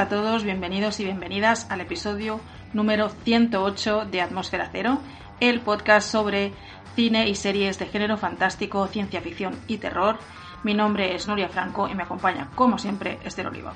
[0.00, 2.40] a todos, bienvenidos y bienvenidas al episodio
[2.72, 4.98] número 108 de Atmósfera Cero,
[5.40, 6.54] el podcast sobre
[6.96, 10.18] cine y series de género fantástico, ciencia ficción y terror.
[10.64, 13.74] Mi nombre es Nuria Franco y me acompaña, como siempre, Esther Oliva.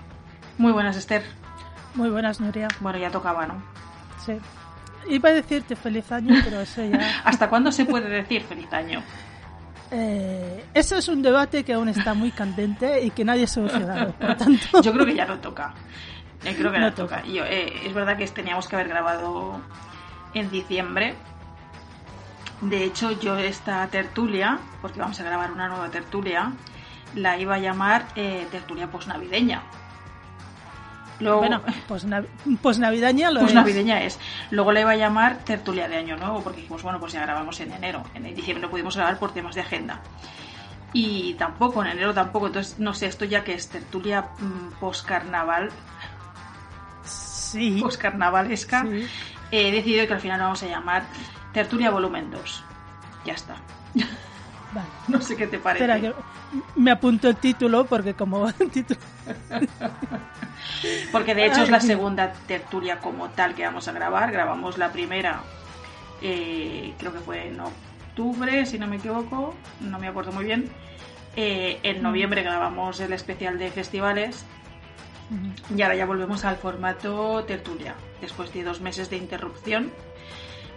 [0.56, 1.24] Muy buenas, Esther.
[1.94, 2.68] Muy buenas, Nuria.
[2.80, 3.62] Bueno, ya tocaba, ¿no?
[4.24, 4.32] Sí.
[5.06, 7.20] Iba a decirte feliz año, pero eso ya...
[7.24, 9.02] ¿Hasta cuándo se puede decir feliz año?
[9.90, 14.12] Eh, eso es un debate que aún está muy candente y que nadie ha solucionado.
[14.14, 14.80] Por tanto...
[14.80, 15.74] Yo creo que ya no toca.
[16.44, 17.22] Eh, creo que no, toca.
[17.24, 19.60] Yo, eh, es verdad que teníamos que haber grabado
[20.34, 21.14] en diciembre.
[22.60, 26.52] De hecho, yo esta tertulia, porque vamos a grabar una nueva tertulia,
[27.14, 29.62] la iba a llamar eh, tertulia posnavideña.
[31.20, 32.04] Luego, bueno, pues,
[32.60, 34.18] pues navideña lo pues es.
[34.50, 37.60] Luego le iba a llamar tertulia de año nuevo, porque dijimos, bueno, pues ya grabamos
[37.60, 38.02] en enero.
[38.14, 40.00] En diciembre no pudimos grabar por temas de agenda.
[40.92, 42.48] Y tampoco, en enero tampoco.
[42.48, 45.70] Entonces, no sé, esto ya que es tertulia mmm, post-carnaval.
[47.44, 47.80] Sí.
[47.80, 48.82] Post-carnavalesca.
[48.82, 49.06] Sí.
[49.50, 51.04] He decidido que al final vamos a llamar
[51.52, 52.64] tertulia volumen 2.
[53.24, 53.54] Ya está.
[53.94, 54.08] Vale.
[55.06, 55.84] No sé qué te parece.
[55.84, 56.12] Espera, que
[56.74, 58.98] me apunto el título porque como título...
[61.12, 64.32] Porque de hecho es la segunda tertulia como tal que vamos a grabar.
[64.32, 65.40] Grabamos la primera,
[66.20, 70.70] eh, creo que fue en octubre, si no me equivoco, no me acuerdo muy bien.
[71.36, 74.44] Eh, en noviembre grabamos el especial de festivales
[75.74, 79.90] y ahora ya volvemos al formato tertulia, después de dos meses de interrupción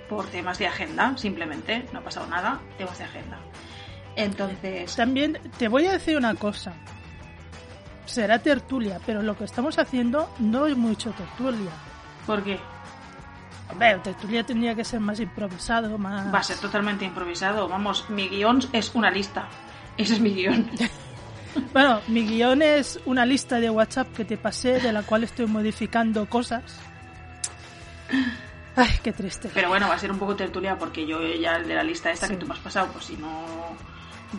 [0.10, 3.40] por temas de agenda, simplemente, no ha pasado nada, temas de agenda.
[4.16, 4.96] Entonces...
[4.96, 6.74] También te voy a decir una cosa
[8.08, 11.72] será tertulia, pero lo que estamos haciendo no es mucho tertulia.
[12.26, 12.60] ¿Por qué?
[13.70, 16.34] Hombre, tertulia tendría que ser más improvisado, más...
[16.34, 17.68] Va a ser totalmente improvisado.
[17.68, 19.48] Vamos, mi guion es una lista.
[19.98, 20.70] Ese es mi guion.
[21.74, 25.48] bueno, mi guion es una lista de WhatsApp que te pasé, de la cual estoy
[25.48, 26.80] modificando cosas.
[28.76, 29.50] Ay, qué triste.
[29.54, 32.28] Pero bueno, va a ser un poco tertulia porque yo ya de la lista esta
[32.28, 32.34] sí.
[32.34, 33.46] que tú me has pasado, pues si no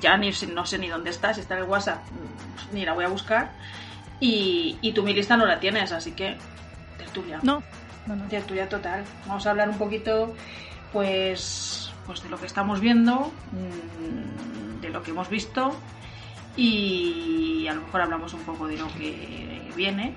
[0.00, 2.04] ya ni, no sé ni dónde está, si está en el WhatsApp,
[2.72, 3.52] ni la voy a buscar.
[4.20, 6.36] Y, y tú mi lista no la tienes, así que
[6.98, 7.40] tertulia.
[7.42, 7.62] No,
[8.06, 8.24] no, no.
[8.28, 9.04] Tertulia total.
[9.26, 10.34] Vamos a hablar un poquito,
[10.92, 13.32] pues, pues de lo que estamos viendo,
[14.80, 15.74] de lo que hemos visto
[16.58, 20.14] y a lo mejor hablamos un poco de lo que viene.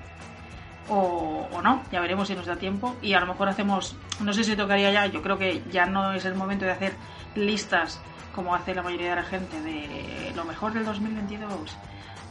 [0.90, 2.96] O, no, ya veremos si nos da tiempo.
[3.02, 6.14] Y a lo mejor hacemos, no sé si tocaría ya, yo creo que ya no
[6.14, 6.96] es el momento de hacer
[7.36, 8.02] listas
[8.34, 11.78] como hace la mayoría de la gente, de lo mejor del 2022,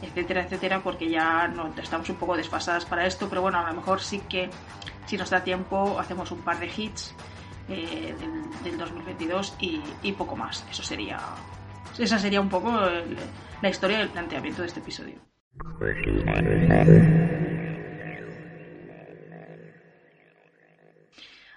[0.01, 3.75] etcétera, etcétera, porque ya no estamos un poco desfasadas para esto, pero bueno, a lo
[3.75, 4.49] mejor sí que
[5.05, 7.13] si nos da tiempo hacemos un par de hits
[7.69, 10.65] eh, del, del, 2022 y, y, poco más.
[10.71, 11.19] Eso sería,
[11.97, 13.15] esa sería un poco el,
[13.61, 15.15] la historia del planteamiento de este episodio.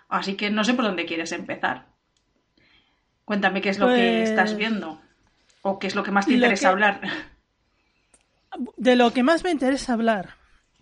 [0.09, 1.87] Así que no sé por dónde quieres empezar.
[3.25, 3.99] Cuéntame qué es lo pues...
[3.99, 5.01] que estás viendo
[5.63, 6.73] o qué es lo que más te interesa que...
[6.73, 7.01] hablar.
[8.77, 10.37] De lo que más me interesa hablar.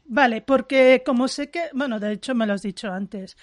[0.05, 3.37] Vale, porque como sé que, bueno, de hecho me lo has dicho antes,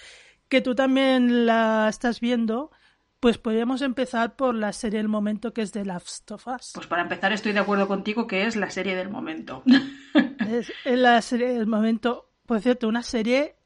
[0.48, 2.70] que tú también la estás viendo,
[3.20, 6.72] pues podríamos empezar por la serie del momento que es The Last of Us.
[6.74, 9.62] Pues para empezar estoy de acuerdo contigo que es la serie del momento.
[10.48, 13.56] es la serie del momento, por cierto, una serie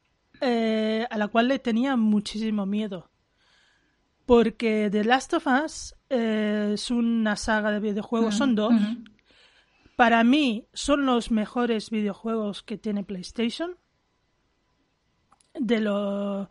[0.41, 3.09] eh, a la cual le tenía muchísimo miedo.
[4.25, 8.73] Porque The Last of Us eh, es una saga de videojuegos, mm, son dos.
[8.73, 9.11] Mm -hmm.
[9.95, 13.77] Para mí son los mejores videojuegos que tiene PlayStation.
[15.53, 16.49] De lo...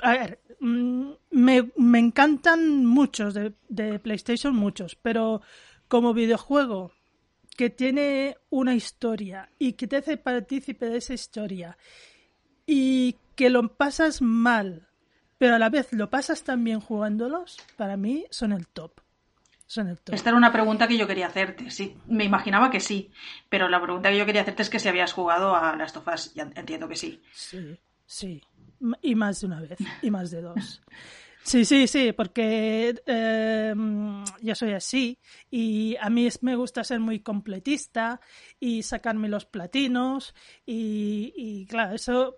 [0.00, 5.42] A ver, mm, me, me encantan muchos de, de PlayStation, muchos, pero
[5.88, 6.92] como videojuego
[7.56, 11.76] que tiene una historia y que te hace partícipe de esa historia
[12.66, 14.88] y que lo pasas mal
[15.38, 19.00] pero a la vez lo pasas tan bien jugándolos, para mí son el top.
[19.66, 20.14] Son el top.
[20.14, 21.96] Esta era una pregunta que yo quería hacerte, sí.
[22.06, 23.12] Me imaginaba que sí,
[23.48, 26.34] pero la pregunta que yo quería hacerte es que si habías jugado a las tofas,
[26.34, 27.22] ya entiendo que sí.
[27.32, 28.42] Sí, sí.
[29.02, 30.82] Y más de una vez, y más de dos.
[31.42, 33.74] Sí, sí, sí, porque eh,
[34.42, 35.18] yo soy así
[35.50, 38.20] y a mí me gusta ser muy completista
[38.60, 40.34] y sacarme los platinos
[40.66, 42.36] y, y claro, eso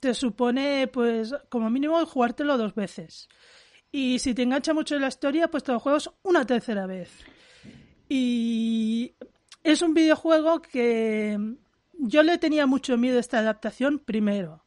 [0.00, 3.28] te supone, pues, como mínimo jugártelo dos veces.
[3.92, 7.10] Y si te engancha mucho en la historia, pues te lo juegas una tercera vez.
[8.08, 9.14] Y
[9.62, 11.38] es un videojuego que
[11.98, 14.65] yo le tenía mucho miedo a esta adaptación primero.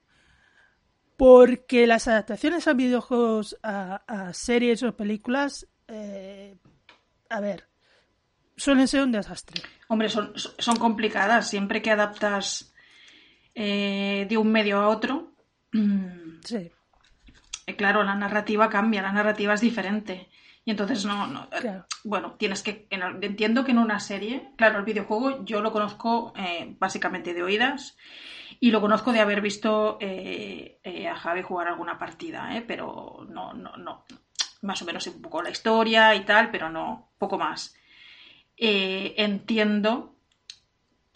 [1.20, 6.56] Porque las adaptaciones a videojuegos, a, a series o películas, eh,
[7.30, 7.68] a ver,
[8.56, 9.62] suelen ser un desastre.
[9.90, 11.50] Hombre, son, son complicadas.
[11.50, 12.74] Siempre que adaptas
[13.54, 15.34] eh, de un medio a otro,
[16.46, 16.72] sí.
[17.68, 20.30] Eh, claro, la narrativa cambia, la narrativa es diferente.
[20.66, 24.86] Y entonces no, no eh, bueno, tienes que, entiendo que en una serie, claro, el
[24.86, 26.34] videojuego yo lo conozco
[26.78, 27.98] básicamente de oídas
[28.60, 34.06] y lo conozco de haber visto a Javi jugar alguna partida, pero no, no, no,
[34.62, 37.76] más o menos un poco la historia y tal, pero no, poco más.
[38.58, 40.14] entiendo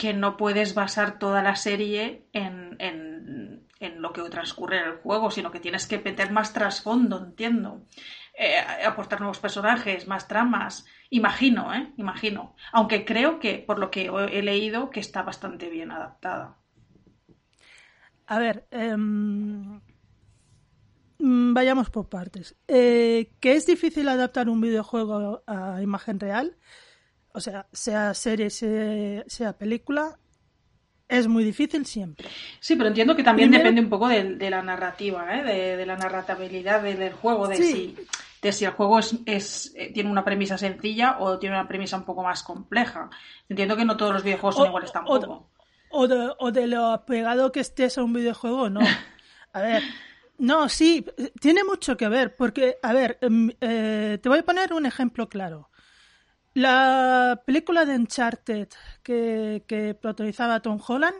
[0.03, 4.97] que no puedes basar toda la serie en, en, en, lo que transcurre en el
[4.97, 7.85] juego, sino que tienes que meter más trasfondo, entiendo.
[8.35, 10.85] Eh, aportar nuevos personajes, más tramas.
[11.09, 11.93] Imagino, ¿eh?
[11.97, 12.55] Imagino.
[12.71, 16.57] Aunque creo que, por lo que he leído, que está bastante bien adaptada.
[18.25, 19.79] A ver, em,
[21.19, 22.55] mm, vayamos por partes.
[22.67, 26.57] Eh, ¿Que es difícil adaptar un videojuego a imagen real?
[27.33, 28.49] o sea, sea serie,
[29.27, 30.19] sea, película,
[31.13, 32.27] es muy difícil siempre.
[32.59, 35.77] Sí, pero entiendo que también depende un poco de, la narrativa, ¿eh?
[35.77, 37.95] de, la narratabilidad del juego, de, si,
[38.41, 41.97] de si el juego es, es, eh, tiene una premisa sencilla o tiene una premisa
[41.97, 43.09] un poco más compleja.
[43.47, 45.49] Entiendo que no todos los videojuegos son iguales tampoco.
[45.91, 48.81] O de, o de lo apegado que estés a un videojuego, no.
[49.55, 49.83] A ver,
[50.39, 51.05] no, sí,
[51.39, 55.29] tiene mucho que ver, porque, a ver, em, eh, te voy a poner un ejemplo
[55.29, 55.69] claro.
[56.53, 58.69] La película de Uncharted
[59.01, 61.15] que, que protagonizaba Tom Holland,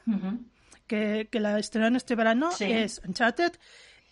[0.88, 3.53] que, la estrenó en este verano, es Uncharted,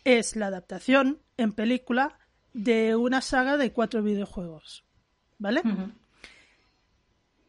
[0.04, 2.18] es la adaptación en película
[2.54, 4.84] de una saga de cuatro videojuegos.
[5.38, 5.62] ¿Vale?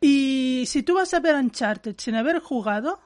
[0.00, 3.00] Y si tú vas a ver Uncharted sin haber jugado,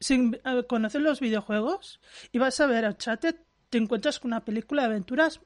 [0.00, 2.00] sin eh, conocer los videojuegos,
[2.32, 3.36] y vas a ver Uncharted,
[3.70, 5.40] te encuentras con una película de aventuras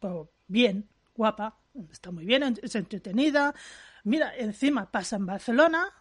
[0.00, 1.58] pues, bien, guapa,
[1.90, 3.54] está muy bien, es entretenida.
[4.04, 5.92] Mira, encima pasa en Barcelona,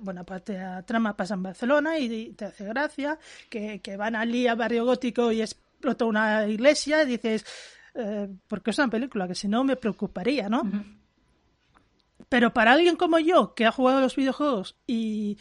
[0.00, 3.18] buena parte de la trama pasa en Barcelona y te hace gracia
[3.48, 7.44] que, van allí a Barrio Gótico y explota una iglesia y dices,
[7.94, 10.62] eh, porque es una película que si no me preocuparía, ¿no?
[12.28, 15.38] Pero para alguien como yo, que ha jugado los videojuegos y,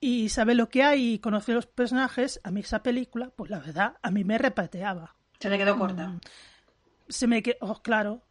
[0.00, 3.58] y sabe lo que hay y conoce los personajes, a mí esa película, pues la
[3.58, 5.14] verdad, a mí me repateaba.
[5.38, 6.08] Se le quedó corta.
[6.08, 6.20] Mm.
[7.08, 8.22] Se me quedó, oh, claro,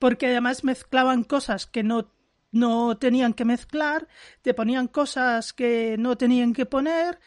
[0.00, 2.10] porque además mezclaban cosas que no,
[2.50, 4.08] no tenían que mezclar,
[4.42, 7.20] te ponían cosas que no tenían que poner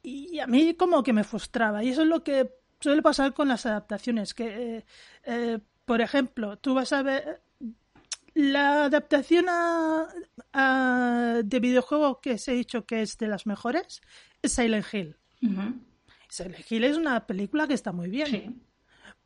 [0.00, 1.82] y a mí como que me frustraba.
[1.82, 4.84] Y eso es lo que suele pasar con las adaptaciones que eh,
[5.24, 7.42] eh, por ejemplo tú vas a ver
[8.34, 10.06] la adaptación a,
[11.42, 14.02] de videojuego que se ha dicho que es de las mejores
[14.40, 15.16] es Silent Hill.
[16.28, 18.62] Silent Hill es una película que está muy bien.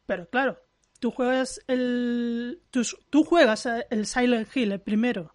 [0.07, 0.70] Pero claro
[1.01, 5.35] tú juegas el tú, juegas el Silent Hill el primero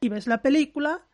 [0.00, 1.06] y ves la película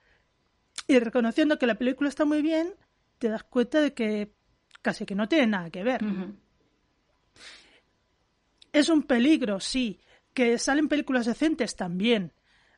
[0.88, 2.74] y reconociendo que la película está muy bien
[3.18, 4.34] te das cuenta de que
[4.82, 6.02] casi que no tiene nada que ver.
[8.72, 9.98] Es un peligro sí.
[10.34, 12.32] Que salen películas decentes también.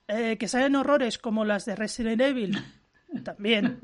[0.07, 2.57] Eh, que salen horrores como las de Resident Evil
[3.25, 3.81] también.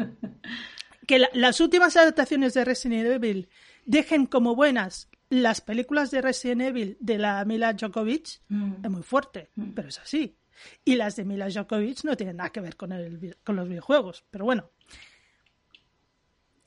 [1.07, 3.49] Que las últimas adaptaciones de Resident Evil
[3.87, 8.85] dejen como buenas las películas de Resident Evil de la Mila Djokovic mm.
[8.85, 9.71] es muy fuerte, mm.
[9.71, 10.37] pero es así.
[10.85, 14.27] Y las de Mila Djokovic no tienen nada que ver con, el, con los videojuegos,
[14.31, 14.69] pero bueno.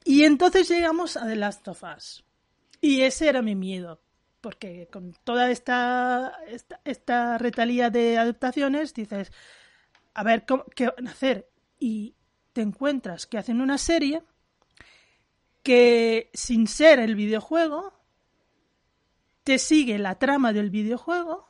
[0.04, 2.26] Y entonces llegamos a The Last of Us.
[2.82, 4.02] Y ese era mi miedo,
[4.42, 9.32] porque con toda esta, esta, esta retalía de adaptaciones dices,
[10.16, 10.44] a ver,
[10.76, 11.48] ¿qué van a hacer?
[11.80, 12.16] Y
[12.54, 14.24] te encuentras que hacen una serie
[15.62, 17.95] que sin ser el videojuego
[19.46, 21.48] te sigue la trama del videojuego,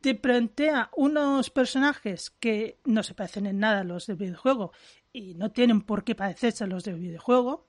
[0.00, 4.72] te plantea unos personajes que no se parecen en nada a los del videojuego
[5.12, 7.68] y no tienen por qué parecerse a los del videojuego.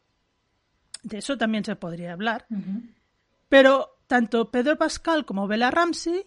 [1.04, 2.48] De eso también se podría hablar.
[3.48, 6.26] Pero tanto Pedro Pascal como Bella Ramsey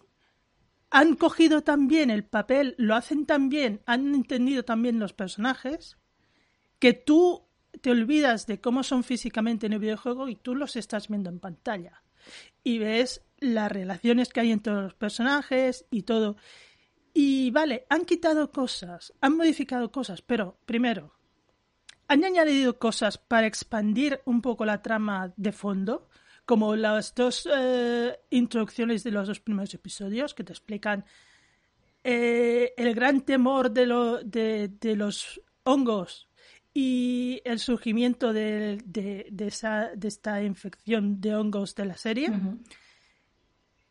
[0.89, 5.97] han cogido también el papel, lo hacen tan bien, han entendido también los personajes,
[6.79, 7.45] que tú
[7.81, 11.41] te olvidas de cómo son físicamente en el videojuego y tú los estás viendo en
[11.41, 12.00] pantalla
[12.63, 16.37] y ves las relaciones que hay entre los personajes y todo.
[17.13, 21.13] Y vale, han quitado cosas, han modificado cosas, pero primero,
[22.07, 26.09] han añadido cosas para expandir un poco la trama de fondo,
[26.45, 31.05] como las dos eh, introducciones de los dos primeros episodios que te explican
[32.03, 36.30] eh, el gran temor de, lo, de, de los hongos
[36.73, 38.81] y el surgimiento de,
[39.39, 42.31] esa, de esta infección de hongos de la serie.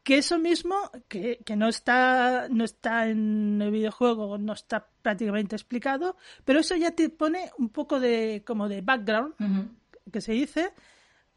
[0.03, 6.17] que eso mismo, que, no, está, no está en el videojuego, no está prácticamente explicado,
[6.45, 9.35] pero eso ya te pone un poco de, como de background,
[10.11, 10.73] que se dice,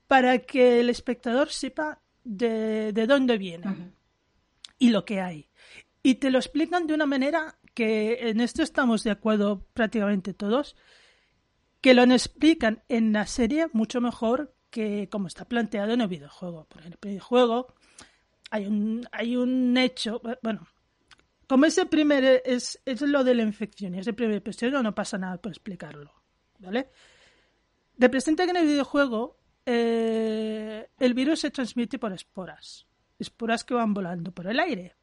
[0.08, 3.92] para que el espectador sepa de, dónde viene
[4.80, 5.50] y lo que hay.
[6.02, 10.76] Y te lo explican de una manera que en esto estamos de acuerdo prácticamente todos,
[11.84, 16.63] que lo explican en la serie mucho mejor que como está planteado en el videojuego.
[16.70, 17.74] Por el videojuego
[18.50, 20.66] hay un, hay un hecho, bueno,
[21.46, 25.18] como ese primer es, es lo de la infección y ese primer episodio no pasa
[25.18, 26.13] nada por explicarlo,
[26.60, 26.88] ¿vale?
[27.98, 32.88] Representa que en el videojuego eh, el virus se transmite por esporas,
[33.20, 34.96] esporas que van volando por el aire.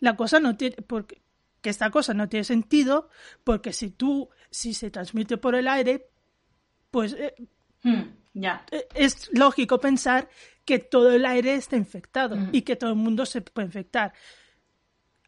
[0.00, 1.22] La cosa no tiene, porque
[1.60, 3.08] que esta cosa no tiene sentido,
[3.44, 6.08] porque si tú, si se transmite por el aire,
[6.90, 7.34] pues eh,
[7.82, 8.02] hmm,
[8.34, 8.64] ya.
[8.70, 10.28] Eh, es lógico pensar
[10.64, 14.12] que todo el aire está infectado y que todo el mundo se puede infectar.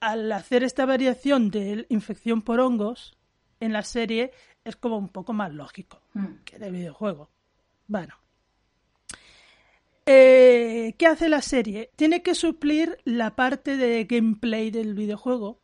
[0.01, 3.17] Al hacer esta variación de infección por hongos
[3.61, 4.33] en la serie
[4.65, 6.01] es como un poco más lógico
[6.45, 7.31] que de videojuego.
[7.87, 8.17] Bueno.
[10.05, 11.91] Eh, ¿Qué hace la serie?
[11.95, 15.62] Tiene que suplir la parte de gameplay del videojuego.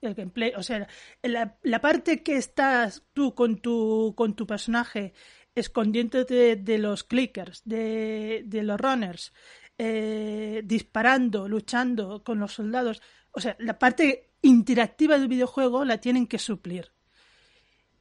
[0.00, 0.88] El gameplay, o sea,
[1.22, 5.12] la, parte que estás tú con tu, con tu personaje
[5.54, 9.32] escondiéndote de, los clickers, de, los runners,
[9.76, 13.02] eh, disparando, luchando con los soldados.
[13.32, 16.92] O sea, la parte interactiva del videojuego la tienen que suplir.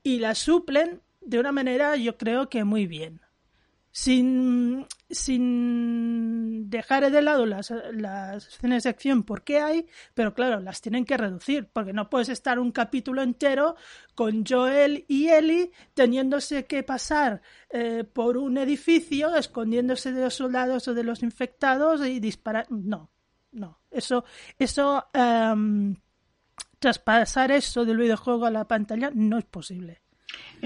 [0.01, 3.21] Y la suplen de una manera, yo creo que muy bien
[3.91, 10.81] sin, sin dejar de lado las, las escenas de acción porque hay, pero claro, las
[10.81, 13.75] tienen que reducir, porque no puedes estar un capítulo entero
[14.15, 20.87] con Joel y Ellie teniéndose que pasar eh, por un edificio, escondiéndose de los soldados
[20.87, 22.67] o de los infectados y disparar.
[22.69, 23.09] No,
[23.51, 23.79] no.
[23.89, 24.23] Eso,
[24.59, 25.95] eso, em,
[26.77, 30.01] traspasar eso del videojuego a la pantalla no es posible.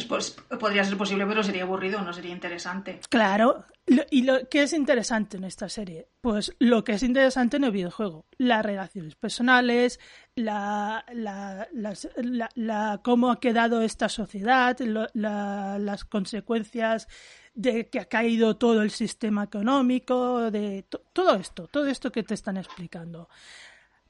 [0.08, 3.00] Pues, podría ser posible, pero sería aburrido, no sería interesante.
[3.10, 3.65] Claro.
[4.10, 6.08] ¿Y lo que es interesante en esta serie?
[6.22, 8.25] Pues lo que es interesante en el videojuego.
[8.38, 10.00] Las relaciones personales,
[10.36, 11.67] la, la,
[12.55, 14.77] la, cómo ha quedado esta sociedad,
[15.13, 17.08] las consecuencias
[17.53, 22.34] de que ha caído todo el sistema económico, de todo esto, todo esto que te
[22.34, 23.29] están explicando.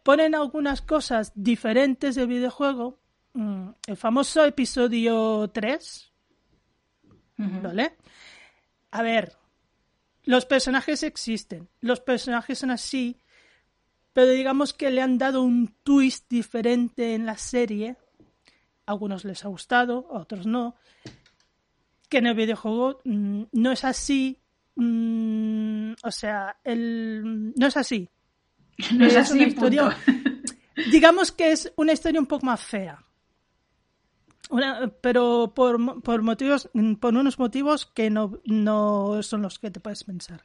[0.03, 2.99] Ponen algunas cosas diferentes del videojuego,
[3.35, 6.11] el famoso episodio 3.
[7.37, 7.97] ¿Vale?
[8.91, 9.35] A ver,
[10.23, 13.19] los personajes existen, los personajes son así,
[14.13, 17.97] pero digamos que le han dado un twist diferente en la serie.
[18.85, 20.75] A algunos les ha gustado, a otros no.
[22.07, 24.39] Que en el videojuego mm, no es así.
[24.75, 28.09] Mm, o sea, el, no es así.
[28.95, 29.95] No es, así, historia,
[30.91, 33.03] digamos que es una historia un poco más fea
[35.01, 36.69] pero por, por, motivos,
[36.99, 40.41] por unos motivos que no, no son los que te puedes pensar.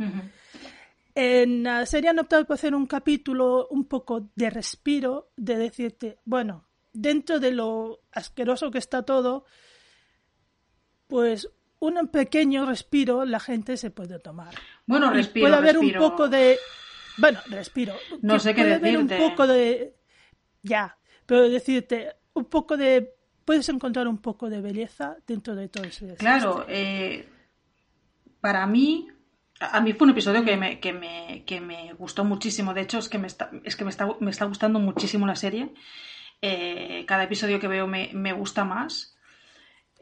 [1.14, 6.18] En la serie han optado por hacer un capítulo un poco de respiro, de decirte,
[6.24, 9.44] bueno, dentro de lo asqueroso que está todo,
[11.06, 11.50] pues
[11.80, 14.54] un pequeño respiro la gente se puede tomar.
[14.86, 15.44] Bueno, respiro.
[15.44, 16.58] puede haber un poco de.
[17.16, 17.94] Bueno, respiro.
[18.22, 19.14] No sé qué puede decirte.
[19.14, 19.96] Haber un poco de.
[20.62, 23.17] Ya, pero decirte, un poco de
[23.48, 27.26] puedes encontrar un poco de belleza dentro de todo ese Claro, eh,
[28.42, 29.08] para mí,
[29.58, 32.74] a mí fue un episodio que me, que me, que me gustó muchísimo.
[32.74, 35.34] De hecho, es que me está, es que me está, me está gustando muchísimo la
[35.34, 35.72] serie.
[36.42, 39.16] Eh, cada episodio que veo me, me gusta más.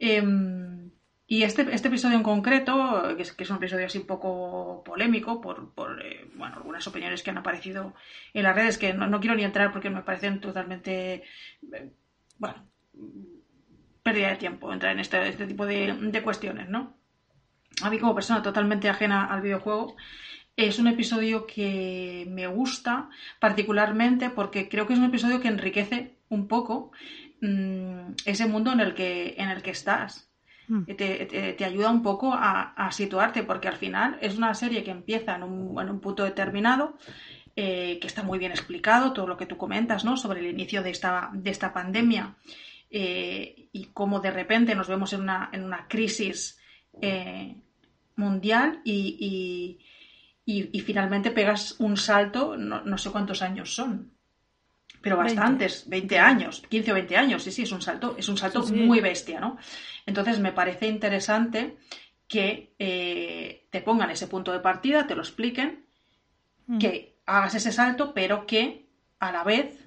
[0.00, 0.90] Em,
[1.28, 4.82] y este, este episodio en concreto, que es, que es, un episodio así un poco
[4.82, 7.94] polémico por, por eh, bueno, algunas opiniones que han aparecido
[8.34, 11.22] en las redes, que no, no quiero ni entrar porque me parecen totalmente,
[12.38, 12.66] bueno,
[14.06, 16.94] pérdida de tiempo entrar en este, este tipo de, cuestiones, ¿no?
[17.82, 19.96] A mí como persona totalmente ajena al videojuego,
[20.56, 23.10] es un episodio que me gusta
[23.40, 26.92] particularmente porque creo que es un episodio que enriquece un poco
[27.40, 30.30] mm, ese mundo en el que, en el que estás.
[30.68, 30.84] Mm.
[30.84, 35.42] Te, ayuda un poco a, situarte porque al final es una serie que empieza en
[35.42, 36.96] un, en un punto determinado,
[37.56, 40.16] eh, que está muy bien explicado, todo lo que tú comentas ¿no?
[40.16, 42.36] sobre el inicio de esta, de esta pandemia
[42.90, 46.58] eh, y cómo de repente nos vemos en una, en una crisis
[47.00, 47.56] eh,
[48.16, 49.78] mundial y,
[50.44, 54.12] y, finalmente pegas un salto, no, sé cuántos años son,
[55.02, 56.18] pero bastantes, 20.
[56.18, 59.40] años, 15 o 20 años, sí, sí, es un salto, es un salto muy bestia,
[59.40, 59.58] ¿no?
[60.06, 61.76] Entonces me parece interesante
[62.28, 65.84] que eh, te pongan ese punto de partida, te lo expliquen,
[66.66, 66.78] mm.
[66.78, 68.88] que hagas ese salto, pero que
[69.18, 69.85] a la vez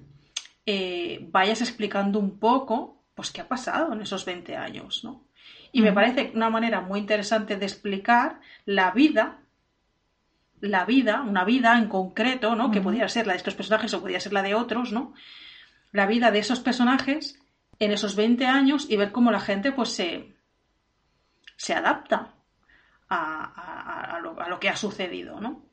[0.71, 5.25] eh, vayas explicando un poco pues qué ha pasado en esos 20 años, ¿no?
[5.71, 9.39] Y me parece una manera muy interesante de explicar la vida,
[10.61, 12.69] la vida, una vida en concreto, ¿no?
[12.69, 15.15] Que podría ser la de estos personajes o podría ser la de otros, ¿no?
[15.91, 17.39] La vida de esos personajes
[17.79, 20.35] en esos 20 años y ver cómo la gente pues se,
[21.57, 22.35] se adapta
[23.09, 25.65] a, lo, que ha sucedido, ¿no?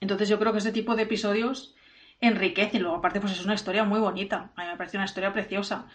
[0.00, 1.74] Entonces yo creo que ese tipo de episodios
[2.22, 2.82] enriquecen.
[2.82, 4.52] Luego, aparte, pues es una historia muy bonita.
[4.56, 5.86] A mí me parece una historia preciosa.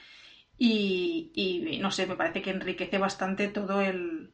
[0.59, 4.33] Y, no sé, me parece que enriquece bastante todo el.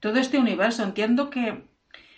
[0.00, 0.82] todo este universo.
[0.82, 1.64] Entiendo que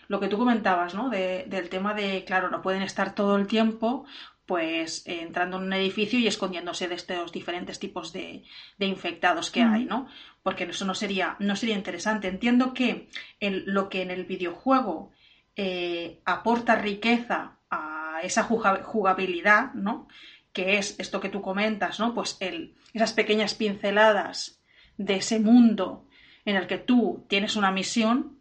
[0.08, 1.10] lo que tú comentabas, ¿no?
[1.10, 4.06] del tema de, claro, no pueden estar todo el tiempo
[4.46, 8.44] pues entrando en un edificio y escondiéndose de estos diferentes tipos de,
[8.78, 10.08] infectados que hay, ¿no?
[10.42, 12.28] Porque eso no sería, no sería interesante.
[12.28, 13.10] Entiendo que
[13.40, 15.12] lo que en el videojuego
[15.54, 20.08] eh, aporta riqueza a esa jugabilidad, ¿no?
[20.52, 22.14] Que es esto que tú comentas, ¿no?
[22.14, 24.60] Pues el, esas pequeñas pinceladas
[24.96, 26.06] de ese mundo
[26.44, 28.38] en el que tú tienes una misión,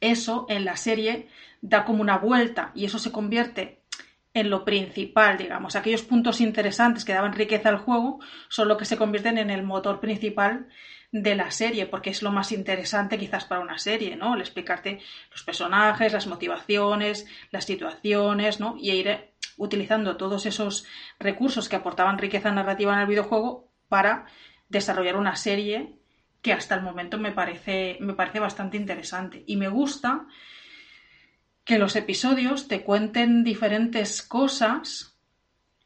[0.00, 1.28] eso en la serie
[1.60, 3.82] da como una vuelta y eso se convierte
[4.34, 5.74] en lo principal, digamos.
[5.74, 9.62] Aquellos puntos interesantes que daban riqueza al juego son lo que se convierten en el
[9.62, 10.68] motor principal
[11.10, 14.34] de la serie, porque es lo más interesante quizás para una serie, ¿no?
[14.34, 15.00] El explicarte
[15.30, 18.76] los personajes, las motivaciones, las situaciones, ¿no?
[18.78, 20.84] Y ir utilizando todos esos
[21.18, 24.26] recursos que aportaban riqueza narrativa en el videojuego para
[24.68, 25.94] desarrollar una serie
[26.42, 29.44] que hasta el momento me parece, me parece bastante interesante.
[29.46, 30.26] Y me gusta
[31.64, 35.18] que los episodios te cuenten diferentes cosas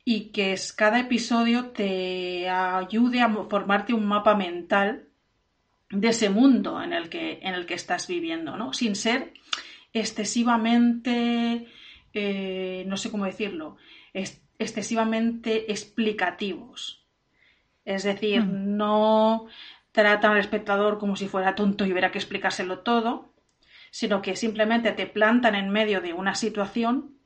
[0.04, 5.08] y que cada episodio te ayude a formarte un mapa mental
[5.92, 8.72] de ese mundo en el que, en el que estás viviendo, ¿no?
[8.72, 9.34] Sin ser
[9.92, 11.68] excesivamente,
[12.14, 13.76] eh, no sé cómo decirlo,
[14.58, 17.04] excesivamente explicativos.
[17.84, 18.76] Es decir, mm.
[18.76, 19.46] no
[19.92, 23.34] tratan al espectador como si fuera tonto y hubiera que explicárselo todo,
[23.90, 27.18] sino que simplemente te plantan en medio de una situación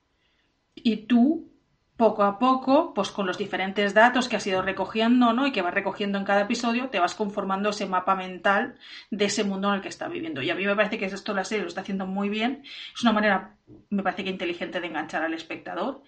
[0.74, 1.52] y tú
[1.96, 5.46] poco a poco, pues con los diferentes datos que has ido recogiendo, ¿no?
[5.46, 8.78] Y que vas recogiendo en cada episodio, te vas conformando ese mapa mental
[9.11, 10.42] de ese mundo en el que está viviendo.
[10.42, 12.62] Y a mí me parece que esto la serie lo está haciendo muy bien.
[12.94, 13.56] Es una manera,
[13.88, 16.02] me parece que inteligente de enganchar al espectador.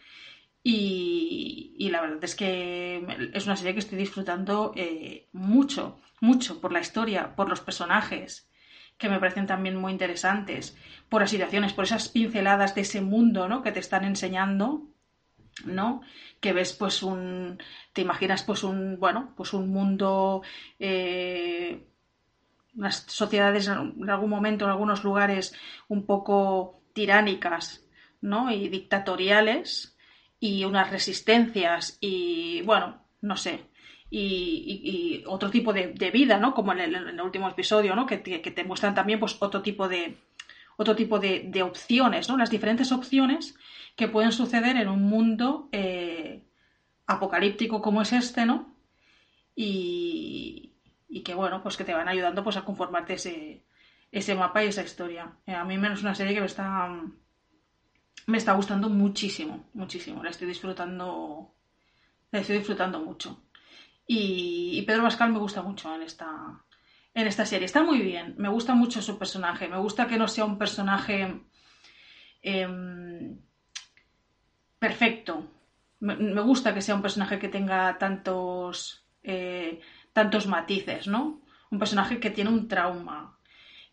[0.63, 6.73] Y, la verdad es que es una serie que estoy disfrutando eh, mucho, mucho por
[6.73, 8.51] la historia, por los personajes,
[8.99, 10.77] que me parecen también muy interesantes,
[11.09, 13.63] por las situaciones, por esas pinceladas de ese mundo, ¿no?
[13.63, 14.89] Que te están enseñando,
[15.67, 16.03] ¿no?
[16.41, 17.59] Que ves, pues, un,
[17.93, 20.43] te imaginas, pues, un, bueno, pues un mundo,
[20.79, 21.87] eh,
[22.75, 25.55] unas sociedades en algún momento, en algunos lugares,
[25.89, 27.85] un poco tiránicas,
[28.21, 28.51] ¿no?
[28.51, 29.97] Y dictatoriales,
[30.41, 33.69] y unas resistencias, y, bueno, no sé,
[34.11, 36.55] y, otro tipo de, vida, ¿no?
[36.55, 38.07] Como en el, último episodio, ¿no?
[38.07, 40.17] Que te, muestran también pues, otro tipo de
[40.77, 42.37] otro tipo de, opciones, ¿no?
[42.37, 43.57] Las diferentes opciones
[43.99, 46.47] que pueden suceder en un mundo eh,
[47.07, 48.73] apocalíptico como es este, ¿no?
[49.57, 50.73] Y,
[51.25, 53.65] que bueno, pues que te van ayudando pues a conformarte ese,
[54.13, 55.33] ese mapa y esa historia.
[55.45, 56.89] Eh, a mí menos una serie que me está
[58.27, 60.23] me está gustando muchísimo, muchísimo.
[60.23, 61.53] La estoy disfrutando,
[62.31, 63.43] la estoy disfrutando mucho.
[64.07, 66.63] Y, Pedro Pascal me gusta mucho en esta,
[67.15, 67.67] en esta serie.
[67.67, 69.67] Está muy bien, me gusta mucho su personaje.
[69.67, 71.43] Me gusta que no sea un personaje
[72.43, 73.41] em,
[74.79, 75.47] perfecto.
[76.01, 79.81] Me, gusta que sea un personaje que tenga tantos, eh,
[80.13, 81.41] tantos matices, ¿no?
[81.71, 83.39] Un personaje que tiene un trauma,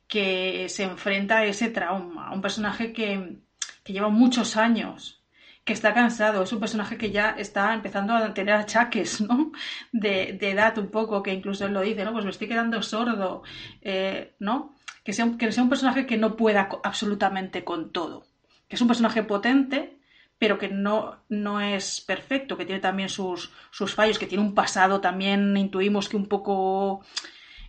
[0.08, 2.32] que se enfrenta a ese trauma.
[2.32, 3.39] Un personaje que,
[3.84, 5.26] que lleva muchos años
[5.65, 9.52] que está cansado, es un personaje que ya está empezando a tener achaques, ¿no?
[9.91, 12.13] De, edad un poco, que incluso él lo dice, ¿no?
[12.13, 13.41] Pues me estoy quedando sordo,
[13.82, 14.76] eh, ¿no?
[15.04, 18.28] Que sea, que sea un personaje que no pueda absolutamente con todo,
[18.67, 19.98] que es un personaje potente,
[20.38, 24.54] pero que no, no es perfecto, que tiene también sus, sus fallos, que tiene un
[24.54, 27.06] pasado también, intuimos que un poco,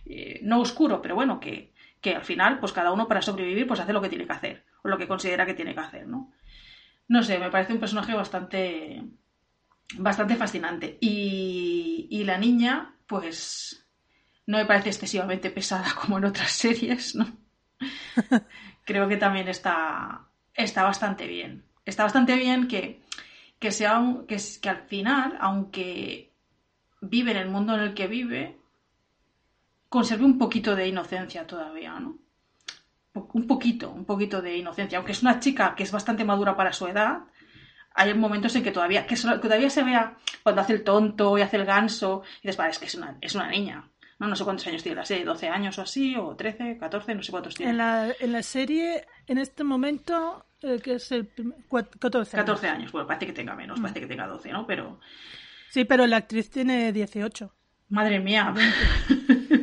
[0.05, 3.79] eh, no oscuro, pero bueno, que, que al final, pues cada uno para sobrevivir, pues
[3.79, 6.31] hace lo que tiene que hacer, o lo que considera que tiene que hacer, ¿no?
[7.07, 9.01] No sé, me parece un personaje bastante,
[9.95, 10.97] bastante fascinante.
[10.99, 13.87] Y, la niña, pues,
[14.45, 17.25] no me parece excesivamente pesada como en otras series, ¿no?
[18.85, 21.63] Creo que también está, está bastante bien.
[21.87, 23.01] Está bastante bien que,
[23.59, 26.33] que sea que, que al final, aunque
[26.99, 28.57] vive en el mundo en el que vive,
[29.87, 32.19] conserve un poquito de inocencia todavía, ¿no?
[33.33, 36.73] un poquito, un poquito de inocencia, aunque es una chica que es bastante madura para
[36.73, 37.21] su edad,
[37.95, 41.55] hay momentos en que todavía, que, todavía se vea cuando hace el tonto y hace
[41.55, 43.89] el ganso, y dices, vale, es que es una, es una niña.
[44.19, 47.15] No, no sé cuántos años tiene la serie, 12 años o así, o 13, 14,
[47.15, 47.71] no sé cuántos tiene.
[47.71, 51.29] En la, en la serie, en este momento, eh, que es el
[51.69, 52.29] 14 años.
[52.29, 54.65] 14 años, bueno, parece que tenga menos, parece que tenga 12, ¿no?
[54.65, 54.99] Pero...
[55.69, 57.53] Sí, pero la actriz tiene 18.
[57.89, 58.53] Madre mía.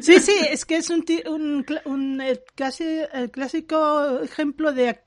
[0.01, 2.23] Sí, sí, es que es un, un, un
[2.55, 5.01] casi el clásico ejemplo de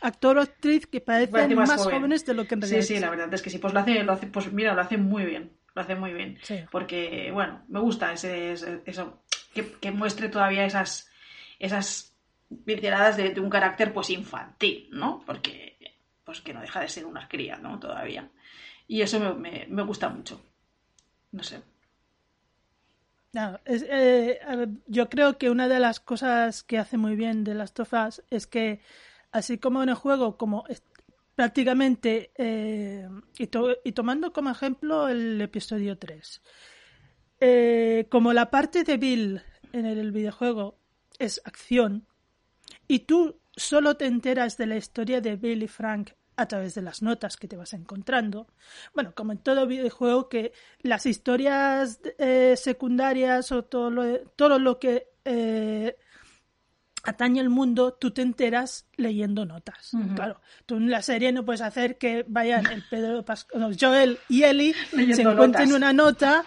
[0.00, 3.10] actor o actriz que parecen más, jóvenes de lo que en realidad Sí, sí, la
[3.10, 5.52] verdad es que sí, pues lo hace, lo hace, pues mira, lo hace muy bien,
[5.76, 6.38] lo hace muy bien.
[6.70, 8.52] Porque, bueno, me gusta ese,
[8.86, 11.10] eso, que, muestre todavía esas,
[11.58, 12.16] esas
[12.64, 15.22] pinceladas de, un carácter pues infantil, ¿no?
[15.26, 15.76] Porque,
[16.24, 17.78] pues que no deja de ser una cría, ¿no?
[17.78, 18.30] Todavía.
[18.88, 20.40] Y eso me, me, gusta mucho.
[21.32, 21.60] No sé.
[23.34, 24.40] No, eh,
[24.86, 28.46] yo creo que una de las cosas que hace muy bien de las tofas es
[28.46, 28.80] que
[29.30, 30.64] así como en el juego, como
[31.36, 33.06] prácticamente, eh,
[33.38, 36.42] y, tomando como ejemplo el episodio 3,
[37.40, 40.78] eh, como la parte de Bill en el videojuego
[41.18, 42.06] es acción,
[42.88, 46.82] y tú solo te enteras de la historia de Bill y Frank a través de
[46.82, 48.46] las notas que te vas encontrando.
[48.94, 54.78] Bueno, como en todo videojuego, que las historias eh, secundarias o todo lo, todo lo
[54.78, 55.08] que
[57.06, 59.92] atañe el mundo, tú te enteras leyendo notas.
[60.14, 63.24] Claro, tú en la serie no puedes hacer que vayan el Pedro
[63.80, 64.74] Joel y Eli
[65.14, 66.44] se encuentren una nota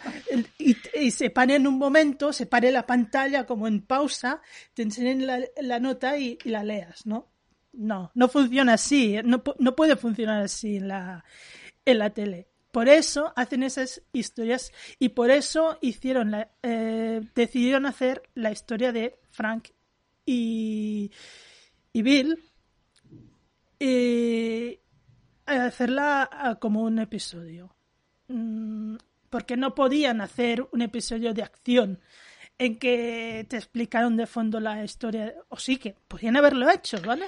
[0.57, 4.41] y, se paren un momento, se pare la pantalla como en pausa,
[4.73, 7.31] te enseñen la, nota y, la leas, ¿no?
[7.71, 9.23] No, no funciona así, ¿eh?
[9.23, 11.23] no, no puede funcionar así en la,
[11.85, 12.47] en la tele.
[12.71, 18.91] Por eso hacen esas historias y por eso hicieron la, eh, decidieron hacer la historia
[18.91, 19.69] de Frank
[20.31, 22.43] y, Bill
[23.79, 24.81] eh,
[25.45, 27.75] hacerla como un episodio.
[28.27, 28.97] Mm,
[29.29, 31.99] porque no podían hacer un episodio de acción
[32.57, 35.33] en que te explicaron de fondo la historia.
[35.49, 37.25] O sí que podían haberlo hecho, ¿vale?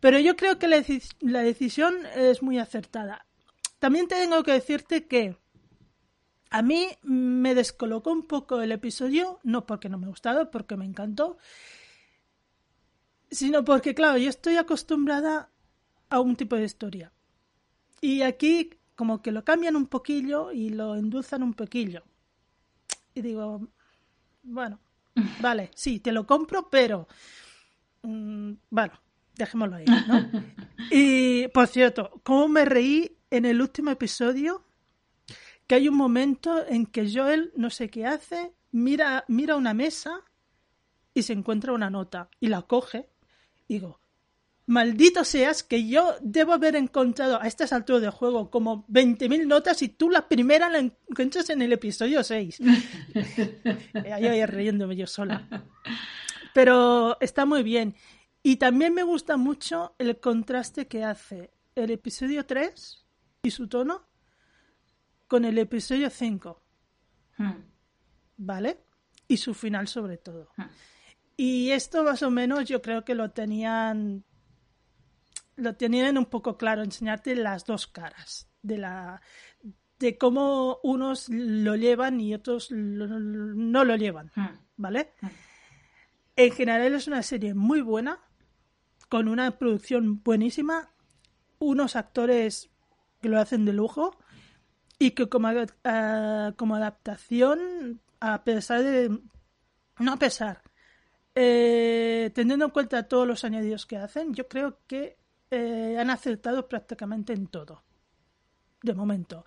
[0.00, 0.82] Pero yo creo que la,
[1.20, 3.26] la decisión es muy acertada.
[3.78, 5.36] También tengo que decirte que
[6.50, 10.76] a mí me descolocó un poco el episodio, no porque no me ha gustado, porque
[10.76, 11.38] me encantó,
[13.30, 15.50] sino porque, claro, yo estoy acostumbrada
[16.08, 17.12] a un tipo de historia.
[18.00, 22.02] Y aquí como que lo cambian un poquillo y lo endulzan un poquillo.
[23.14, 23.68] Y digo,
[24.42, 24.78] bueno,
[25.40, 27.08] vale, sí, te lo compro, pero...
[28.02, 28.94] Mm, bueno,
[29.36, 30.30] dejémoslo ahí, ¿no?
[30.90, 34.64] Y, por cierto, ¿cómo me reí en el último episodio?
[35.66, 40.24] Que hay un momento en que Joel no sé qué hace, mira, mira una mesa
[41.14, 43.08] y se encuentra una nota y la coge
[43.70, 44.00] Digo,
[44.66, 49.80] maldito seas que yo debo haber encontrado a estas alturas del juego como 20.000 notas
[49.82, 52.58] y tú la primera la encuentras en el episodio 6.
[54.12, 55.46] Ahí voy riéndome yo sola.
[56.52, 57.94] Pero está muy bien.
[58.42, 63.06] Y también me gusta mucho el contraste que hace el episodio 3
[63.44, 64.04] y su tono
[65.28, 66.60] con el episodio 5.
[67.38, 67.52] Hmm.
[68.36, 68.80] ¿Vale?
[69.28, 70.48] Y su final sobre todo.
[70.56, 70.64] Hmm.
[71.42, 74.26] Y esto más o menos yo creo que lo tenían
[75.56, 79.22] lo tenían un poco claro, enseñarte las dos caras de la
[79.98, 84.48] de cómo unos lo llevan y otros no lo llevan, hmm.
[84.76, 85.14] ¿vale?
[85.22, 85.28] Hmm.
[86.36, 88.18] En general es una serie muy buena,
[89.08, 90.90] con una producción buenísima,
[91.58, 92.68] unos actores
[93.22, 94.14] que lo hacen de lujo
[94.98, 99.18] y que como, eh, como adaptación, a pesar de...
[99.98, 100.62] No a pesar,
[101.34, 105.18] eh, teniendo en cuenta todos los añadidos que hacen, yo creo que
[105.50, 107.82] eh, han acertado prácticamente en todo,
[108.82, 109.44] de momento.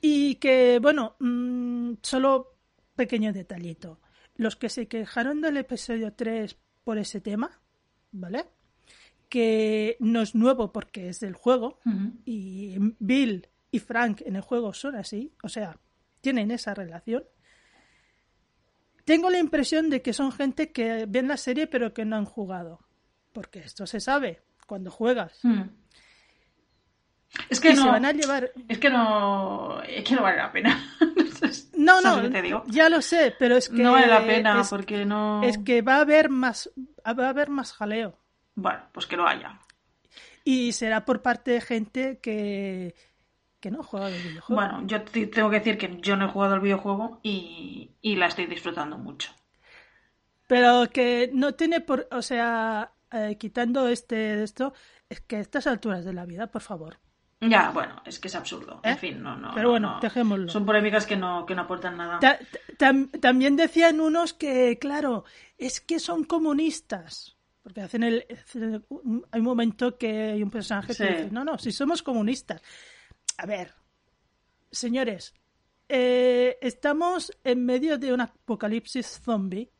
[0.00, 2.56] Y que, bueno, mm, solo
[2.94, 4.00] pequeño detallito.
[4.36, 7.60] Los que se quejaron del episodio 3 por ese tema,
[8.12, 8.46] ¿vale?
[9.28, 11.80] Que no es nuevo porque es del juego
[12.24, 15.78] y Bill y Frank en el juego son así, o sea,
[16.20, 17.24] tienen esa relación.
[19.06, 22.24] Tengo la impresión de que son gente que ven la serie pero que no han
[22.24, 22.80] jugado.
[23.32, 25.38] Porque esto se sabe cuando juegas.
[25.44, 25.62] Hmm.
[27.48, 27.86] Es que no.
[27.86, 28.50] van a llevar...
[28.68, 29.80] Es que no.
[29.82, 30.92] Es que no vale la pena.
[31.76, 32.64] no, no.
[32.66, 33.80] Ya lo sé, pero es que.
[33.80, 35.44] No vale la pena porque no.
[35.44, 36.68] Es que va a haber más.
[37.06, 38.18] Va a haber más jaleo.
[38.56, 39.60] Bueno, pues que lo haya.
[40.42, 42.94] Y será por parte de gente que
[43.70, 44.62] no he jugado el videojuego.
[44.62, 48.46] Bueno, yo tengo que decir que yo no he jugado el videojuego y, la estoy
[48.46, 49.30] disfrutando mucho.
[50.46, 52.06] Pero que no tiene por.
[52.12, 54.72] O sea, eh, quitando este de esto,
[55.08, 56.98] es que a estas alturas de la vida, por favor,
[57.40, 58.80] Ya, bueno, es que es absurdo.
[58.84, 58.96] En ¿Eh?
[58.96, 59.52] fin, no, no.
[59.54, 60.00] Pero bueno, no.
[60.00, 60.48] dejémoslo.
[60.48, 62.18] Son polémicas que no, que no aportan nada.
[62.20, 62.38] Ta-
[62.78, 65.24] tam- también decían unos que, claro,
[65.58, 67.36] es que son comunistas.
[67.62, 71.02] Porque hacen el, hacen un- hay un momento que hay un personaje Sí.
[71.02, 72.62] que dice, no, no, si somos comunistas.
[73.38, 73.74] A ver,
[74.70, 75.34] señores,
[75.88, 79.70] eh, estamos en medio de un apocalipsis zombie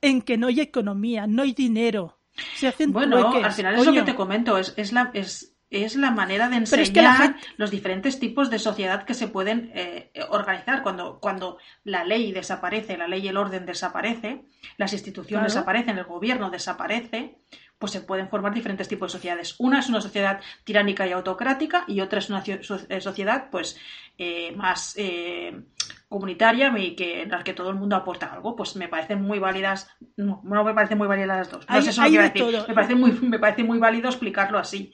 [0.00, 2.18] en que no hay economía, no hay dinero.
[2.54, 5.56] Se hacen Bueno, trueques, al final es lo que te comento, es, es la, es,
[5.68, 9.14] es la manera de enseñar es que la gente- los diferentes tipos de sociedad que
[9.14, 10.82] se pueden eh, organizar.
[10.82, 14.44] Cuando, cuando la ley desaparece, la ley y el orden desaparece,
[14.78, 15.60] las instituciones Claro.
[15.60, 17.38] desaparecen, el gobierno desaparece,
[17.80, 19.56] pues se pueden formar diferentes tipos de sociedades.
[19.58, 23.78] Una es una sociedad tiránica y autocrática y otra es una eh, sociedad pues
[24.18, 25.62] eh, más eh,
[26.06, 28.54] comunitaria y que, en la que todo el mundo aporta algo.
[28.54, 29.88] Pues me parecen muy válidas,
[30.18, 31.66] no, no me parecen muy válidas las dos.
[31.70, 32.42] No Hay- sé eso lo que de decir.
[32.42, 32.68] todo.
[32.68, 34.92] Me parece muy, me parece muy válido explicarlo así.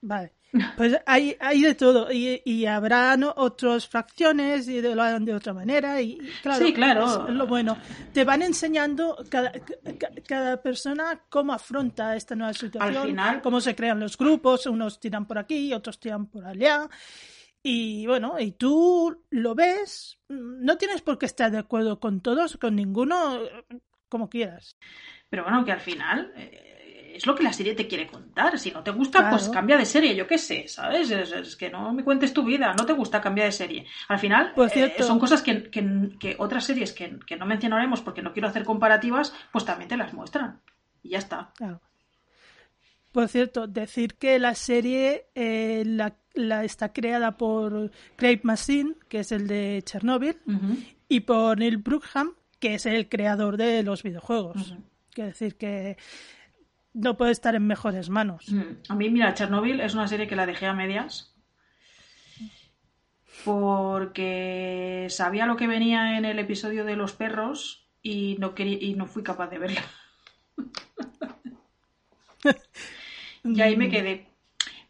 [0.00, 0.32] Vale.
[0.76, 2.10] Pues hay, hay de todo.
[2.10, 3.32] Y, y habrá ¿no?
[3.36, 6.00] otras fracciones y de- lo harán de otra manera.
[6.02, 7.28] Y, claro, Sí, claro.
[7.28, 7.76] es lo bueno.
[8.12, 12.96] Te van enseñando cada, ca- cada persona cómo afronta esta nueva situación.
[12.96, 14.66] Al final- Cómo se crean los grupos.
[14.66, 16.88] Unos tiran por aquí, otros tiran por allá.
[17.62, 20.18] Y bueno, y tú lo ves.
[20.28, 23.38] No tienes por qué estar de acuerdo con todos, con ninguno,
[24.08, 24.76] como quieras.
[25.28, 26.69] Pero bueno, que al final eh,
[27.16, 28.58] es lo que la serie te quiere contar.
[28.58, 31.10] Si no te gusta, pues cambia de serie, yo qué sé, ¿sabes?
[31.10, 33.86] Es, es que no me cuentes tu vida, no te gusta, cambia de serie.
[34.08, 38.00] Al final, Por eh, son cosas que, que- que otras series que, que no mencionaremos
[38.02, 40.60] porque no quiero hacer comparativas, pues también te las muestran.
[41.02, 41.50] Y ya está.
[41.56, 41.80] Claro.
[43.12, 49.20] Por cierto, decir que la serie eh, la, la está creada por Craig Mazin, que
[49.20, 50.36] es el de Chernobyl,
[51.08, 54.70] y por Neil Brookham, que es el creador de los videojuegos.
[54.70, 54.82] Ujú.
[55.12, 55.96] Quiere decir que
[56.92, 58.50] no puede estar en mejores manos.
[58.50, 58.62] Mm.
[58.88, 61.34] A mí, mira, Chernobyl es una serie que la dejé a medias.
[63.44, 68.94] Porque sabía lo que venía en el episodio de los perros y no quería y
[68.94, 69.82] no fui capaz de verla.
[73.44, 74.28] y ahí me quedé.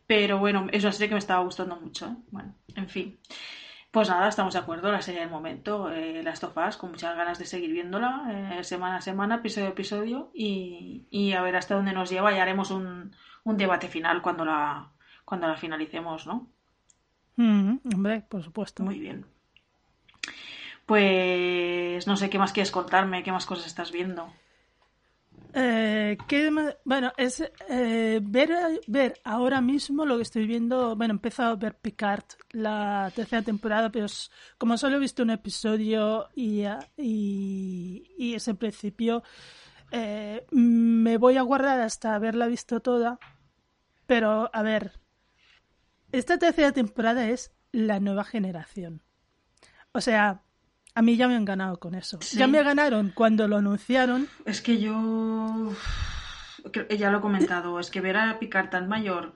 [0.06, 2.06] Pero bueno, es una serie que me estaba gustando mucho.
[2.06, 2.16] ¿eh?
[2.30, 3.20] Bueno, en fin.
[3.90, 4.92] Pues nada, estamos de acuerdo.
[4.92, 8.64] La serie del momento, eh, Last of Us, con muchas ganas de seguir viéndola eh,
[8.64, 12.32] semana a semana, episodio a episodio, y, y a ver hasta dónde nos lleva.
[12.32, 14.90] Y haremos un, un debate final cuando la,
[15.24, 16.46] cuando la finalicemos, ¿no?
[17.34, 18.84] Mm, hombre, por supuesto.
[18.84, 19.26] Muy bien.
[20.86, 24.32] Pues no sé qué más quieres contarme, qué más cosas estás viendo.
[25.52, 26.50] Eh, ¿qué?
[26.84, 30.94] Bueno, es eh, ver, ver ahora mismo lo que estoy viendo.
[30.96, 34.06] Bueno, he empezado a ver Picard la tercera temporada, pero
[34.58, 36.64] como solo he visto un episodio y,
[36.96, 39.22] y, y es el principio,
[39.90, 43.18] eh, me voy a guardar hasta haberla visto toda.
[44.06, 45.00] Pero, a ver,
[46.12, 49.02] esta tercera temporada es la nueva generación.
[49.92, 50.42] O sea,
[50.94, 52.18] a mí ya me han ganado con eso.
[52.20, 52.38] Sí.
[52.38, 54.28] Ya me ganaron cuando lo anunciaron.
[54.44, 55.72] Es que yo.
[56.96, 59.34] Ya lo he comentado, es que ver a Picard tan mayor.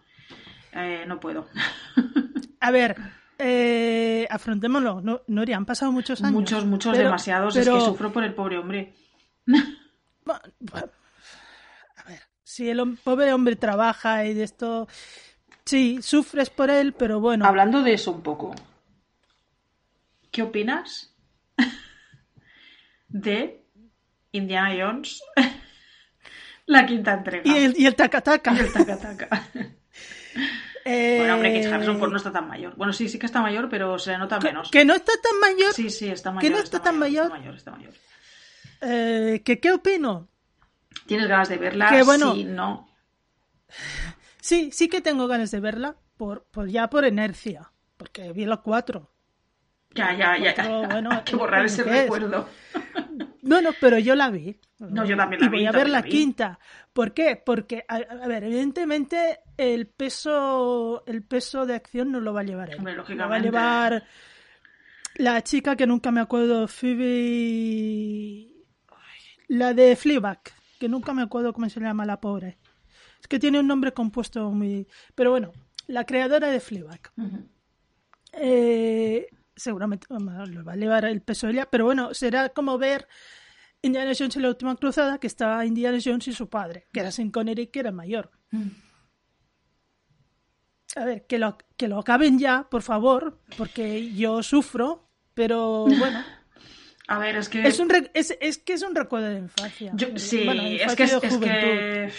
[0.73, 1.47] eh, no puedo.
[2.61, 2.97] A ver,
[3.39, 5.01] eh, afrontémoslo.
[5.01, 6.33] No, Nori, han pasado muchos años.
[6.33, 7.55] muchos, muchos, Pero- demasiados.
[7.57, 8.95] Es pero- que sufro por el pobre hombre.
[10.27, 10.89] Bueno, bueno,
[11.99, 14.89] A ver, si el pobre hombre trabaja y de esto.
[15.67, 17.45] Sí, sufres por él, pero bueno.
[17.45, 18.55] Hablando de eso un poco.
[20.31, 21.14] ¿Qué opinas
[23.15, 23.65] de
[24.33, 25.23] Indiana Jones?
[26.67, 27.43] La quinta entrega.
[27.47, 27.75] Y el, y el.
[27.81, 28.53] Y el taca-taca.
[30.87, 32.77] Eh, Bueno, hombre, Kate Harrison Ford no está tan mayor.
[32.77, 34.71] Bueno, sí, sí que está mayor, pero se le nota que, menos.
[34.71, 35.73] que no está tan mayor.
[35.73, 36.53] Sí, sí, está que mayor.
[36.53, 37.25] no está tan mayor.
[37.25, 37.93] Está mayor, está mayor.
[38.83, 40.29] Eh, ¿que ¿Qué opino?
[41.07, 41.89] ¿Tienes ganas de verla?
[41.89, 42.35] Que bueno.
[42.35, 42.87] Sí, no.
[44.43, 47.73] Sí, sí que tengo ganas de verla, por, por ya por inercia.
[47.97, 49.11] Porque vi los cuatro.
[49.95, 50.51] Ya, ya, ya.
[50.51, 51.87] Otro, bueno, Hay que borrar ¿qué ese es?
[51.87, 52.47] recuerdo.
[53.45, 54.59] No, no, pero yo la vi.
[54.79, 56.59] No, yo también la y vi, voy a ver la quinta.
[56.93, 57.41] ¿Por qué?
[57.45, 62.45] Porque, a, a ver, evidentemente el peso, el peso de acción no lo va a
[62.45, 62.79] llevar él.
[62.79, 64.05] Hombre, Lo va a llevar
[65.17, 68.51] la chica que nunca me acuerdo, Phoebe...
[69.49, 70.41] La de Fleabag,
[70.81, 72.57] que nunca me acuerdo cómo se llama la pobre.
[73.21, 74.89] Es que tiene un nombre compuesto muy...
[75.15, 75.53] Pero bueno,
[75.87, 77.13] la creadora de Fleabag.
[78.33, 83.07] Eh, seguramente lo va a llevar el peso ella, pero bueno, será como ver
[83.83, 87.11] Indiana Jones y la última cruzada, que estaba Indiana Jones y su padre, que era
[87.13, 88.31] Sin Connery, que era mayor.
[90.97, 96.25] A ver, que lo, que lo acaben ya, por favor, porque yo sufro, pero bueno,
[97.09, 97.67] A ver, es que.
[97.67, 99.93] es, un es, es que es un recuerdo de infancia.
[99.95, 102.11] Yo- sí, Bueno, es que, es, de es que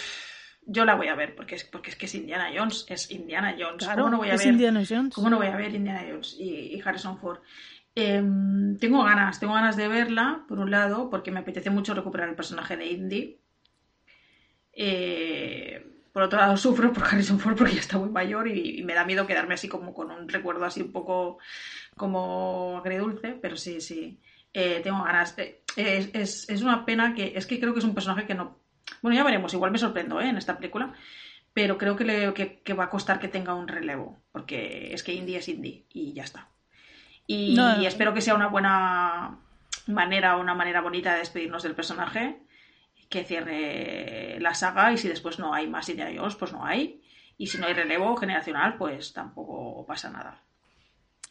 [0.65, 3.55] yo la voy a ver porque es, porque es que es Indiana Jones, es Indiana
[3.57, 3.83] Jones.
[3.85, 4.53] Claro, ¿Cómo no voy a es ver?
[4.53, 5.13] Indiana Jones.
[5.13, 7.39] ¿Cómo no voy a ver Indiana Jones y, y Harrison Ford?
[7.95, 12.27] Em, tengo ganas, tengo ganas de verla, por un lado, porque me apetece mucho recuperar
[12.29, 13.39] el personaje de Indy.
[14.73, 18.83] Eh, por otro lado, sufro por Harrison Ford porque ya está muy mayor y, y
[18.83, 21.37] me da miedo quedarme así como con un recuerdo así un poco
[21.95, 24.19] como agridulce, pero sí, sí.
[24.53, 25.37] Eh, tengo ganas.
[25.37, 27.33] Eh, es, es- es una pena que.
[27.35, 28.59] Es que creo que es un personaje que no.
[29.05, 30.29] Bueno, ya veremos, igual me sorprendo ¿eh?
[30.29, 30.91] en esta película.
[31.53, 34.17] Pero creo que, le, que, que va a costar que tenga un relevo.
[34.31, 36.47] Porque es que Indy es Indy y ya está.
[37.27, 37.79] Y, No.
[37.79, 39.37] y espero que sea una buena
[39.85, 42.39] manera, una manera bonita de despedirnos del personaje.
[43.07, 47.03] Que cierre la saga y si después no hay más Indiana Jones, pues no hay.
[47.37, 50.41] Y si no hay relevo generacional, pues tampoco pasa nada.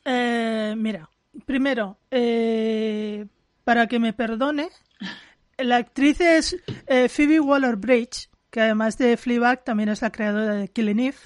[0.04, 1.08] Eh, mira,
[1.44, 3.26] primero, eh,
[3.64, 4.68] para que me perdone,
[5.58, 10.68] la actriz es eh, Phoebe Waller-Bridge, que además de Fleabag también es la creadora de
[10.68, 11.16] Killing Eve.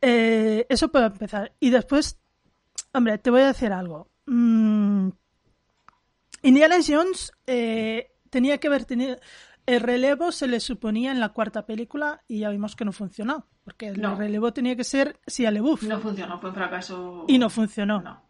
[0.00, 1.52] Eh, eso puede empezar.
[1.60, 2.18] Y después,
[2.92, 4.10] hombre, te voy a decir algo.
[4.26, 5.10] Mm,
[6.42, 9.18] Indiana Jones eh, tenía que haber tenido...
[9.64, 13.46] El relevo se le suponía en la cuarta película y ya vimos que no funcionó.
[13.62, 15.84] Porque el relevo tenía que ser Sia LeBouf.
[15.84, 17.24] No funcionó, fue un fracaso.
[17.28, 18.00] Y no funcionó.
[18.00, 18.22] No.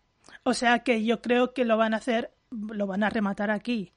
[0.45, 3.95] O sea que yo creo que lo van a hacer, lo van a rematar aquí.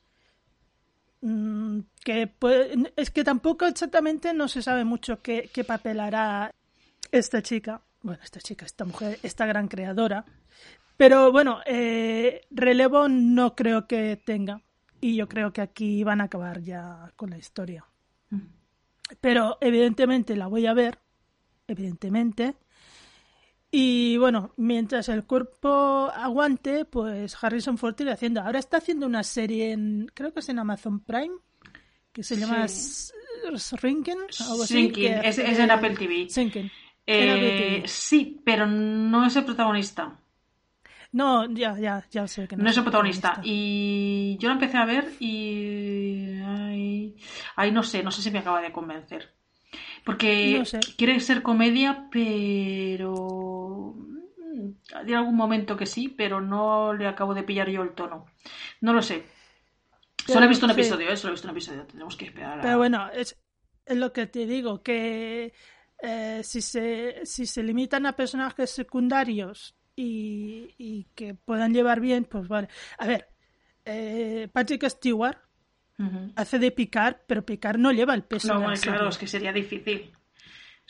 [1.22, 2.32] Mm, que
[2.96, 6.54] es que tampoco exactamente no se sabe mucho qué, qué papel hará
[7.12, 7.82] esta chica.
[8.02, 10.26] Bueno, esta chica, esta mujer, esta gran creadora.
[10.98, 14.62] Pero bueno, eh, relevo no creo que tenga.
[15.02, 17.86] Y yo creo que aquí van a acabar ya con la historia.
[19.22, 21.00] Pero evidentemente la voy a ver.
[21.68, 22.56] Evidentemente.
[23.78, 28.40] Y bueno, mientras el cuerpo aguante, pues Harrison Ford irá haciendo.
[28.40, 31.36] Ahora está haciendo una serie en, creo que es en Amazon Prime,
[32.14, 33.12] que se llama Sí.
[33.54, 36.26] Shrinking, Shrinking, es, es en Apple TV.
[36.30, 36.72] Shrinking.
[37.06, 37.88] Eh, en Apple TV.
[37.90, 40.22] sí, pero no es el protagonista.
[41.12, 43.34] No, ya, ya, ya sé que no, No es el protagonista.
[43.34, 43.42] protagonista.
[43.54, 46.40] Y yo la empecé a ver y.
[46.46, 47.18] Ay,
[47.58, 49.35] ay, no sé, no sé si me acaba de convencer.
[50.06, 50.88] Porque No sé.
[50.98, 53.96] quiere ser comedia, pero.
[53.98, 58.26] mm, Hay algún momento que sí, pero no le acabo de pillar yo el tono.
[58.82, 59.26] No lo sé.
[60.28, 60.80] Solo he visto un sí.
[60.80, 61.18] episodio, ¿eh?
[61.18, 61.86] Solo he visto un episodio.
[61.88, 62.62] Tenemos que esperar a...
[62.62, 63.38] Pero bueno, es,
[63.86, 65.54] es lo que te digo, que
[66.02, 72.26] eh, si, se, si se limitan a personajes secundarios y, y que puedan llevar bien,
[72.26, 72.70] pues vale.
[72.98, 73.28] A ver,
[73.86, 75.38] eh, Patrick Stewart
[76.36, 79.10] Hace de Picard, pero Picard no lleva el peso No, de la bueno, claro, serie.
[79.12, 80.12] es que sería difícil.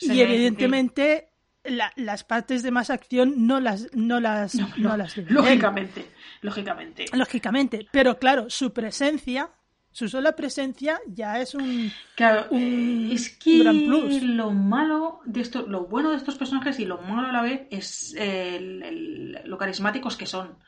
[0.00, 1.28] Y evidentemente
[1.64, 5.34] la- las partes de más acción no las no las no, No, las lleva él.
[5.34, 6.06] lógicamente,
[6.42, 7.04] lógicamente.
[7.12, 9.50] lógicamente pero claro su presencia
[9.90, 14.22] su sola presencia ya es un Claro, un eh, es que gran plus.
[14.22, 17.62] lo malo de esto, lo bueno de estos personajes y lo malo a la vez
[17.70, 20.58] es el- el- lo carismáticos que son.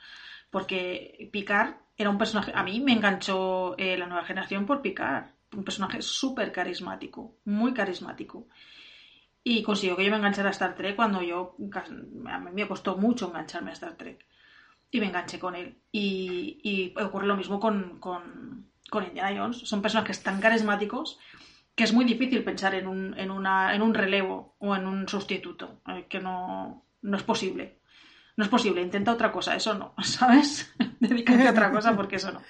[0.51, 5.27] Porque Picard era un personaje, a mí me enganchó eh, la nueva generación por Picard,
[5.57, 8.47] un personaje súper carismático, muy carismático.
[9.43, 11.57] Y consiguió que yo me enganchara a Star Trek cuando yo,
[12.27, 14.25] a mí me costó mucho engancharme a Star Trek.
[14.91, 15.79] Y me enganché con él.
[15.91, 19.59] Y, y ocurre lo mismo con, con, con Indiana Jones.
[19.69, 21.19] Son personajes tan carismáticos
[21.75, 25.09] que es muy difícil pensar en un, en una, en un relevo o en un
[25.09, 27.78] sustituto, eh, que no, no es posible.
[28.39, 30.73] No es posible, intenta otra cosa, eso no, ¿sabes?
[31.01, 32.41] Dedícate a otra cosa porque eso no.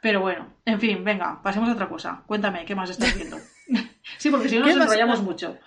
[0.00, 2.22] Pero bueno, en fin, venga, pasemos a otra cosa.
[2.28, 3.36] Cuéntame, ¿qué más estás viendo?
[4.18, 4.86] sí, porque si no ¿Qué nos más?
[4.86, 5.58] enrollamos mucho.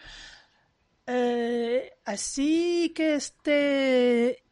[1.06, 4.44] Eh, así que esté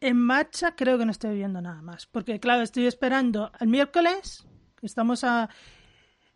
[0.00, 2.06] en marcha, creo que no estoy viendo nada más.
[2.06, 4.44] Porque, claro, estoy esperando el miércoles,
[4.82, 5.48] estamos a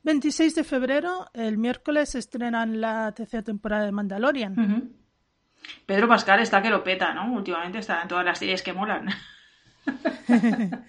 [0.04, 4.94] 26 de febrero, el miércoles se estrenan la tercera temporada de Mandalorian.
[5.86, 7.32] Pedro Pascal está que lo peta, ¿no?
[7.32, 9.08] Últimamente está en todas las series que molan.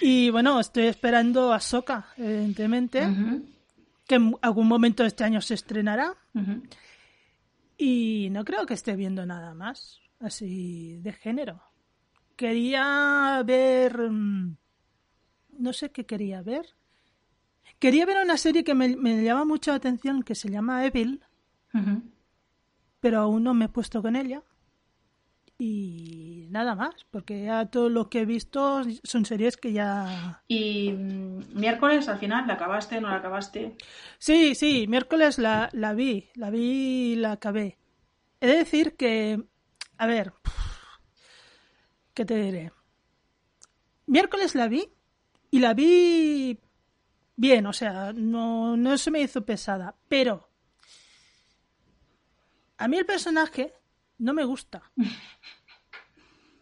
[0.00, 3.00] Y bueno, estoy esperando a Soka, evidentemente,
[4.06, 6.14] que en algún momento de este año se estrenará.
[7.76, 11.60] Y no creo que esté viendo nada más así de género.
[12.36, 13.98] Quería ver...
[14.10, 14.56] mm,
[15.58, 16.66] No sé qué quería ver.
[17.78, 21.22] Quería ver una serie que me, me llama mucho la atención que se llama Evil.
[23.00, 24.42] Pero aún no me he puesto con ella.
[25.58, 30.42] Y nada más, porque ya todo lo que he visto son series que ya...
[30.48, 33.00] Y mm, miércoles, al final, ¿la acabaste?
[33.00, 33.74] ¿No la acabaste?
[34.18, 37.78] Sí, sí, miércoles la, la vi, la vi y la acabé.
[38.40, 39.42] He de decir que,
[39.96, 40.34] a ver,
[42.12, 42.72] ¿qué te diré?
[44.06, 44.88] Miércoles la vi
[45.50, 46.58] y la vi
[47.34, 50.45] bien, o sea, no, no se me hizo pesada, pero
[52.78, 53.72] a mí el personaje
[54.18, 54.90] no me gusta.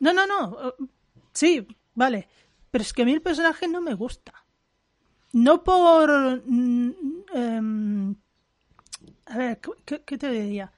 [0.00, 0.74] No, no, no.
[1.32, 2.28] Sí, vale.
[2.70, 4.44] Pero es que a mí el personaje no me gusta.
[5.32, 6.42] No por...
[6.44, 6.94] mm,
[7.32, 8.14] em,
[9.26, 10.72] a ver, ¿qué, qué te diría?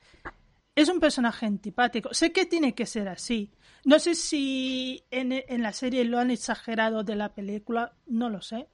[0.74, 2.14] Es un personaje antipático.
[2.14, 3.50] Sé que tiene que ser así.
[3.84, 8.42] No sé si en, en la serie lo han exagerado de la película, no lo
[8.42, 8.68] sé.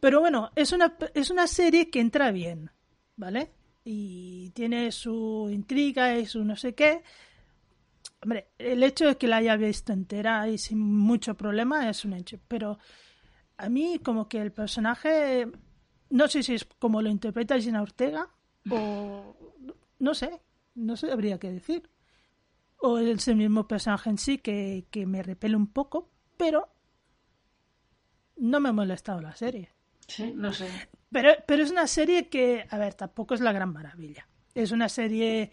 [0.00, 2.70] Pero bueno, es una, es una serie que entra bien,
[3.16, 3.52] ¿vale?
[3.84, 7.02] Y tiene su intriga y su no sé qué.
[8.22, 12.12] Hombre, el hecho de que la haya visto entera y sin mucho problema es un
[12.12, 12.38] hecho.
[12.46, 12.78] Pero
[13.56, 15.50] a mí como que el personaje,
[16.10, 18.28] no sé si es como lo interpreta Gina Ortega
[18.70, 19.36] o
[19.98, 20.40] no sé,
[20.74, 21.88] no sé, habría que decir.
[22.78, 26.68] O es el mismo personaje en sí que, que me repele un poco, pero
[28.36, 29.70] no me ha molestado la serie.
[30.06, 30.68] Sí, no sé.
[31.12, 34.26] Pero, pero es una serie que, a ver, tampoco es la gran maravilla.
[34.54, 35.50] Es una serie.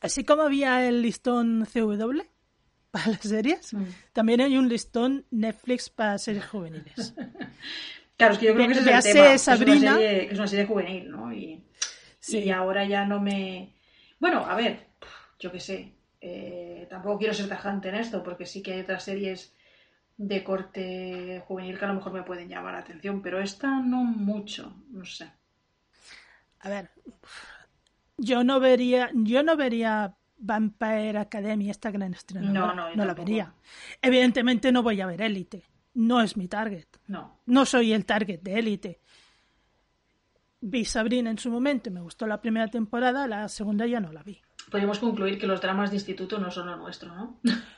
[0.00, 2.20] Así como había el listón CW
[2.90, 3.84] para las series, Mm.
[4.12, 7.14] también hay un listón Netflix para series juveniles.
[8.18, 9.26] Claro, es que yo creo que ese es el tema.
[9.28, 9.76] que Es Sabrina.
[9.92, 11.32] una, serie, es una serie juvenil, ¿no?
[11.32, 11.62] Y,
[12.18, 12.38] Sí.
[12.38, 13.76] y ahora ya no me...
[14.18, 14.88] Bueno, a ver,
[15.38, 15.92] yo qué sé.
[16.20, 19.54] eh, tampoco quiero ser tajante en esto, porque sí que hay otras series
[20.18, 24.02] de corte juvenil que a lo mejor me pueden llamar la atención, pero esta no
[24.02, 25.30] mucho, no sé.
[26.60, 26.90] A ver,
[28.16, 32.52] yo no vería, yo no vería Vampire Academy, esta gran estreno.
[32.52, 33.54] No, no, yo no la vería.
[34.02, 35.64] Evidentemente no voy a ver Élite.
[35.94, 36.86] No es mi target.
[37.06, 37.40] No.
[37.46, 39.00] No soy el target de Élite.
[40.60, 44.24] Vi Sabrina en su momento, me gustó la primera temporada, la segunda ya no la
[44.24, 44.40] vi.
[44.68, 47.40] Podríamos concluir que los dramas de instituto no son lo nuestro, ¿no?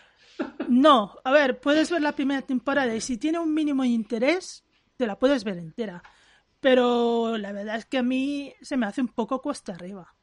[0.68, 4.64] No, a ver, puedes ver la primera temporada y si tiene un mínimo de interés,
[4.96, 6.02] te la puedes ver entera.
[6.60, 10.14] Pero la verdad es que a mí se me hace un poco cuesta arriba.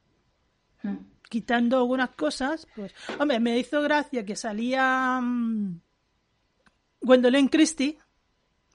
[0.82, 0.96] Mm.
[1.28, 5.80] Quitando algunas cosas, pues, hombre, me hizo gracia que salía mm,
[7.02, 7.98] Gwendolyn Christie,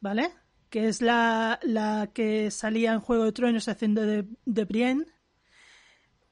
[0.02, 0.30] ¿vale?
[0.70, 5.06] Que es la, la que salía en Juego de Tronos haciendo de, de Brienne.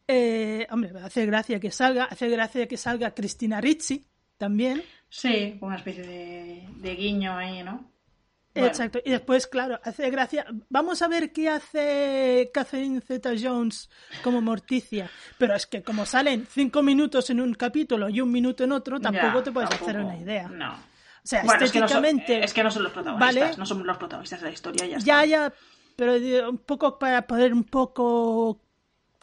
[0.07, 4.05] Eh, hombre, hace gracia que salga, hace gracia que salga Cristina Ricci
[4.37, 4.83] también.
[5.13, 7.83] Sí, una especie de, de guiño ahí, ¿no?
[8.53, 8.67] Bueno.
[8.67, 8.99] Exacto.
[9.03, 10.45] Y después, claro, hace gracia.
[10.69, 13.89] Vamos a ver qué hace Catherine Zeta Jones
[14.23, 15.09] como Morticia.
[15.37, 18.99] Pero es que como salen cinco minutos en un capítulo y un minuto en otro,
[19.01, 19.89] tampoco Ya, te puedes tampoco.
[19.91, 20.47] hacer una idea.
[20.47, 20.73] No.
[20.73, 20.77] O
[21.23, 22.43] sea, Bueno, es que, no son, estéticamente.
[22.45, 23.57] es que no son los protagonistas, Vale.
[23.57, 25.25] no son los protagonistas de la historia, ya, Ya, está.
[25.25, 25.53] ya.
[25.97, 28.59] Pero un poco para poder un poco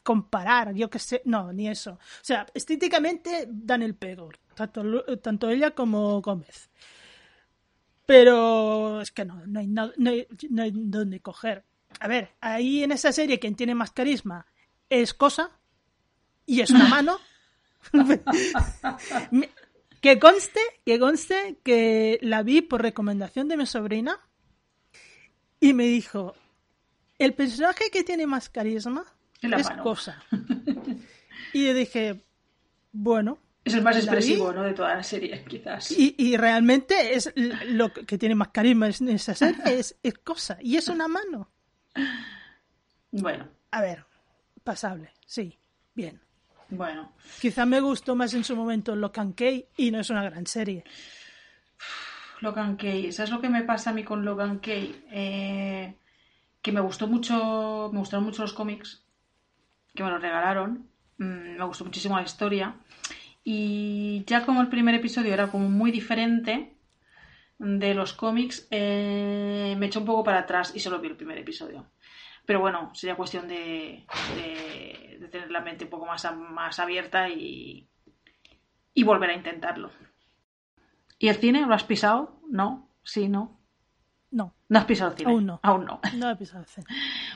[0.03, 1.23] comparar, yo que sé.
[1.25, 1.93] No, ni eso.
[1.93, 4.31] O sea, estéticamente dan el pego.
[4.67, 6.71] Tanto, ella como Gómez.
[8.07, 11.65] Pero es que no, no hay, no, no hay, no hay dónde coger.
[12.01, 14.47] A ver, ahí en esa serie quien tiene más carisma
[14.89, 15.51] es Cosa
[16.47, 17.19] y es una mano.
[20.01, 24.21] Que conste, que conste que la vi por recomendación de mi sobrina
[25.59, 26.37] y me dijo,
[27.19, 29.05] el personaje que tiene más carisma
[29.43, 29.83] Es la es mano.
[29.83, 30.23] Cosa.
[31.53, 32.23] Y yo dije,
[32.93, 33.39] bueno,
[33.69, 34.63] Es el más expresivo, ¿no?
[34.63, 35.91] De toda la serie, quizás.
[35.93, 40.59] y, y realmente es lo que tiene más carisma en esa serie es, es Cosa
[40.61, 41.51] y es una mano.
[43.11, 44.05] Bueno, A ver,
[44.65, 45.59] pasable, sí,
[45.95, 46.21] bien.
[46.69, 47.13] bueno.
[47.41, 50.85] Quizá me gustó más en su momento Locan Key y no es una gran serie.
[52.41, 55.05] Logan Kay, ¿sabes lo que me pasa a mí con Logan Kay?
[55.11, 55.97] Eh,
[56.63, 59.03] que me gustó mucho, me gustaron mucho los cómics,
[59.95, 60.89] que me los regalaron,
[61.21, 62.77] Mm, me gustó muchísimo la historia,
[63.45, 66.75] y ya como el primer episodio era como muy diferente
[67.59, 71.39] de los cómics, eh, me echó un poco para atrás y solo vi el primer
[71.39, 71.91] episodio.
[72.47, 77.29] Pero bueno, sería cuestión de, de- de tener la mente un poco más, más abierta
[77.29, 77.89] y,
[78.95, 79.91] y volver a intentarlo.
[81.19, 81.67] ¿Y el cine?
[81.67, 82.41] ¿Lo has pisado?
[82.49, 83.59] No, sí, no.
[84.31, 85.31] No, No has pisado el cine.
[85.33, 85.61] Aún no.
[85.63, 86.01] Aún no.
[86.15, 86.87] no he pisado el cine.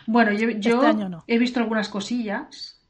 [0.06, 1.24] Bueno, yo, yo Este año no.
[1.26, 2.86] he visto algunas cosillas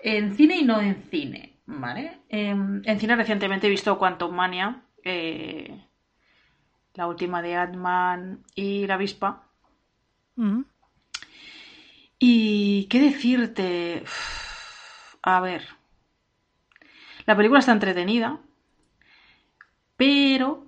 [0.00, 2.20] en cine y no en cine, ¿vale?
[2.28, 5.86] En, en cine recientemente he visto Quantum Mania, eh,
[6.94, 9.48] la última de Ant-Man y la avispa.
[10.36, 10.62] Mm.
[12.18, 15.66] Y qué decirte, Uf, a ver,
[17.26, 18.38] la película está entretenida,
[19.96, 20.66] pero,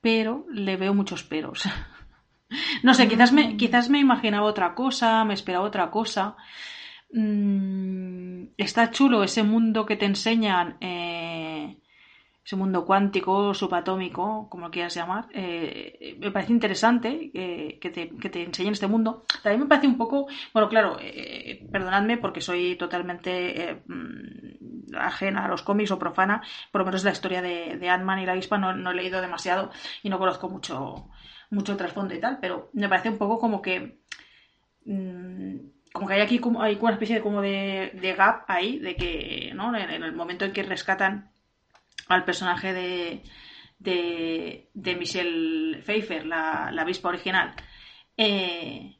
[0.00, 1.64] pero le veo muchos peros.
[2.82, 6.34] No sé, quizás me, quizás me imaginaba otra cosa, me esperaba otra cosa.
[7.10, 11.78] Mm, está chulo ese mundo que te enseñan, eh,
[12.44, 18.30] ese mundo cuántico, subatómico, como lo quieras llamar, eh, me parece interesante que, te, que,
[18.30, 19.24] te, enseñen este mundo.
[19.42, 25.48] También me parece un poco, bueno, claro, eh, perdonadme porque soy totalmente mm, ajena a
[25.48, 26.42] los cómics o profana,
[26.72, 29.20] por lo menos la historia de, de Ant-Man y la avispa no, no, he leído
[29.20, 29.70] demasiado
[30.02, 31.08] y no conozco mucho,
[31.50, 33.98] mucho trasfondo y tal, pero me parece un poco como que...
[34.86, 38.96] Mm, como que hay aquí como, hay una especie de, como de, gap ahí, de
[38.96, 39.76] que ¿no?
[39.76, 41.30] en, el momento en que rescatan
[42.08, 43.22] al personaje de,
[43.78, 47.54] de, de Michelle Pfeiffer, la, la avispa original,
[48.16, 48.96] eh,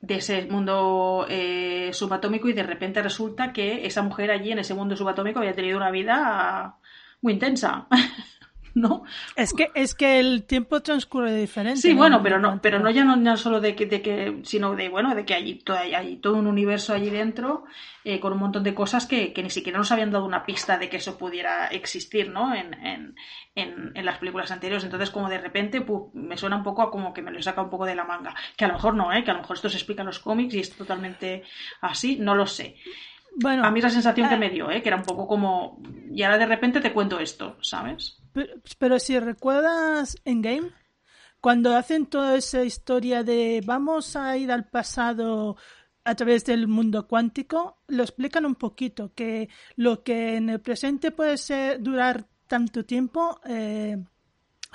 [0.00, 4.74] de ese mundo eh, subatómico y de repente resulta que esa mujer allí en ese
[4.74, 6.76] mundo subatómico había tenido una vida
[7.20, 7.86] muy intensa.
[8.76, 9.04] ¿no?
[9.34, 11.80] Es que, es que el tiempo transcurre diferente.
[11.80, 14.90] Sí, bueno, pero no, pero no ya no, solo de que, de que, sino de,
[14.90, 17.64] bueno, de que hay todo, hay todo un universo allí dentro
[18.04, 20.76] eh, con un montón de cosas que, que, ni siquiera nos habían dado una pista
[20.76, 22.54] de que eso pudiera existir, ¿no?
[22.54, 23.14] En, en,
[23.54, 24.84] en, las películas anteriores.
[24.84, 27.70] Entonces, como de repente, me suena un poco a como que me lo saca un
[27.70, 28.34] poco de la manga.
[28.58, 29.24] Que a lo mejor no, ¿eh?
[29.24, 31.44] Que a lo mejor esto se explica en los cómics y es totalmente
[31.80, 32.76] así, no lo sé.
[33.38, 34.82] Bueno, a mí es la sensación que eh, me dio, ¿eh?
[34.82, 35.78] que era un poco como,
[36.10, 38.18] y ahora de repente te cuento esto, ¿sabes?
[38.78, 40.70] Pero, si recuerdas en Game,
[41.40, 45.56] cuando hacen toda esa historia de vamos a ir al pasado
[46.04, 51.10] a través del mundo cuántico, lo explican un poquito, que lo que en el presente
[51.10, 54.04] puede ser, durar tanto tiempo, eh,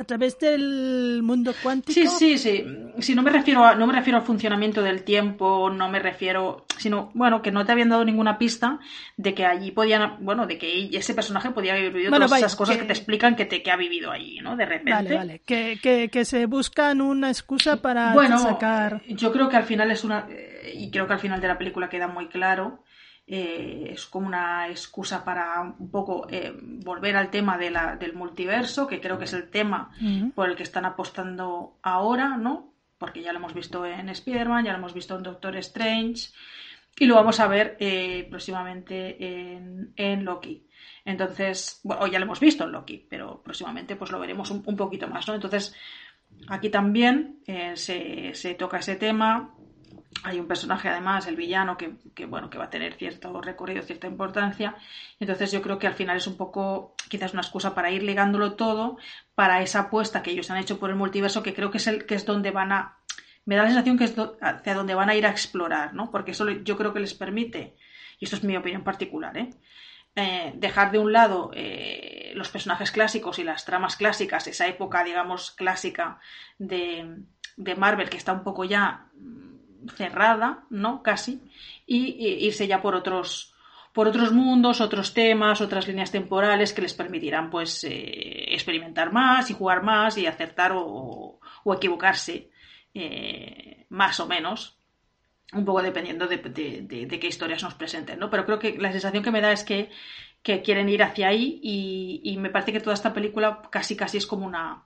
[0.01, 1.93] a través del mundo cuántico.
[1.93, 2.65] Sí, sí, sí.
[2.99, 6.65] Si no me refiero a, no me refiero al funcionamiento del tiempo, no me refiero,
[6.77, 8.79] sino bueno, que no te habían dado ninguna pista
[9.15, 12.77] de que allí podían, bueno, de que ese personaje podía haber vivido todas esas cosas
[12.77, 12.83] que...
[12.83, 14.55] te explican que te que ha vivido allí, ¿no?
[14.55, 14.91] De repente.
[14.91, 15.41] Vale, vale.
[15.45, 19.03] Que, que, que se buscan una excusa para bueno, sacar.
[19.07, 20.27] Yo creo que al final es una
[20.73, 22.83] y creo que al final de la película queda muy claro
[23.33, 28.13] eh, es como una excusa para un poco eh, volver al tema de la, del
[28.13, 29.89] multiverso, que creo que es el tema
[30.35, 32.73] por el que están apostando ahora, ¿no?
[32.97, 36.31] Porque ya lo hemos visto en Spider-Man, ya lo hemos visto en Doctor Strange
[36.99, 40.67] y lo vamos a ver eh, próximamente en, en, Loki.
[41.05, 45.07] Entonces, bueno, ya lo hemos visto en Loki, pero próximamente pues lo veremos un, poquito
[45.07, 45.35] más, ¿no?
[45.35, 45.73] Entonces,
[46.49, 47.39] aquí también
[47.75, 49.55] se, se toca ese tema
[50.23, 54.07] hay un personaje además, el villano, que, bueno, que va a tener cierto recorrido, cierta
[54.07, 54.75] importancia.
[55.19, 58.53] Entonces yo creo que al final es un poco quizás una excusa para ir ligándolo
[58.53, 58.97] todo
[59.35, 62.05] para esa apuesta que ellos han hecho por el multiverso, que creo que es el
[62.05, 62.97] que es donde van a
[63.45, 66.11] me da la sensación que es hacia donde van a ir a explorar, ¿no?
[66.11, 67.75] Porque eso yo creo que les permite,
[68.19, 69.49] y esto es mi opinión particular, ¿eh?
[70.15, 75.03] eh dejar de un lado eh, los personajes clásicos y las tramas clásicas, esa época,
[75.03, 76.19] digamos, clásica
[76.59, 77.23] de,
[77.57, 79.07] de Marvel, que está un poco ya
[79.95, 81.03] cerrada, ¿no?
[81.03, 81.41] Casi,
[81.85, 83.53] y, irse ya por otros,
[83.93, 89.49] por otros mundos, otros temas, otras líneas temporales que les permitirán, pues, eh, experimentar más
[89.49, 91.39] y jugar más y acertar o,
[91.75, 92.49] equivocarse
[92.93, 94.77] eh, más o menos,
[95.53, 98.29] un poco dependiendo de, qué historias nos presenten, ¿no?
[98.29, 99.89] Pero creo que la sensación que me da es que,
[100.43, 104.25] quieren ir hacia ahí y, y me parece que toda esta película casi casi es
[104.25, 104.85] como una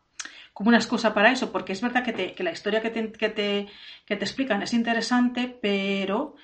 [0.55, 3.11] como una excusa para eso, porque es verdad que, te, que la historia que te,
[3.11, 3.67] que, te,
[4.05, 6.35] que te explican es interesante, pero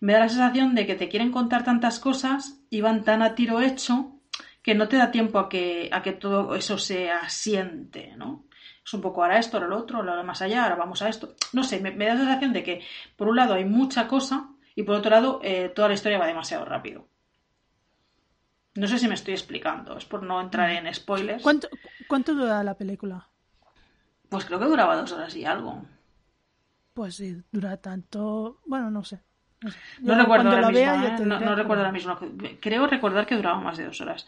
[0.00, 3.34] me da la sensación de que te quieren contar tantas cosas y van tan a
[3.34, 4.14] tiro hecho
[4.62, 8.46] que no te da tiempo a que, a que todo eso se asiente, ¿no?
[8.82, 11.34] Es un poco ahora esto, ahora lo otro, ahora más allá, ahora vamos a esto.
[11.52, 12.82] No sé, me, da la sensación de que
[13.16, 16.26] por un lado hay mucha cosa y por otro lado eh, toda la historia va
[16.26, 17.06] demasiado rápido.
[18.76, 21.42] No sé si me estoy explicando, es por no entrar en spoilers.
[21.42, 21.68] ¿Cuánto,
[22.06, 23.28] cuánto dura la película?
[24.28, 25.84] Pues creo que duraba dos horas y algo.
[26.94, 28.60] Pues sí, dura tanto.
[28.66, 29.20] Bueno, no sé.
[30.00, 31.04] No, recuerdo ahora mismo.
[31.04, 31.16] ¿eh?
[31.24, 32.18] no, recuerdo ahora mismo.
[32.60, 34.26] Creo recordar que duraba más de dos horas.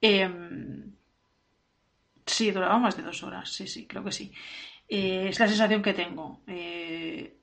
[0.00, 0.92] Em,
[2.24, 3.50] sí, duraba más de dos horas.
[3.50, 4.32] Sí, sí, creo que sí.
[4.88, 6.40] Eh, es la sensación que tengo.
[6.46, 7.36] Eh,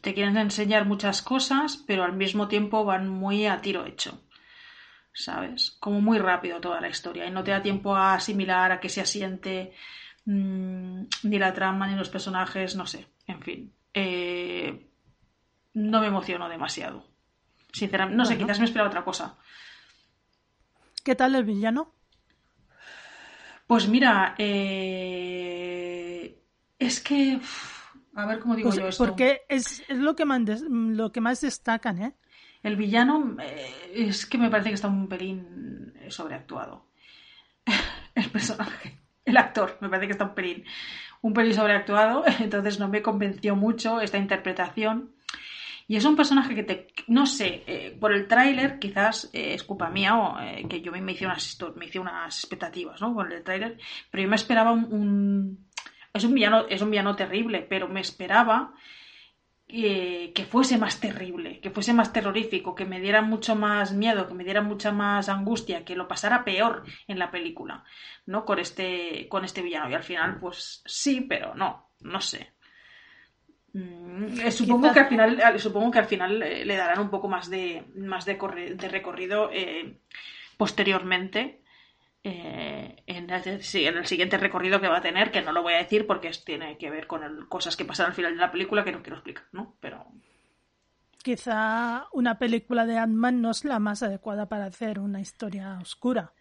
[0.00, 4.20] te quieren enseñar muchas cosas, pero al mismo tiempo van muy a tiro hecho.
[5.12, 5.76] ¿Sabes?
[5.78, 7.26] Como muy rápido toda la historia.
[7.26, 9.72] Y no te da tiempo a asimilar, a que se asiente
[10.24, 13.74] Mm, ni la trama, ni los personajes, no sé, en fin.
[13.92, 14.88] Eh,
[15.74, 17.08] no me emocionó demasiado.
[17.72, 19.36] Sinceramente, no sé, quizás me esperaba otra cosa.
[21.02, 21.94] ¿Qué tal el villano?
[23.66, 25.58] Pues mira, eh,
[26.78, 27.40] es que.
[28.14, 29.04] A ver cómo digo pues, yo esto.
[29.04, 32.14] Porque es, lo, que más lo que más destacan, ¿eh?
[32.62, 36.90] El villano eh, es que me parece que está un pelín sobreactuado.
[38.14, 40.64] el personaje el actor, me parece que está un pelín,
[41.20, 45.12] un pelín sobreactuado, entonces no me convenció mucho esta interpretación.
[45.88, 49.64] Y es un personaje que te, no sé, eh, por el tráiler quizás eh, es
[49.64, 53.14] culpa mía o eh, que yo me hice unas, me hice unas expectativas, ¿no?
[53.14, 53.78] Con el tráiler,
[54.10, 55.66] pero yo me esperaba un,
[56.14, 58.72] es un villano, es un villano terrible, pero me esperaba
[59.72, 64.34] que fuese más terrible, que fuese más terrorífico, que me diera mucho más miedo, que
[64.34, 67.84] me diera mucha más angustia, que lo pasara peor en la película,
[68.26, 68.44] ¿no?
[68.44, 69.90] Con este, con este villano.
[69.90, 72.52] Y al final, pues sí, pero no, no sé.
[73.72, 77.28] Mm, eh, supongo que al final, supongo que al final eh, le darán un poco
[77.28, 78.38] más de, más de,
[78.90, 79.98] recorrido eh,
[80.56, 81.61] posteriormente.
[82.24, 83.62] En, el, en, el,
[84.06, 86.90] siguiente recorrido que va a tener, que no lo voy a decir porque tiene que
[86.90, 89.76] ver con cosas que pasan al final de la película que no quiero explicar, ¿no?
[89.80, 90.06] Pero.
[91.22, 96.32] Quizá una película de Ant-Man no es la más adecuada para hacer una historia oscura.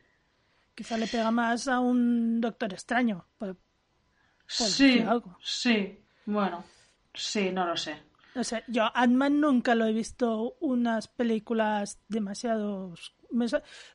[0.75, 3.25] Quizá le pega más a un Doctor Extraño.
[4.47, 5.03] sí,
[5.41, 6.63] sí, bueno.
[7.13, 8.01] Sí, no lo sé.
[8.33, 12.93] No sé, yo Ant-Man nunca lo he visto unas películas demasiado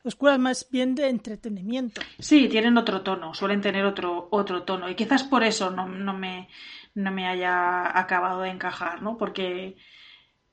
[0.03, 2.01] oscuras, más bien de entretenimiento.
[2.19, 4.89] Sí, tienen otro tono, suelen tener otro, otro tono.
[4.89, 6.49] Y quizás por eso no, no, me,
[6.95, 9.17] no me haya acabado de encajar, ¿no?
[9.17, 9.77] Porque,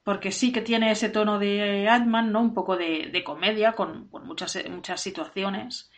[0.02, 2.40] porque sí que tiene ese tono de Ant-Man, ¿no?
[2.40, 5.90] Un poco de, de comedia, con, con muchas, muchas situaciones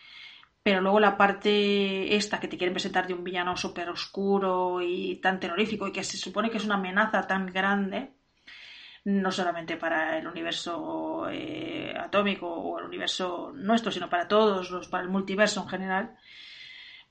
[0.67, 5.15] pero luego la parte esta que te quieren presentar de un villano súper oscuro y
[5.21, 8.16] tan terrorífico y que se supone que es una amenaza tan grande,
[9.07, 14.89] no solamente para el universo eh, atómico o el universo nuestro, sino para todos, los,
[14.89, 16.17] para el multiverso en general,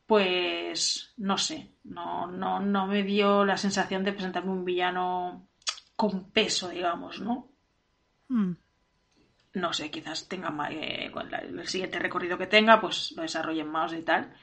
[0.05, 5.47] pues no sé, no, no, no me dio la sensación de presentarme un villano
[5.95, 7.49] con peso, digamos, ¿no?
[8.29, 8.53] Hmm
[9.55, 14.01] no sé, quizás tenga eh, el siguiente recorrido que tenga, pues lo desarrollen más y
[14.01, 14.33] tal.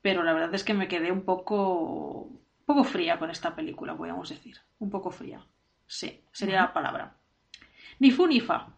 [0.00, 3.96] Pero la verdad es que me quedé un poco, un poco fría con esta película,
[3.96, 4.56] podríamos decir.
[4.78, 5.44] Un poco fría.
[5.88, 7.16] Sí, sería la palabra.
[7.98, 8.68] Ni fu ni fa.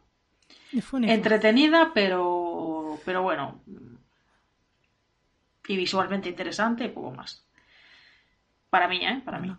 [1.02, 3.62] Entretenida, pero, pero bueno.
[5.66, 7.44] Y visualmente interesante, y poco más.
[8.70, 9.20] Para mí, ¿eh?
[9.24, 9.54] Para mí.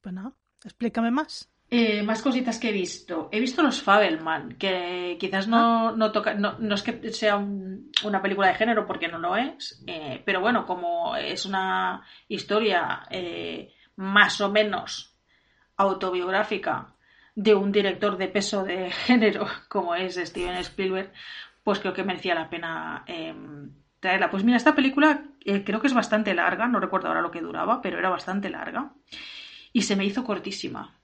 [0.00, 0.32] Pues nada,
[0.64, 1.52] explícame más.
[1.68, 3.28] Eh, más cositas que he visto.
[3.32, 5.94] He visto los Fabelman, que quizás no, ah.
[5.96, 10.22] no toca, no, es que sea una película de género porque no lo es, eh,
[10.24, 15.16] pero bueno, como es una historia eh, más o menos
[15.76, 16.91] autobiográfica
[17.34, 21.12] de un director de peso de género como es Steven Spielberg,
[21.62, 23.70] pues creo que merecía la pena em,
[24.00, 24.30] traerla.
[24.30, 25.24] Pues mira, esta película
[25.64, 28.92] creo que es bastante larga, no recuerdo ahora lo que duraba, pero era bastante larga
[29.72, 31.02] y se me hizo cortísima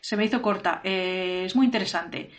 [0.00, 0.80] se me hizo corta.
[0.84, 2.30] Eh, es muy interesante.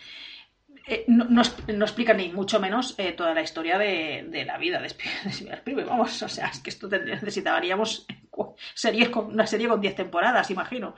[0.88, 5.88] Eh, no, explica ni mucho menos eh, toda la historia de, la vida de Spielberg.
[5.89, 8.07] Vamos, o sea, es que esto necesitaríamos
[8.73, 10.95] series con, una serie con 10 temporadas, imagino.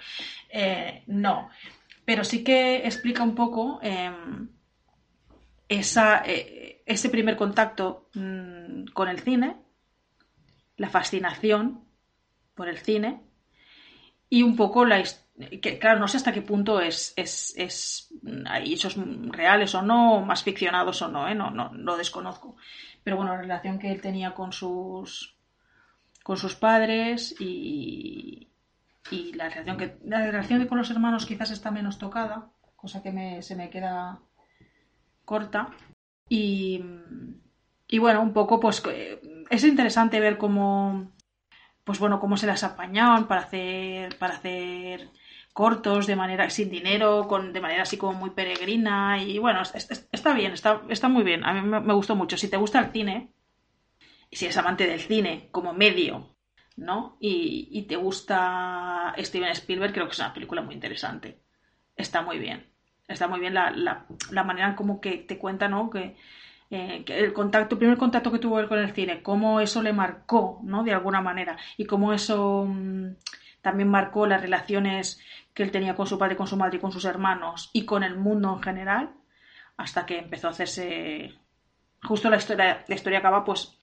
[1.08, 1.50] no,
[2.06, 4.50] pero sí que explica un poco em,
[5.68, 9.58] esa, ese primer contacto mm, con el cine,
[10.78, 11.84] la fascinación
[12.56, 13.22] por el cine
[14.30, 15.23] y un poco la historia
[15.62, 18.14] que claro, no sé hasta qué punto es, es, es,
[18.46, 18.96] hay hechos
[19.30, 21.34] reales o no, más ficcionados o no, ¿eh?
[21.34, 22.56] no, no, lo desconozco.
[23.04, 25.36] Pero bueno, la relación que él tenía con sus,
[26.24, 28.48] con sus padres y,
[29.10, 33.12] y la relación que la relación con los hermanos quizás está menos tocada, cosa que
[33.12, 34.20] me, se me queda
[35.26, 35.70] corta.
[36.30, 36.84] Y,
[37.88, 38.84] y bueno, un poco pues
[39.50, 41.12] es interesante ver cómo
[41.84, 45.10] pues bueno, cómo se las apañaban para hacer para hacer
[45.54, 50.34] cortos de manera sin dinero, con, de manera así como muy peregrina y bueno, está
[50.34, 52.38] bien, está, está muy bien, a mí me, gustó mucho.
[52.38, 53.32] Si te gusta el cine,
[54.30, 56.36] y si eres amante del cine como medio,
[56.76, 57.18] ¿no?
[57.20, 61.40] Y, te gusta Steven Spielberg, creo que es una película muy interesante.
[61.96, 62.66] Está muy bien.
[63.08, 65.92] Está muy bien la, la, manera como que te cuenta, ¿no?
[65.92, 66.16] Que,
[66.72, 69.84] eh, que, el contacto, el primer contacto que tuvo él con el cine, cómo eso
[69.84, 70.84] le marcó, ¿no?
[70.84, 71.58] De alguna manera.
[71.78, 73.10] Y cómo eso mm,
[73.62, 75.20] también marcó las relaciones
[75.54, 78.04] que él tenía con su padre, con su madre y con sus hermanos y con
[78.04, 79.14] el mundo en general,
[79.78, 81.34] hasta que empezó a hacerse...
[82.04, 83.80] Justo la historia, la historia acaba pues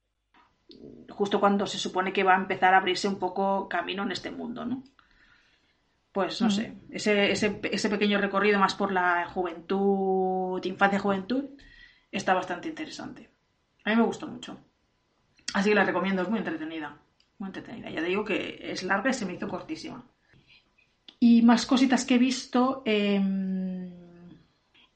[1.09, 4.31] justo cuando se supone que va a empezar a abrirse un poco camino en este
[4.31, 4.83] mundo, ¿no?
[6.12, 11.45] Pues no sé, ese, ese, ese, pequeño recorrido más por la juventud, infancia-juventud,
[12.11, 13.31] está bastante interesante.
[13.85, 14.59] A mí me gustó mucho.
[15.55, 16.97] Así que la recomiendo, es muy entretenida.
[17.39, 17.91] Muy entretenida.
[17.91, 20.05] Ya digo que es larga y se me hizo cortísima.
[21.21, 22.83] Y más cositas que he visto.
[22.87, 23.91] Em,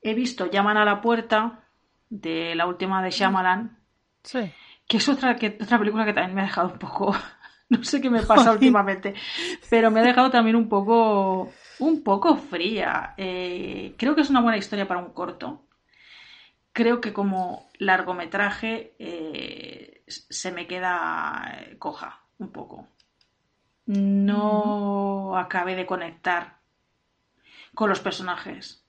[0.01, 1.64] he visto Llaman a la puerta,
[2.09, 3.79] de la última de Shyamalan.
[4.22, 4.51] Sí.
[4.89, 7.14] Que es otra, que, otra película que también me ha dejado un poco.
[7.70, 9.14] No sé qué me pasa últimamente.
[9.70, 11.51] Pero me ha dejado también un poco.
[11.79, 13.14] un poco fría.
[13.16, 15.66] Eh, creo que es una buena historia para un corto.
[16.75, 22.87] Creo que como largometraje eh, se me queda coja un poco.
[23.87, 26.59] No acabé de conectar
[27.74, 28.85] con los personajes.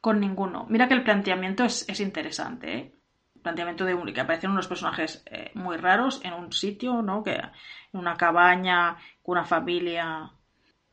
[0.00, 0.66] Con ninguno.
[0.68, 2.94] Mira que el planteamiento es, interesante, ¿eh?
[3.42, 7.22] planteamiento de que aparecen unos personajes eh, muy raros en un sitio, ¿no?
[7.22, 7.50] Que en
[7.92, 10.30] una cabaña con una familia,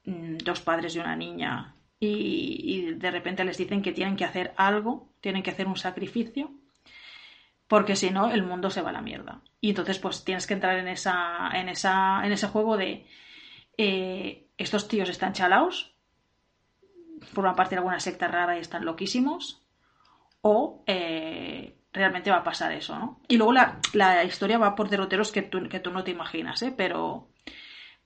[0.06, 4.54] mm, dos padres y una niña, y, de repente les dicen que tienen que hacer
[4.56, 6.52] algo, tienen que hacer un sacrificio,
[7.70, 9.42] porque si no el mundo se va a la mierda.
[9.62, 13.06] Y entonces pues tienes que entrar en esa, en esa, en ese juego de
[13.78, 15.94] eh, estos tíos están chalaos,
[17.32, 19.62] forman parte de alguna secta rara y están loquísimos,
[20.42, 23.22] o eh, realmente va a pasar eso, ¿no?
[23.28, 26.74] Y luego la, historia va por derroteros que tú, que tú no te imaginas, ¿eh?
[26.76, 27.30] Pero,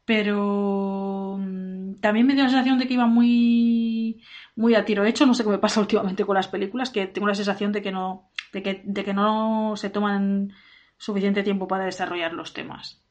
[0.03, 4.21] pero mm, también me dio la sensación de que iba muy,
[4.55, 7.27] muy a tiro hecho, no sé qué me pasa últimamente con las películas, que tengo
[7.27, 10.53] la sensación de que no, de que, de que no se toman
[10.97, 13.03] suficiente tiempo para desarrollar los temas.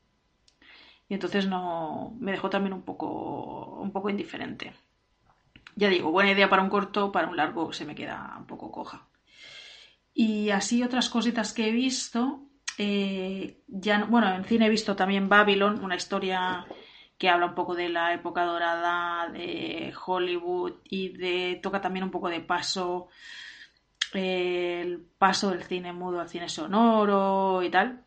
[1.09, 4.73] Y entonces no me dejó también un poco, un poco indiferente.
[5.75, 8.71] Ya digo, buena idea para un corto, para un largo se me queda un poco
[8.71, 9.09] coja.
[10.15, 12.47] Y así otras cositas que he visto.
[12.79, 16.67] Eh, ya, bueno, en cine he visto también Babylon, una historia
[17.23, 22.11] que habla un poco de la época dorada de Hollywood y de toca también un
[22.11, 23.11] poco de paso
[24.13, 28.05] el paso del cine mudo al cine sonoro y tal.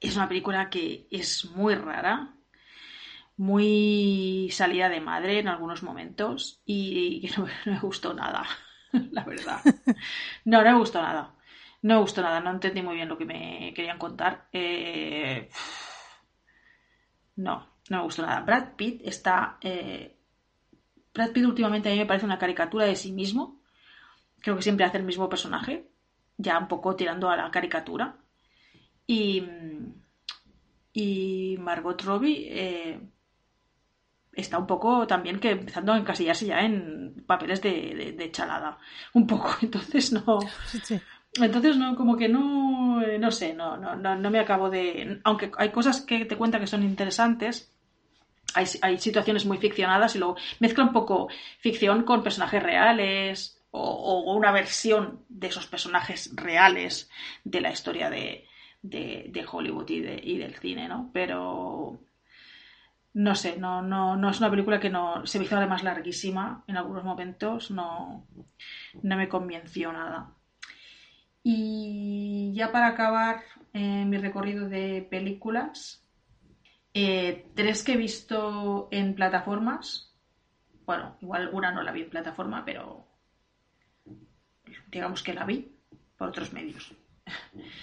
[0.00, 2.34] Es una película que es muy rara,
[3.36, 8.44] muy salida de madre en algunos momentos y que no me gustó nada.
[9.12, 9.60] la verdad.
[10.44, 11.36] No, no me gustó nada.
[11.82, 14.48] No me gustó nada, no entendí muy bien lo que me querían contar.
[14.52, 15.48] Eh,
[17.36, 18.40] no, no me gustó nada.
[18.40, 19.58] Brad Pitt está...
[19.60, 20.16] Eh,
[21.12, 23.60] Brad Pitt últimamente a mí me parece una caricatura de sí mismo.
[24.40, 25.88] Creo que siempre hace el mismo personaje,
[26.36, 28.16] ya un poco tirando a la caricatura.
[29.06, 29.42] Y,
[30.92, 33.00] y Margot Robbie eh,
[34.32, 38.78] está un poco también que empezando a encasillarse ya en papeles de, chalada.
[39.12, 40.38] Un poco, entonces no.
[41.34, 45.20] Entonces no, como que no, eh, no sé, no, no, no, me acabo de.
[45.24, 47.73] Aunque hay cosas que te cuenta que son interesantes,
[48.54, 51.28] hay, situaciones muy ficcionadas y luego mezcla un poco
[51.58, 57.10] ficción con personajes reales o, una versión de esos personajes reales
[57.42, 58.46] de la historia de,
[58.82, 61.10] de, Hollywood y del cine, ¿no?
[61.12, 61.98] Pero
[63.14, 66.64] no sé, no, no, no es una película que no se me hizo además larguísima
[66.66, 68.26] en algunos momentos, no,
[69.02, 70.32] no me convenció nada.
[71.44, 73.42] Y ya para acabar
[73.72, 76.03] eh, mi recorrido de películas,
[76.94, 80.14] eh, tres que he visto en plataformas,
[80.86, 83.08] bueno, igual una no la vi en plataforma, pero
[84.90, 85.72] digamos que la vi
[86.16, 86.92] por otros medios.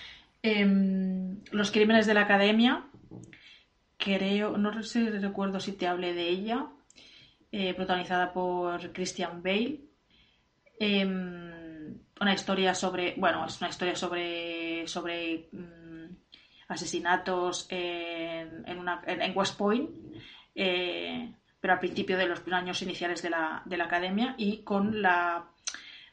[0.43, 2.83] Em, Los crímenes de la academia,
[3.97, 6.65] creo, no sé, recuerdo si te hablé de ella,
[7.51, 9.81] eh, protagonizada por Christian Bale.
[10.79, 15.80] Em, una historia sobre, bueno, es una historia sobre, sobre mm,
[16.71, 19.89] asesinatos en, en, West Point,
[20.55, 25.01] eh, pero al principio de los años iniciales de la, de la academia y con
[25.01, 25.45] la,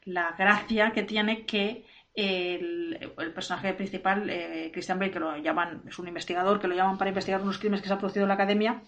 [0.05, 2.99] la gracia que tiene que el,
[3.35, 7.11] personaje principal, eh, Christian Bale, que lo llaman, es un investigador, que lo llaman para
[7.11, 8.83] investigar unos crímenes que se han producido en la academia,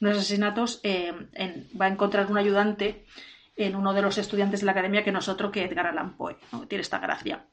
[0.00, 1.12] unos asesinatos, eh,
[1.78, 3.04] va a encontrar un ayudante
[3.56, 6.16] en uno de los estudiantes de la academia que no es otro que Edgar Allan
[6.16, 6.38] Poe.
[6.68, 7.44] Tiene esta gracia.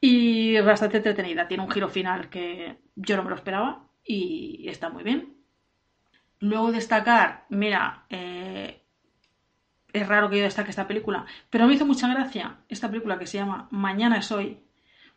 [0.00, 4.68] Y es bastante entretenida, tiene un giro final que yo no me lo esperaba y
[4.68, 5.36] está muy bien.
[6.40, 8.82] Luego destacar, mira, eh,
[9.92, 13.26] es raro que yo destaque esta película, pero me hizo mucha gracia esta película que
[13.26, 14.58] se llama Mañana es hoy,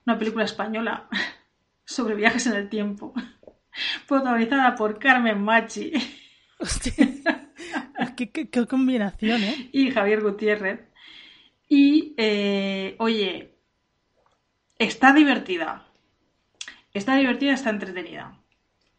[0.06, 1.08] una película española
[1.86, 3.14] sobre viajes en el tiempo,
[4.08, 5.92] protagonizada por Carmen Machi.
[6.60, 6.94] Hostia,
[8.16, 9.70] qué, combinación, ¿eh?
[9.72, 10.82] Y Javier Gutiérrez.
[11.70, 13.49] Y, eh, oye,
[14.80, 15.86] está divertida.
[16.94, 18.40] Está divertida, está entretenida.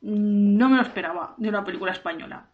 [0.03, 2.51] No me lo esperaba de una película española.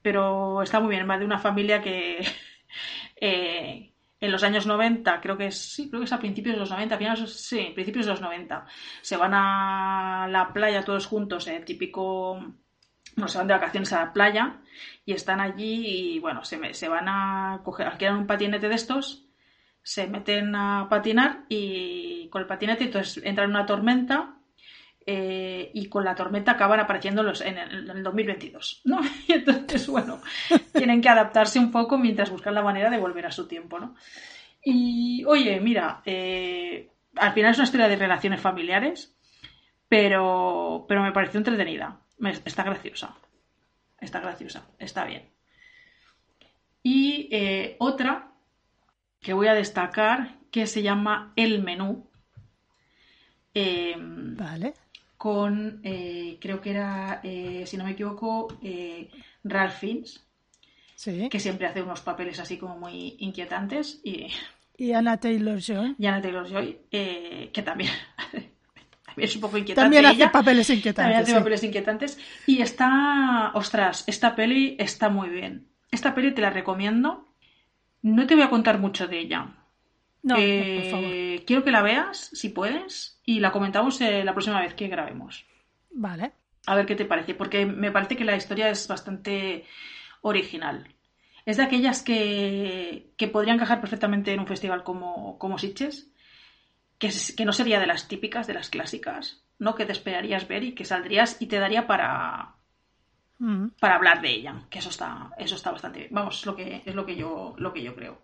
[0.00, 2.24] Pero está muy bien, va de una familia que
[3.20, 6.70] eh, en los años 90, creo que sí, creo que es a principios de los
[6.70, 8.66] 90, finales, sí, principios de los 90,
[9.02, 12.40] se van a la playa todos juntos, el típico,
[13.16, 14.60] no se van de vacaciones a la playa
[15.04, 19.25] y están allí y bueno, se, se van a coger, alquilan un patinete de estos,
[19.86, 24.34] se meten a patinar y con el patinete entonces entran en una tormenta
[25.06, 29.00] eh, y con la tormenta acaban apareciendo los, en, el, en el 2022, ¿no?
[29.28, 30.20] Y entonces, bueno,
[30.72, 33.94] tienen que adaptarse un poco mientras buscan la manera de volver a su tiempo, ¿no?
[34.64, 39.16] Y, oye, mira, eh, al final es una historia de relaciones familiares,
[39.88, 42.00] pero, pero me pareció entretenida.
[42.18, 43.14] Me- está graciosa.
[44.00, 44.66] Está graciosa.
[44.80, 45.30] Está bien.
[46.82, 48.32] Y eh, otra
[49.20, 52.08] que voy a destacar que se llama El Menú.
[53.54, 54.74] eh, Vale.
[55.16, 59.10] con, eh, creo que era, eh, si no me equivoco, eh,
[59.44, 60.22] Ralph Fiennes,
[60.94, 61.28] Sí.
[61.30, 64.26] que siempre hace unos papeles así como muy inquietantes, y
[64.78, 65.96] Y Anna Taylor-Joy.
[65.98, 67.90] Janet Taylor-Joy, que también,
[68.32, 68.50] también
[69.16, 70.30] es un poco inquietante También hace ella.
[70.32, 71.16] papeles También inquietantes.
[71.22, 71.38] hace sí.
[71.38, 72.18] papeles inquietantes.
[72.46, 75.66] Y está, ostras, esta peli está muy bien.
[75.90, 77.25] Esta peli te la recomiendo.
[78.02, 79.48] No te voy a contar mucho de ella.
[80.22, 81.44] No, Eh, por favor.
[81.46, 85.44] Quiero que la veas, si puedes, y la comentamos eh, la próxima vez que grabemos.
[85.90, 86.32] Vale.
[86.66, 89.64] A ver qué te parece, porque me parece que la historia es bastante
[90.22, 90.88] original.
[91.44, 96.10] Es de aquellas que, que podría encajar perfectamente en un festival como, como Sitges,
[96.98, 99.76] que, es- que no sería de las típicas, de las clásicas, ¿no?
[99.76, 102.56] Que te esperarías ver y que saldrías y te daría para,
[103.80, 106.10] Para hablar de ella, que eso está, eso está bastante bien.
[106.12, 108.18] Vamos, es lo que, es lo que yo, lo que yo creo.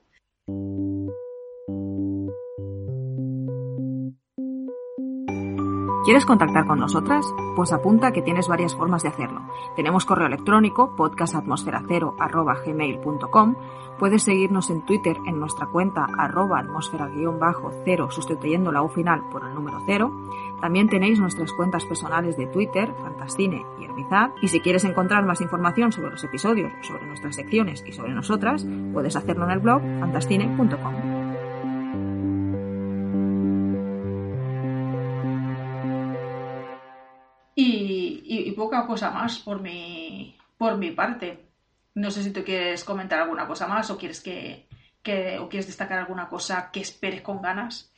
[6.05, 7.33] ¿Quieres contactar con nosotras?
[7.55, 9.43] Pues apunta que tienes varias formas de hacerlo.
[9.77, 13.55] Tenemos correo electrónico podcastatmosfera0@gmail.com.
[14.01, 19.55] Puedes seguirnos en Twitter en nuestra cuenta arroba atmósfera-cero sustituyendo la U final por el
[19.55, 20.11] número 0.
[20.61, 24.33] También tenéis nuestras cuentas personales de Twitter, Fantascine y Hermizar.
[24.43, 28.67] Y si quieres encontrar más información sobre los episodios, sobre nuestras secciones y sobre nosotras,
[28.93, 31.12] puedes hacerlo en el blog fantascine.com.
[38.53, 41.47] Y, poca cosa más por mi, por mi parte.
[41.95, 44.67] No sé si tú quieres comentar alguna cosa más o quieres que,
[45.03, 47.91] que- o quieres destacar alguna cosa que esperes con ganas.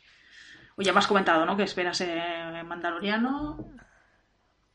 [0.76, 1.56] O ya me has comentado, ¿no?
[1.56, 3.58] Que esperas eh, Mandaloriano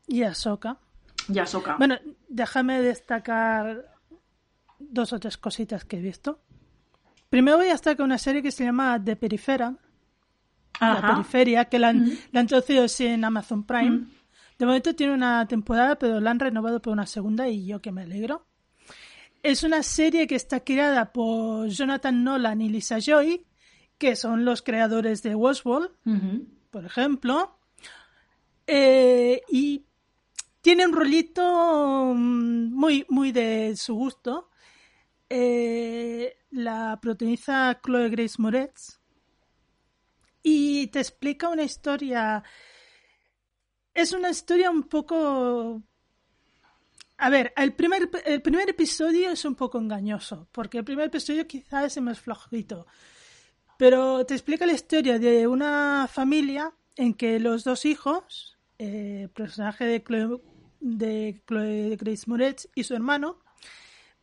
[0.06, 0.78] Y Ahsoka.
[1.28, 1.76] y Ahsoka.
[1.76, 1.96] Bueno,
[2.28, 3.84] déjame destacar
[4.78, 6.40] dos o tres cositas que he visto.
[7.28, 9.74] Primero voy a destacar una serie que se llama The Perifera,
[10.80, 11.02] La.
[11.12, 14.06] Periferia, que la han, la han traducido en Amazon Prime.
[14.60, 17.92] De momento tiene una temporada, pero la han renovado por una segunda y yo que
[17.92, 18.44] me alegro.
[19.42, 23.46] Es una serie que está creada por Jonathan Nolan y Lisa Joy,
[23.96, 25.92] que son los creadores de Westworld,
[26.70, 27.56] por ejemplo.
[28.66, 29.86] Eh, y
[30.60, 34.50] tiene un rollito mm, muy, muy de su gusto.
[35.30, 39.00] Eh, la protagoniza Chloe Grace Moretz
[40.42, 42.44] y te explica una historia.
[44.00, 45.82] Es una historia un poco.
[47.18, 51.46] A ver, el primer, el primer episodio es un poco engañoso, porque el primer episodio
[51.46, 52.86] quizás es el más flojito.
[53.76, 59.28] Pero te explica la historia de una familia en que los dos hijos, eh, el
[59.28, 60.40] personaje de Chloe,
[60.80, 63.40] de Chloe Grace Moretz y su hermano,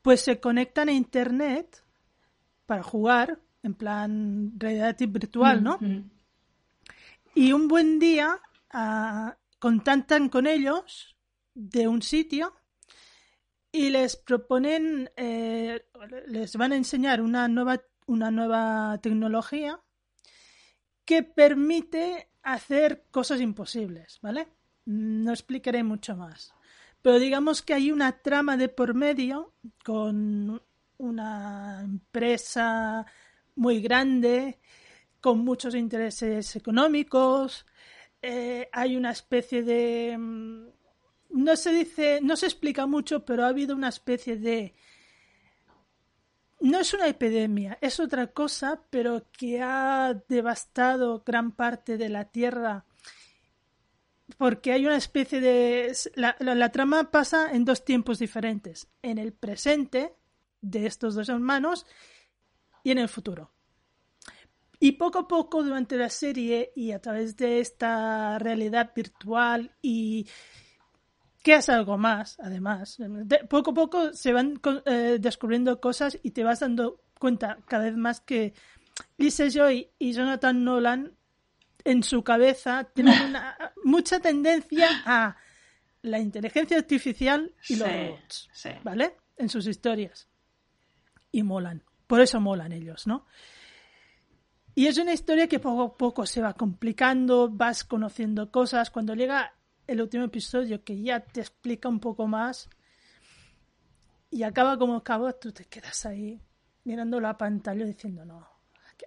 [0.01, 1.83] pues se conectan a internet
[2.65, 5.77] para jugar, en plan realidad virtual, ¿no?
[7.35, 8.39] Y un buen día
[8.71, 11.17] ah, contactan con ellos
[11.53, 12.53] de un sitio
[13.71, 15.85] y les proponen, eh,
[16.27, 19.79] les van a enseñar una nueva, una nueva tecnología
[21.05, 24.47] que permite hacer cosas imposibles, ¿vale?
[24.85, 26.53] No explicaré mucho más.
[27.01, 29.53] Pero digamos que hay una trama de por medio
[29.83, 30.61] con
[30.97, 33.05] una empresa
[33.55, 34.59] muy grande,
[35.21, 37.65] con muchos intereses económicos.
[38.29, 40.15] Eh, hay una especie de.
[40.17, 40.67] mm,
[41.29, 44.73] No se dice, no se explica mucho, pero ha habido una especie de.
[46.59, 52.25] No es una epidemia, es otra cosa, pero que ha devastado gran parte de la
[52.25, 52.83] Tierra
[54.37, 55.95] porque hay una especie de...
[56.15, 60.13] La, la- trama pasa en dos tiempos diferentes, en el presente
[60.61, 61.85] de estos dos hermanos
[62.83, 63.51] y en el futuro.
[64.79, 70.27] Y poco a poco durante la serie y a través de esta realidad virtual y
[71.43, 76.31] que es algo más, además, de- poco a poco se van eh, descubriendo cosas y
[76.31, 78.53] te vas dando cuenta cada vez más que
[79.17, 81.13] Lisa Joy y Jonathan Nolan
[81.83, 85.37] en su cabeza tienen una, mucha tendencia a
[86.01, 88.69] la inteligencia artificial y los Sí, robots, sí.
[88.83, 89.15] ¿vale?
[89.37, 90.27] En sus historias.
[91.31, 91.83] Y molan.
[92.07, 93.25] Por eso molan ellos, ¿no?
[94.77, 98.91] Y es una historia que poco a poco se va complicando, vas conociendo cosas.
[98.91, 99.51] Cuando llega
[99.87, 102.69] el último episodio que ya te explica un poco más
[104.29, 106.39] y acaba como acaba, tú te quedas ahí
[106.83, 108.47] mirando la pantalla diciendo, no,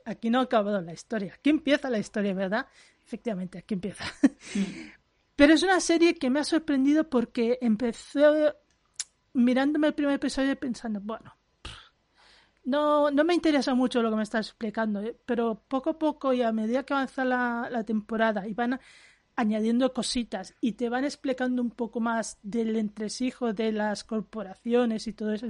[0.06, 2.66] aquí no ha acabado la historia, aquí empieza la historia, ¿verdad?
[3.06, 4.02] Efectivamente, aquí empieza.
[5.36, 8.24] Pero es una serie que me ha sorprendido porque empecé
[9.34, 11.32] mirándome el primer episodio pensando, bueno,
[12.64, 15.16] no, no me interesa mucho lo que me estás explicando, ¿eh?
[15.26, 18.80] pero poco a poco y a medida que avanza la, la temporada y van
[19.36, 25.12] añadiendo cositas y te van explicando un poco más del entresijo de las corporaciones y
[25.12, 25.46] todo eso,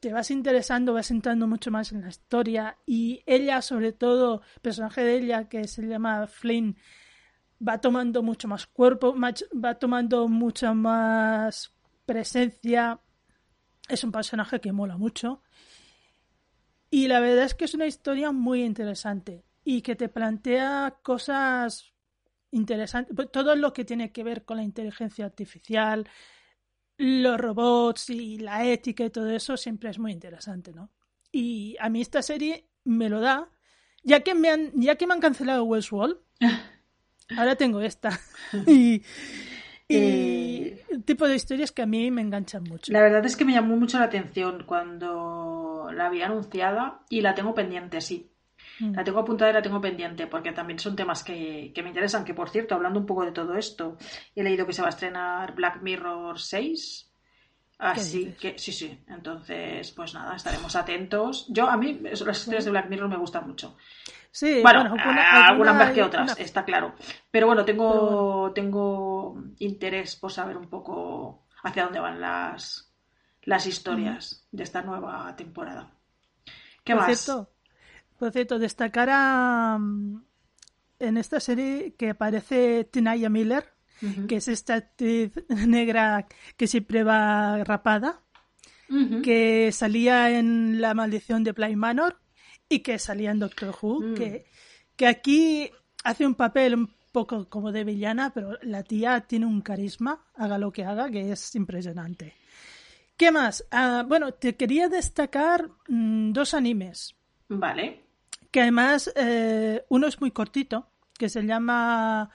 [0.00, 4.60] te vas interesando, vas entrando mucho más en la historia y ella, sobre todo, el
[4.60, 6.76] personaje de ella que se llama Flynn,
[7.66, 11.74] va tomando mucho más cuerpo, va tomando mucha más
[12.06, 13.00] presencia.
[13.88, 15.42] Es un personaje que mola mucho.
[16.90, 21.92] Y la verdad es que es una historia muy interesante y que te plantea cosas
[22.50, 23.14] interesantes.
[23.14, 26.08] Pues, todo lo que tiene que ver con la inteligencia artificial,
[26.96, 30.90] los robots y la ética y todo eso siempre es muy interesante, ¿no?
[31.30, 33.50] Y a mí esta serie me lo da,
[34.02, 36.16] ya que me han, ya que me han cancelado Westworld,
[37.36, 38.18] ahora tengo esta.
[38.66, 39.02] y,
[39.90, 42.92] eh, tipo de historias que a mí me enganchan mucho.
[42.92, 45.57] La verdad es que me llamó mucho la atención cuando
[45.92, 48.30] la vi anunciada y la tengo pendiente, sí.
[48.80, 48.94] Mm.
[48.94, 52.24] La tengo apuntada y la tengo pendiente porque también son temas que, me interesan.
[52.24, 53.96] Que por cierto, hablando un poco de todo esto,
[54.34, 57.04] he leído que se va a estrenar Black Mirror 6.
[57.78, 59.04] Así que sí, sí.
[59.08, 61.46] Entonces, pues nada, estaremos atentos.
[61.48, 63.76] Yo, a mí, las historias de Black Mirror me gustan mucho.
[64.30, 66.94] Sí, bueno, algunas más que otras, está claro.
[67.30, 72.87] Pero bueno, tengo, tengo interés por saber un poco hacia dónde van las,
[73.48, 75.90] las historias de esta nueva temporada.
[76.84, 77.32] ¿Qué más?
[78.18, 79.08] Por cierto, destacar
[79.80, 80.22] mm,
[80.98, 83.64] en esta serie que aparece Tinaya Miller,
[84.28, 85.32] que es esta actriz
[85.66, 86.26] negra
[86.58, 88.20] que siempre va rapada,
[89.22, 92.20] que salía en La maldición de Bly Manor
[92.68, 94.14] y que salía en Doctor Who, mm.
[94.14, 94.44] que,
[94.94, 95.70] que aquí
[96.04, 100.58] hace un papel un poco como de villana, pero la tía tiene un carisma, haga
[100.58, 102.34] lo que haga, que es impresionante.
[103.18, 103.66] ¿Qué más?
[103.70, 107.14] Ah, bueno, te quería destacar mm, dos animes.
[107.48, 108.08] Vale
[108.50, 112.30] que además eh, uno es muy cortito, que se llama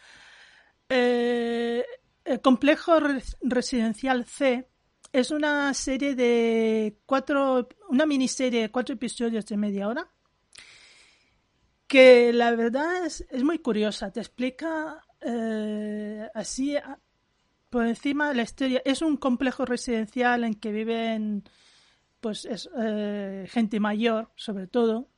[0.89, 1.83] eh,
[2.23, 2.99] el Complejo
[3.41, 4.69] Residencial C.
[5.11, 10.09] Es una serie de cuatro, una miniserie de cuatro episodios de media hora,
[11.87, 14.11] que la verdad es, es muy curiosa.
[14.11, 16.75] Te explica eh, así
[17.73, 18.83] por encima la historia.
[18.85, 21.43] Es un complejo residencial en que viven
[22.21, 22.69] pues es,
[23.51, 25.09] gente mayor, sobre todo,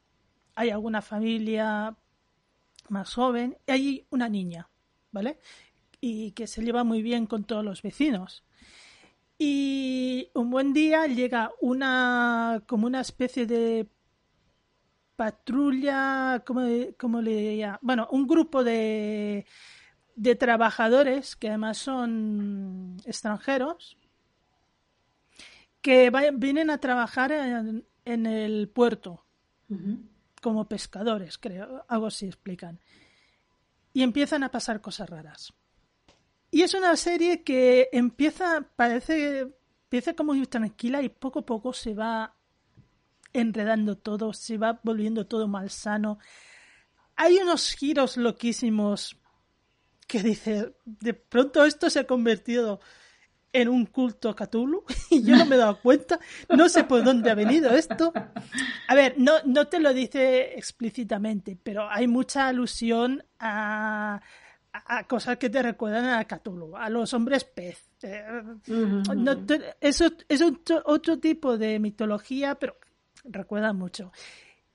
[0.56, 1.98] hay alguna familia
[2.88, 4.70] más joven y hay una niña,
[5.12, 5.38] ¿vale?
[6.00, 8.46] Y que se lleva muy bien con todos los vecinos.
[9.38, 13.90] Y un buen día llega una como una especie de
[15.18, 16.62] patrulla, ¿cómo,
[16.98, 17.80] cómo le diría?
[17.82, 19.46] Bueno, un grupo de,
[20.16, 23.98] de trabajadores que además son extranjeros
[25.82, 29.26] que vienen a trabajar en, en el puerto
[30.42, 32.80] como pescadores, creo, algo así explican.
[33.94, 35.54] Y empiezan a pasar cosas raras.
[36.52, 39.54] Y es una serie que empieza, parece,
[39.84, 42.36] empieza como muy tranquila y poco a poco se va
[43.34, 46.20] enredando todo, se va volviendo todo malsano.
[47.16, 49.18] Hay unos giros loquísimos
[50.08, 52.80] que dice, de pronto esto se ha convertido
[53.56, 56.20] en un culto a Cthulhu y yo no me he dado cuenta,
[56.56, 58.12] no sé por dónde ha venido esto.
[58.88, 64.22] A ver, no, no te lo dice explícitamente, pero hay mucha alusión a,
[64.74, 67.90] a cosas que te recuerdan a Cthulhu, a los hombres pez.
[68.04, 68.24] Eh,
[69.80, 72.78] eso es otro, otro tipo de mitología, pero
[73.24, 74.12] recuerda mucho.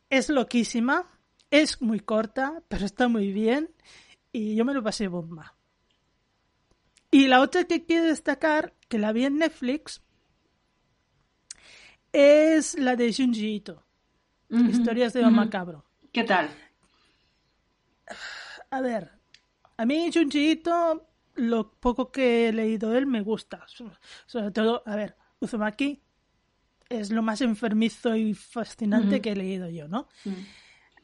[0.09, 1.07] Es loquísima,
[1.51, 3.69] es muy corta, pero está muy bien
[4.33, 5.57] y yo me lo pasé bomba.
[7.11, 10.03] Y la otra que quiero destacar, que la vi en Netflix,
[12.13, 13.85] es la de Junji Ito.
[14.49, 15.85] Historias de un macabro.
[16.13, 16.51] ¿Qué tal?
[18.71, 19.13] A ver,
[19.77, 23.65] a mí Junji Ito, lo poco que he leído de él me gusta.
[24.27, 26.03] Sobre todo, a ver, Uzumaki
[26.89, 30.09] es lo más enfermizo y fascinante que he leído yo, ¿no?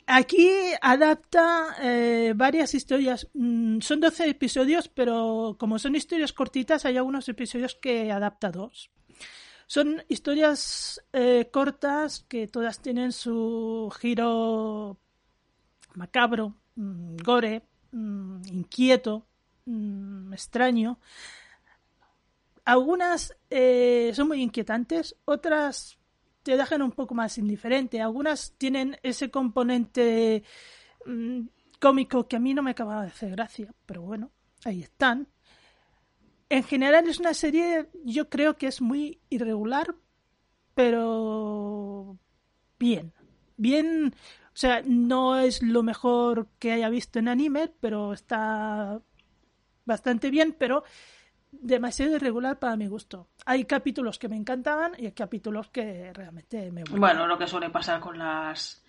[0.06, 0.48] Aquí
[0.80, 3.28] adapta eh, varias historias.
[3.34, 8.90] Mm, son 12 episodios, pero como son historias cortitas, hay algunos episodios que adapta dos.
[9.66, 14.96] Son historias eh, cortas que todas tienen su giro
[15.94, 19.26] macabro, mm, gore, mm, inquieto.
[20.32, 21.00] extraño.
[22.64, 25.98] Algunas eh, son muy inquietantes, otras
[26.46, 30.44] te dejan un poco más indiferente, algunas tienen ese componente
[31.04, 31.40] mm,
[31.80, 34.30] cómico que a mí no me acaba de hacer gracia, pero bueno,
[34.64, 35.26] ahí están.
[36.48, 39.96] En general es una serie, yo creo que es muy irregular,
[40.76, 42.16] pero
[42.78, 43.12] bien.
[43.56, 49.02] Bien, o sea, no es lo mejor que haya visto en anime, pero está
[49.84, 50.84] bastante bien, pero
[51.52, 53.28] demasiado irregular para mi gusto.
[53.44, 57.00] Hay capítulos que me encantaban y hay capítulos que realmente me gustan.
[57.00, 58.82] Bueno, lo que suele pasar con las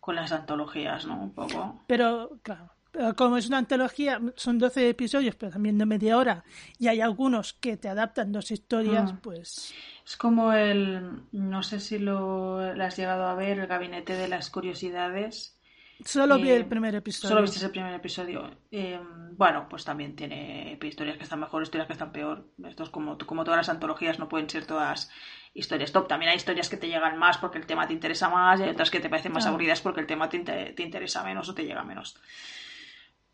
[0.00, 1.20] con las antologías, ¿no?
[1.20, 1.82] Un poco.
[1.86, 2.70] Pero, claro,
[3.16, 6.44] como es una antología, son 12 episodios, pero también de media hora,
[6.78, 9.16] y hay algunos que te adaptan dos historias, mm.
[9.18, 9.74] pues...
[10.06, 14.48] Es como el, no sé si lo, has llegado a ver, el gabinete de las
[14.48, 15.57] curiosidades.
[16.04, 17.28] Solo vi el eh, primer episodio.
[17.28, 18.50] Solo viste el primer episodio.
[18.70, 19.00] Eh,
[19.32, 22.52] bueno, pues también tiene historias que están mejor, historias que están peor.
[22.66, 25.10] Esto es como, como todas las antologías, no pueden ser todas
[25.54, 26.06] historias top.
[26.06, 28.70] También hay historias que te llegan más porque el tema te interesa más y hay
[28.70, 31.64] otras que te parecen más aburridas porque el tema te, te interesa menos o te
[31.64, 32.16] llega menos.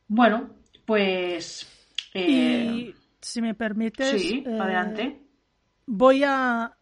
[0.08, 0.50] Bueno,
[0.84, 1.70] pues.
[2.12, 4.20] Eh, si me permites.
[4.20, 5.20] Sí, eh, adelante.
[5.86, 6.76] Voy a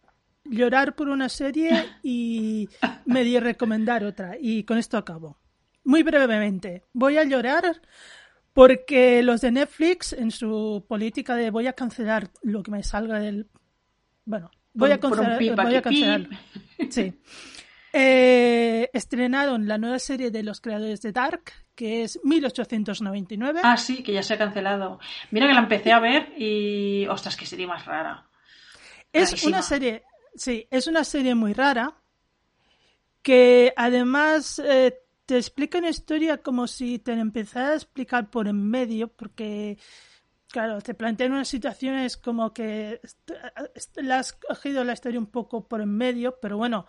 [0.45, 1.71] llorar por una serie
[2.03, 2.69] y
[3.05, 4.35] medio recomendar otra.
[4.39, 5.42] Y con esto acabo.
[5.83, 6.83] Muy brevemente.
[6.93, 7.81] Voy a llorar
[8.53, 13.19] porque los de Netflix, en su política de voy a cancelar lo que me salga
[13.19, 13.47] del.
[14.25, 15.37] Bueno, voy a cancelar.
[15.37, 16.29] Voy a cancelarlo.
[16.89, 17.13] Sí.
[17.95, 23.61] Eh, estrenaron la nueva serie de los creadores de Dark, que es 1899.
[23.63, 24.99] Ah, sí, que ya se ha cancelado.
[25.29, 27.05] Mira que la empecé a ver y.
[27.05, 28.27] Ostras, que sería más rara.
[29.11, 30.01] Es una serie.
[30.35, 31.93] Sí, es una serie muy rara.
[33.21, 38.47] Que además eh, te explica una historia como si te la empezara a explicar por
[38.47, 39.77] en medio, porque.
[40.51, 43.01] Claro, te plantean unas situaciones como que
[43.95, 46.85] la has cogido la historia un poco por en medio, pero bueno,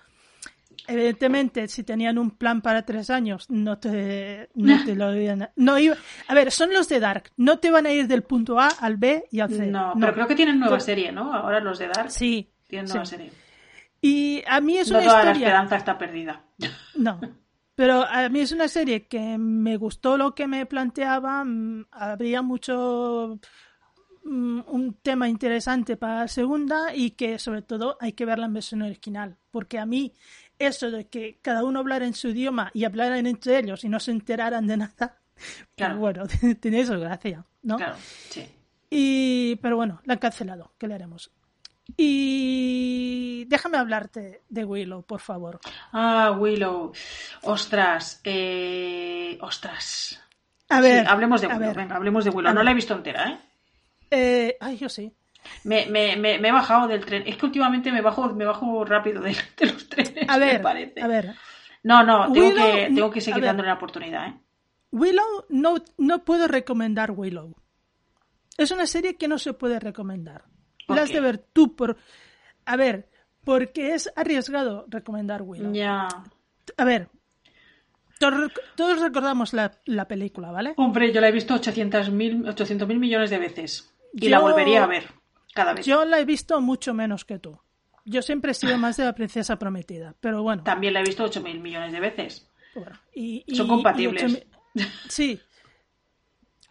[0.86, 5.50] Evidentemente, si tenían un plan para tres años, no te, no te lo iban a...
[5.56, 5.96] No iba,
[6.28, 7.30] a ver, son los de Dark.
[7.36, 9.66] No te van a ir del punto A al B y al C.
[9.66, 11.32] No, pero creo que tienen nueva serie, ¿no?
[11.32, 13.30] Ahora los de Dark sí, tienen nueva serie.
[14.00, 15.40] Y a mí es no una toda historia...
[15.40, 16.44] la esperanza está perdida.
[16.96, 17.20] No,
[17.74, 21.44] pero a mí es una serie que me gustó lo que me planteaba.
[21.44, 23.38] Mm, habría mucho
[24.24, 28.54] mm, un tema interesante para la segunda y que sobre todo hay que verla en
[28.54, 30.12] versión original porque a mí
[30.58, 34.00] eso de que cada uno hablara en su idioma y hablaran entre ellos y no
[34.00, 35.98] se enteraran de nada, pues claro.
[35.98, 36.24] bueno,
[36.60, 37.76] tiene eso gracia, ¿no?
[37.76, 37.94] Claro,
[38.30, 38.44] sí.
[38.90, 41.30] Y, pero bueno, la han cancelado, ¿qué le haremos?
[41.96, 45.60] Y déjame hablarte de Willow, por favor.
[45.92, 46.92] Ah, Willow.
[47.42, 49.38] Ostras, eh...
[49.40, 50.20] ostras.
[50.70, 52.52] A ver, hablemos de Willow, venga, hablemos de Willow.
[52.52, 53.38] No la he visto entera, ¿eh?
[54.10, 54.56] ¿eh?
[54.60, 55.12] Ay, yo sí.
[55.64, 57.22] Me, me, me, he bajado del tren.
[57.26, 60.28] Es que últimamente me bajo, me bajo rápido de, los trenes.
[60.28, 61.02] A ver, me parece.
[61.02, 61.34] a ver.
[61.82, 64.28] No, no, tengo, que, tengo que seguir dándole la oportunidad.
[64.28, 64.40] ¿eh?
[64.90, 67.54] Willow, no, no puedo recomendar Willow.
[68.56, 70.44] Es una serie que no se puede recomendar.
[70.88, 71.96] La has de ver tú por.
[72.64, 73.08] A ver,
[73.44, 75.72] porque es arriesgado recomendar Willow.
[75.72, 76.08] Ya.
[76.76, 77.08] A ver,
[78.18, 80.74] todos, recordamos la, la, película, ¿vale?
[80.76, 83.94] Hombre, yo la he visto 800 mil 800 millones de veces.
[84.12, 85.04] Y la volvería a ver.
[85.84, 87.60] Yo la he visto mucho menos que tú.
[88.04, 90.62] Yo siempre he sido más de la princesa prometida, pero bueno.
[90.62, 92.50] También la he visto 8 mil millones de veces.
[93.14, 94.46] y, Son compatibles.
[95.08, 95.40] Sí.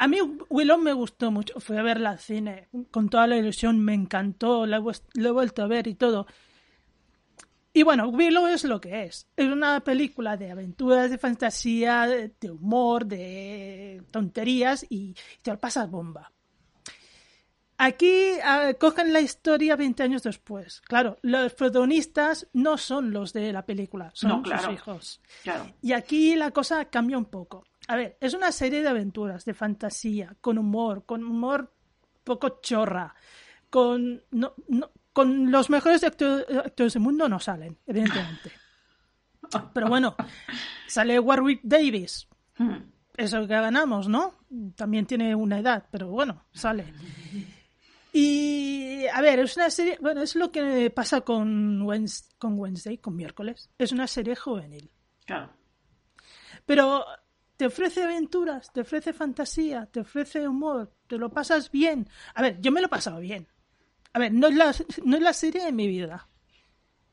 [0.04, 0.18] A mí
[0.50, 1.62] Willow me gustó mucho.
[1.62, 5.68] Fui a verla al cine con toda la ilusión, me encantó, la he, vuelto a
[5.68, 6.28] ver y todo.
[7.72, 9.30] Y bueno, Willow es lo que es.
[9.38, 15.90] Es una película de aventuras, de fantasía, de humor, de tonterías y te lo pasas
[15.90, 16.34] bomba.
[17.78, 20.82] Aquí ah, cogen la historia 20 años después.
[20.82, 25.22] Claro, los protagonistas no son los de la película, son sus hijos.
[25.82, 27.64] Y aquí la cosa cambia un poco.
[27.88, 31.73] A ver, es una serie de aventuras, de fantasía, con humor, con humor
[32.23, 33.14] poco chorra,
[33.69, 34.23] con,
[35.11, 38.51] con los mejores actores del mundo no salen, evidentemente.
[39.73, 40.15] Pero bueno,
[40.88, 42.27] sale Warwick Davis.
[42.57, 42.77] Hmm.
[43.15, 44.34] Eso que ganamos, ¿no?
[44.76, 46.91] También tiene una edad, pero bueno, sale.
[48.11, 52.97] Y a ver, es una serie, bueno, es lo que pasa con Wednesday, con, Wednesday,
[52.97, 53.69] con miércoles.
[53.77, 54.89] Es una serie juvenil.
[55.26, 55.51] Claro.
[56.65, 57.05] Pero
[57.64, 62.10] te ofrece aventuras, te ofrece fantasía, te ofrece humor, te lo pasas bien.
[62.35, 63.48] A ver, yo me lo he pasado bien.
[64.11, 64.76] A ver, no es la,
[65.06, 66.27] no es la serie de mi vida,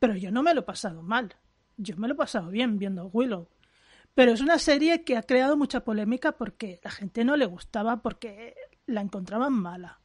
[0.01, 1.37] pero yo no me lo he pasado mal.
[1.77, 3.49] Yo me lo he pasado bien viendo Willow.
[4.13, 8.03] Pero es una serie que ha creado mucha polémica porque la gente no le gustaba,
[8.03, 8.57] porque
[8.87, 10.01] la encontraban mala.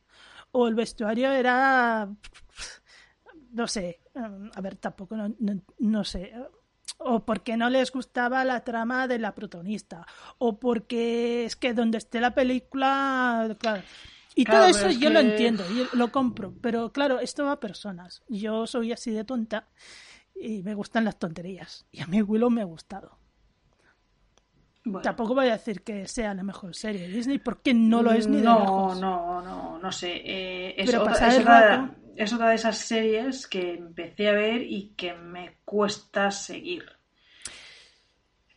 [0.52, 2.08] O el vestuario era,
[3.50, 5.34] no sé, a ver, tampoco, no,
[5.80, 6.34] no, sé,
[6.98, 10.06] o porque no les gustaba la trama de la protagonista,
[10.38, 13.82] o porque es que donde esté la película, claro.
[14.36, 18.22] Y todo eso yo lo entiendo, yo lo compro, pero claro, esto va a personas.
[18.28, 19.70] Yo soy así de tonta
[20.36, 21.86] y me gustan las tonterías.
[21.90, 23.18] Y a mí Willow me ha gustado.
[25.02, 28.28] Tampoco voy a decir que sea la mejor serie de Disney, porque no lo es
[28.28, 30.22] ni de No, no, no, no sé.
[30.24, 31.44] Eh, es, otra, es,
[32.34, 36.86] otra, de esas series que empecé a ver y que me cuesta seguir.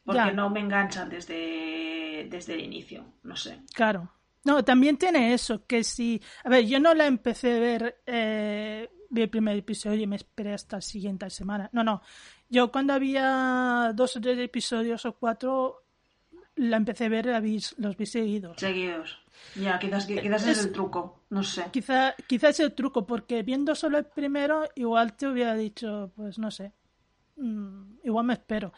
[0.05, 3.61] Porque no me enganchan desde, desde el inicio, no sé.
[3.75, 4.11] Claro.
[4.45, 6.23] No, también tiene eso, que si...
[6.45, 10.17] A ver, yo no la empecé a ver, eh, vi el primer episodio y me
[10.17, 11.69] esperé hasta la siguiente semana.
[11.73, 12.01] No, no.
[12.49, 15.88] Yo cuando había dos o tres episodios o cuatro,
[16.59, 17.27] la empecé a ver,
[17.77, 18.59] los vi seguidos.
[18.59, 19.19] Seguidos.
[19.55, 21.67] Ya, quizás, quizás es, el truco, no sé.
[21.71, 26.39] Quizás quizá es el truco, porque viendo solo el primero, igual te hubiera dicho, pues
[26.39, 26.73] no sé,
[27.37, 28.73] mm, igual me espero.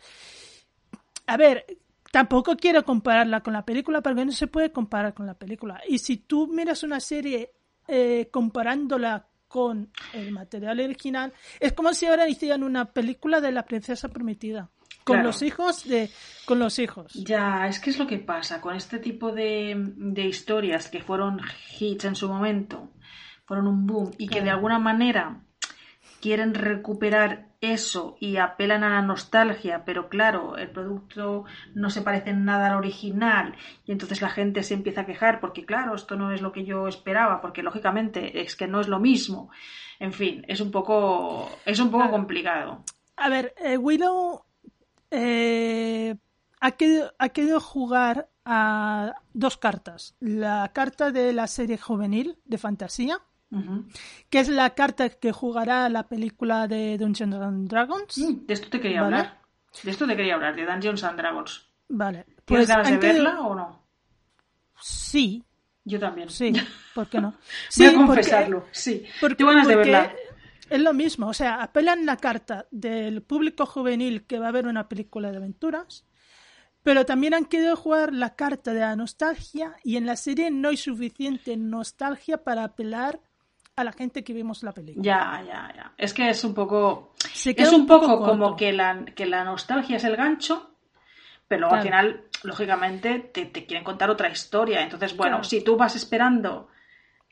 [1.26, 1.64] A ver,
[2.12, 5.80] tampoco quiero compararla con la película, porque no se puede comparar con la película.
[5.88, 7.52] Y si tú miras una serie
[7.88, 13.64] eh, comparándola con el material original, es como si ahora hicieran una película de la
[13.64, 14.70] princesa prometida
[15.04, 16.10] con los hijos de
[16.44, 17.12] con los hijos.
[17.14, 21.40] Ya, es que es lo que pasa con este tipo de, de historias que fueron
[21.78, 22.92] hits en su momento,
[23.44, 25.42] fueron un boom y que de alguna manera
[26.20, 31.44] quieren recuperar eso y apelan a la nostalgia, pero claro, el producto
[31.74, 33.54] no se parece en nada al original
[33.84, 36.64] y entonces la gente se empieza a quejar porque claro, esto no es lo que
[36.64, 39.50] yo esperaba, porque lógicamente es que no es lo mismo.
[39.98, 42.84] En fin, es un poco es un poco complicado.
[43.16, 44.44] A ver, eh, Willow
[45.10, 46.16] eh,
[46.60, 50.14] ha, querido, jugar a dos cartas.
[50.20, 53.18] La carta de la serie juvenil de fantasía,
[54.28, 58.18] que es la carta que jugará la película de Dungeons and Dragons.
[58.18, 59.40] Mm, de esto te quería hablar.
[59.82, 61.66] De esto te quería hablar, de Dungeons and Dragons.
[61.88, 62.24] Vale.
[62.44, 63.82] ¿Tienes pues ganas de verla o no?
[64.80, 65.42] Sí.
[65.84, 66.28] Yo también.
[66.30, 66.52] Sí,
[66.94, 67.34] ¿por qué no?
[67.68, 69.04] Sí, Voy a confesarlo, sí.
[69.20, 70.14] Porque, ganas de verla
[70.70, 74.66] es lo mismo, o sea, apelan la carta del público juvenil que va a ver
[74.66, 76.06] una película de aventuras,
[76.82, 80.68] pero también han querido jugar la carta de la nostalgia y en la serie no
[80.68, 83.20] hay suficiente nostalgia para apelar
[83.76, 85.04] a la gente que vimos la película.
[85.04, 85.92] Ya, ya, ya.
[85.98, 87.14] Es que es un poco.
[87.44, 90.74] es un, poco, como que la, que la nostalgia es el gancho,
[91.48, 94.82] pero al final, lógicamente, te, quieren contar otra historia.
[94.82, 96.68] Entonces, bueno, si tú vas esperando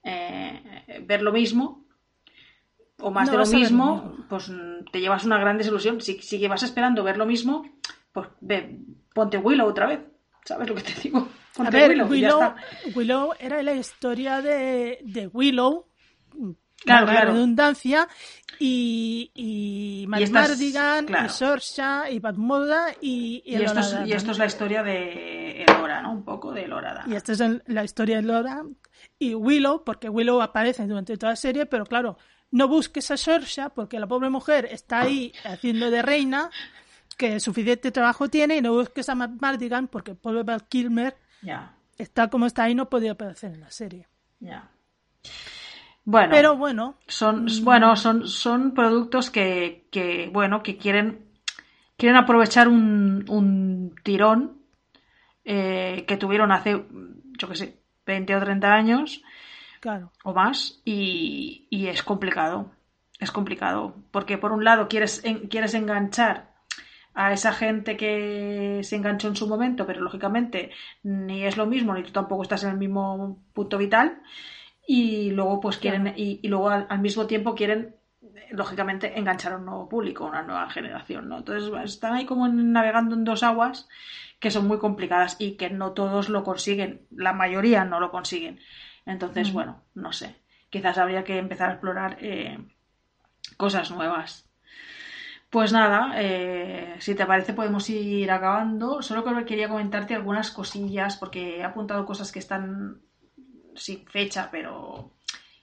[0.02, 1.87] eh, ver lo mismo,
[3.00, 4.50] o más de lo mismo, pues
[4.90, 6.00] te llevas una gran desilusión.
[6.00, 7.64] Si, si vas esperando ver lo mismo,
[8.12, 8.80] pues ve,
[9.14, 10.00] ponte Willow otra vez.
[10.44, 11.28] ¿Sabes lo que te digo?
[11.54, 12.54] Ponte a ver, Willow,
[12.94, 15.86] Willow, era la historia de, de Willow,
[16.76, 18.08] claro, la redundancia,
[18.58, 24.30] y, y Matt y Mardigan, y Sorsha, y Batmoda, y, y, esto es, y esto
[24.30, 26.12] es la historia de Elora, ¿no?
[26.12, 27.04] Un poco de Elora.
[27.06, 28.62] Y esta es la historia de Elora.
[29.18, 32.16] Y Willow, porque Willow aparece durante toda la serie, pero claro,
[32.50, 36.50] no busques a Sorsha porque la pobre mujer está ahí haciendo de reina,
[37.16, 41.16] que suficiente trabajo tiene, y no busques a Matt Mardigan porque el pobre Val Kilmer
[41.98, 44.08] está como está ahí, no podía aparecer en la serie.
[46.04, 47.64] Bueno, pero bueno, son mm.
[47.64, 51.26] bueno son son productos que, que bueno que quieren
[51.98, 54.62] quieren aprovechar un, un tirón
[55.44, 56.86] eh, que tuvieron hace
[57.38, 59.22] yo qué sé 20 o 30 años
[59.80, 60.12] Claro.
[60.24, 60.80] O más.
[60.84, 62.70] Y, es complicado.
[63.18, 63.94] Es complicado.
[64.10, 66.54] Porque por un lado quieres, quieres enganchar
[67.14, 70.70] a esa gente que se enganchó en su momento, pero lógicamente
[71.02, 74.22] ni es lo mismo, ni tú tampoco estás en el mismo punto vital.
[74.86, 77.96] Y luego, pues quieren, y, luego al, mismo tiempo quieren,
[78.50, 81.38] lógicamente, enganchar a un nuevo público, una nueva generación, ¿no?
[81.38, 83.88] Entonces están ahí como navegando en dos aguas
[84.38, 88.60] que son muy complicadas y que no todos lo consiguen, la mayoría no lo consiguen.
[89.08, 90.36] Entonces, bueno, no sé.
[90.68, 92.58] Quizás habría que empezar a explorar eh,
[93.56, 94.46] cosas nuevas.
[95.48, 99.00] Pues nada, eh, si te parece podemos ir acabando.
[99.00, 103.00] Solo que quería comentarte algunas cosillas porque he apuntado cosas que están
[103.74, 105.14] sin fecha, pero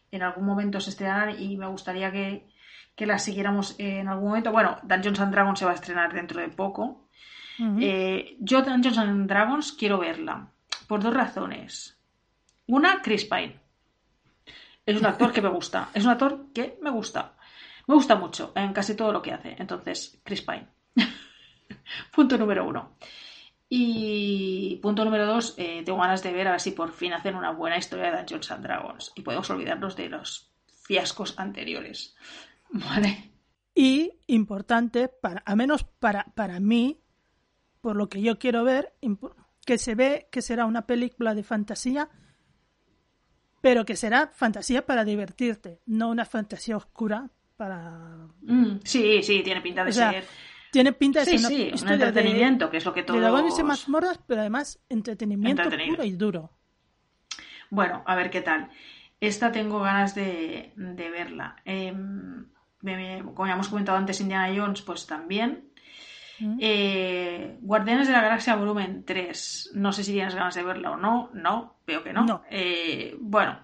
[0.10, 2.48] en algún momento se estrenarán y me gustaría que,
[2.98, 4.52] las siguiéramos en algún momento.
[4.52, 7.08] Bueno, Dungeons and Dragons se va a estrenar dentro de poco.
[7.80, 10.50] Eh, yo Dungeons and Dragons quiero verla
[10.88, 11.95] por dos razones.
[12.68, 13.60] Una, Chris Pine.
[14.86, 15.90] Es un actor que me gusta.
[15.94, 17.36] Es un actor que me gusta.
[17.88, 19.56] Me gusta mucho en casi todo lo que hace.
[19.58, 20.68] Entonces, Chris Pine.
[22.16, 22.98] Punto número uno.
[23.68, 27.36] Y punto número dos, eh, tengo ganas de ver a ver si por fin hacen
[27.36, 30.52] una buena historia de Dungeons Dragons y podemos olvidarnos de los
[30.84, 32.16] fiascos anteriores.
[32.70, 33.32] Vale.
[33.74, 37.02] Y importante, para, a menos para, para mí,
[37.82, 38.94] por lo que yo quiero ver,
[39.66, 42.10] que se ve que será una película de fantasía,
[43.66, 48.28] pero que será fantasía para divertirte, no una fantasía oscura para...
[48.44, 50.24] Mm, sí, sí, tiene pinta de ser
[50.72, 53.20] tiene pinta de ser un entretenimiento, que es lo que todos...
[53.20, 56.52] De más mazmorras, pero además entretenimiento puro y duro.
[57.72, 58.70] Bueno, a ver qué tal.
[59.20, 61.56] Esta tengo ganas de, verla.
[61.66, 62.46] Em,
[63.34, 65.72] como ya hemos comentado antes, Indiana Jones, pues también.
[66.40, 66.58] Mm.
[66.60, 69.72] Eh, Guardianes de la Galaxia Volumen 3.
[69.76, 71.30] No sé si tienes ganas de verla o no.
[71.34, 72.44] No, veo que no.
[72.50, 73.60] Eh, bueno,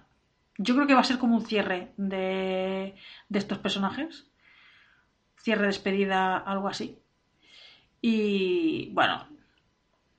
[0.58, 2.94] yo creo que va a ser como un cierre de,
[3.28, 4.30] de estos personajes.
[5.36, 6.98] Cierre, despedida, algo así.
[8.00, 9.26] Y bueno,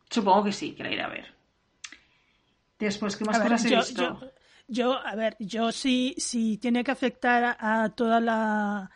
[0.09, 1.33] supongo que sí, que la iré a ver.
[2.79, 4.19] Después, ¿qué más cosas he visto?
[4.67, 8.89] Yo, a ver, yo sí, sí tiene que afectar a, toda la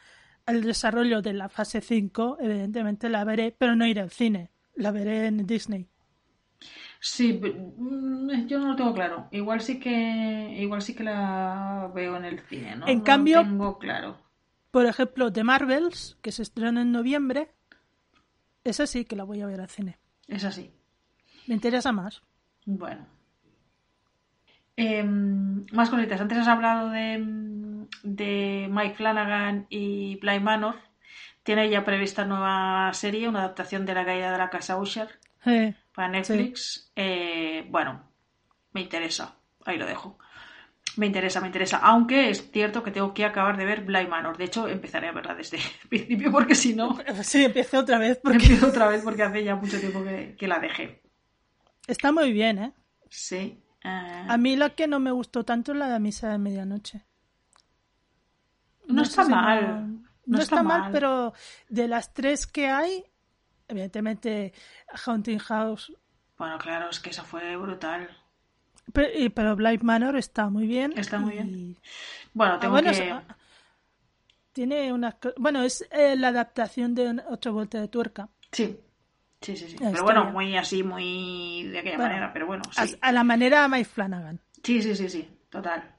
[0.48, 4.92] el desarrollo de la fase 5, evidentemente la veré, pero no iré al cine, la
[4.92, 5.88] veré en Disney.
[7.00, 9.28] Sí, mm, yo no lo tengo claro.
[9.32, 12.88] Igual sí que igual sí que la veo en el cine, ¿no?
[12.88, 14.18] En cambio, tengo claro.
[14.72, 17.52] Por ejemplo, The Marvels, que se estrena en noviembre,
[18.64, 19.98] esa sí que la voy a ver al cine.
[20.28, 20.72] Es así.
[21.48, 22.22] Me interesa más.
[22.66, 23.06] Bueno.
[24.76, 26.20] Em, más cositas.
[26.22, 27.18] Antes has hablado de,
[28.04, 30.76] de Mike Flanagan y Bly Manor.
[31.44, 35.20] Tiene ya prevista nueva serie, una adaptación de La caída de la casa Usher
[35.94, 36.92] para Netflix.
[36.96, 38.12] Eh, bueno,
[38.74, 39.36] me interesa.
[39.66, 40.18] Ahí lo dejo.
[40.98, 41.78] Me interesa, me interesa.
[41.78, 44.38] Aunque es cierto que tengo que acabar de ver Bly Manor.
[44.38, 46.98] De hecho, empezaré a verla desde el principio porque si no...
[47.24, 48.20] Sí, empecé otra vez.
[48.22, 48.38] Porque...
[48.40, 51.02] Empiezo otra vez porque hace ya mucho tiempo que, la dejé.
[51.88, 52.74] Está muy bien, ¿eh?
[53.10, 53.62] Sí.
[53.84, 54.26] Eh.
[54.28, 57.06] A mí la que no me gustó tanto es la de Misa de Medianoche.
[58.88, 60.00] No, está mal.
[60.26, 61.34] No, está, mal, pero
[61.70, 63.04] de las tres que hay,
[63.68, 64.54] evidentemente
[65.06, 65.94] Haunting House...
[66.38, 68.10] Bueno, claro, es que esa fue brutal.
[68.94, 70.94] Pero, pero Blind Manor está muy bien.
[70.96, 71.78] Está muy bien.
[72.34, 73.22] Bueno, ah, tengo que...
[74.54, 75.18] tiene una...
[75.38, 78.30] Bueno, es eh, la adaptación de otra vuelta de tuerca.
[78.52, 78.80] Sí.
[79.42, 79.76] Sí, sí, sí.
[79.80, 82.64] Pero bueno, muy así, muy de aquella manera, pero bueno.
[83.02, 84.42] A, la manera Mike Flanagan.
[84.64, 85.97] Sí, sí, sí, sí, total.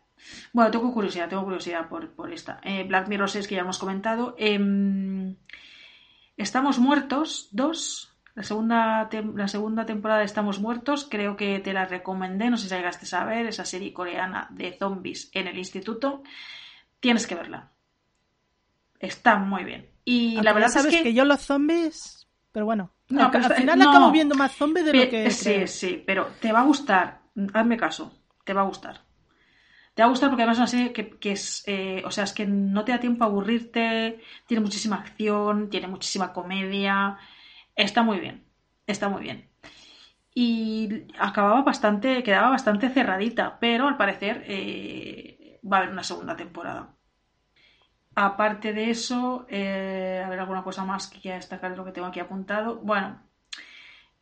[0.52, 2.60] Bueno, tengo curiosidad, tengo curiosidad por, por esta.
[2.62, 4.34] Eh, Black Mirror 6 que ya hemos comentado.
[4.38, 5.36] Em,
[6.36, 8.12] estamos muertos, dos.
[8.34, 12.68] La segunda, la segunda temporada de Estamos Muertos, creo que te la recomendé, no sé
[12.68, 16.22] si llegaste a ver, esa serie coreana de zombies en el instituto.
[17.00, 17.72] Tienes que verla.
[19.00, 19.90] Está muy bien.
[20.04, 21.14] Y la verdad sabes es que...
[21.14, 25.30] yo los zombies, pero bueno, no, al, final acabo viendo más zombies de lo que.
[25.30, 27.22] Sí, sí, pero te va a gustar.
[27.54, 28.12] Hazme caso,
[28.44, 29.00] te va a gustar.
[29.98, 32.32] Te va a gustar porque además es una serie que, es, eh, o sea, es
[32.32, 37.18] que no te da tiempo a aburrirte, tiene muchísima acción, tiene muchísima comedia,
[37.74, 38.44] Está muy bien,
[38.86, 39.50] está muy bien.
[40.32, 46.36] Y acababa bastante, quedaba bastante cerradita, pero al parecer eh, va a haber una segunda
[46.36, 46.94] temporada.
[48.14, 51.90] Aparte de eso, eh, a ver alguna cosa más que quiera destacar de lo que
[51.90, 52.76] tengo aquí apuntado.
[52.76, 53.20] Bueno,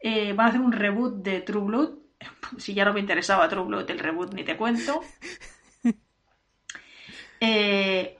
[0.03, 1.91] van a hacer un reboot de True Blood.
[2.57, 5.03] Si ya no me interesaba True Blood, el reboot ni te cuento.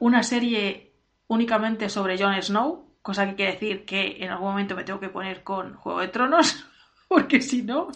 [0.01, 0.93] Una serie
[1.29, 5.09] únicamente sobre Jon Snow, Cosa que quiere decir que en algún momento me tengo que
[5.09, 6.67] poner con Juego de Tronos,
[7.09, 7.87] porque si no.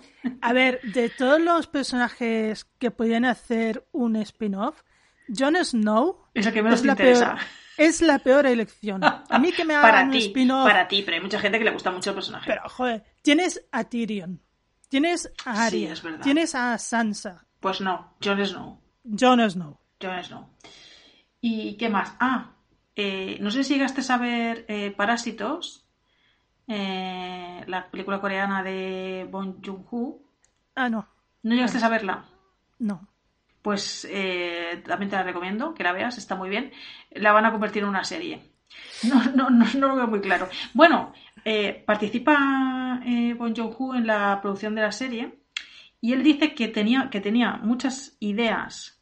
[0.40, 4.82] A ver, de todos los personajes que podían hacer un spin-off,
[5.36, 6.26] Jon Snow.
[6.32, 7.38] Es el que menos te interesa.
[7.76, 9.02] es la peor elección.
[9.02, 10.68] A mí que me hagan un spin-off.
[10.68, 12.44] Para ti, pero hay mucha gente que le gusta mucho el personaje.
[12.46, 14.40] Pero, joder, tienes a Tyrion,
[14.88, 15.92] tienes a Arya,
[16.22, 17.48] tienes a Sansa.
[17.58, 18.80] Pues no, Jon Snow.
[19.18, 19.76] Jon Snow.
[20.00, 20.46] Jon Snow.
[21.40, 22.14] ¿Y qué más?
[22.20, 22.52] Ah,
[22.94, 25.86] eh, no sé si llegaste a ver eh, Parásitos,
[26.68, 30.20] eh, la película coreana de Bong Joon-ho.
[30.74, 31.08] Ah, no.
[31.42, 32.24] ¿No llegaste a verla?
[32.78, 33.08] No.
[33.62, 34.08] Pues
[34.86, 36.72] también te la recomiendo, que la veas, está muy bien.
[37.10, 38.52] La van a convertir en una serie.
[39.02, 40.48] No, no, no, no lo veo muy claro.
[40.74, 41.12] Bueno,
[41.86, 43.00] participa
[43.36, 45.40] Bong Joon-ho en la producción de la serie
[46.00, 48.99] y él dice que tenía, que tenía muchas ideas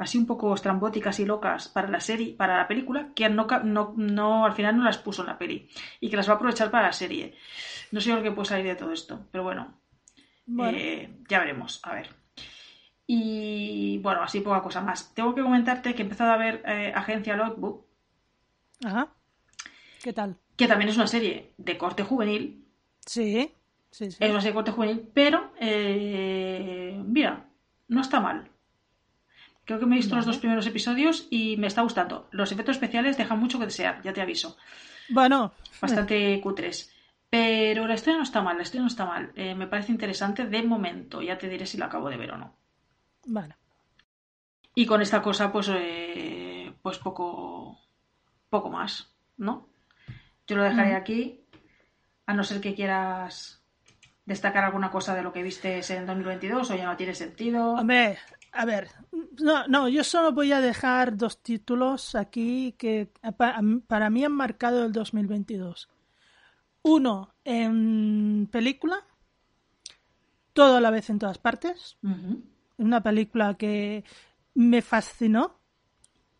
[0.00, 4.44] así un poco estrambóticas y locas para la serie, para la película, que no, no,
[4.46, 5.68] al final no las puso en la peli
[6.00, 7.36] y que las va a aprovechar para la serie.
[7.92, 9.78] No sé lo que puede salir de todo esto, pero bueno,
[10.72, 12.08] eh, ya veremos, a ver.
[13.06, 15.12] Y bueno, así poca cosa más.
[15.14, 17.84] Tengo que comentarte que he empezado a ver eh, Agencia Logbook.
[18.84, 19.12] Ajá.
[20.02, 20.38] ¿Qué tal?
[20.56, 22.64] Que también es una serie de corte juvenil.
[23.04, 23.52] Sí.
[23.90, 24.16] sí, sí.
[24.18, 27.44] Es una serie de corte juvenil, pero eh, mira,
[27.88, 28.48] no está mal.
[29.70, 32.26] Creo que me he visto los dos primeros episodios y me está gustando.
[32.32, 34.56] Los efectos especiales dejan mucho que desear, ya te aviso.
[35.10, 36.92] Bueno, Bastante cutres.
[37.30, 39.30] Pero la historia no está mal, la historia no está mal.
[39.36, 41.22] Eh, me parece interesante de momento.
[41.22, 42.56] Ya te diré si la acabo de ver o no.
[43.26, 43.54] bueno.
[44.74, 47.78] Y con esta cosa, pues, eh, pues poco,
[48.48, 49.68] poco más, ¿no?
[50.48, 50.96] Yo lo dejaré Mm.
[50.96, 51.44] aquí,
[52.26, 53.62] a no ser que quieras
[54.26, 57.74] destacar alguna cosa de lo que viste en 2022 o ya no tiene sentido.
[57.74, 58.18] Hombre,
[58.52, 58.88] a ver,
[59.40, 64.32] no, no, yo solo voy a dejar dos títulos aquí que pa- para mí han
[64.32, 65.88] marcado el 2022.
[66.82, 69.04] Uno en película,
[70.52, 71.98] todo a la vez en todas partes.
[72.78, 74.04] Una película que
[74.54, 75.60] me fascinó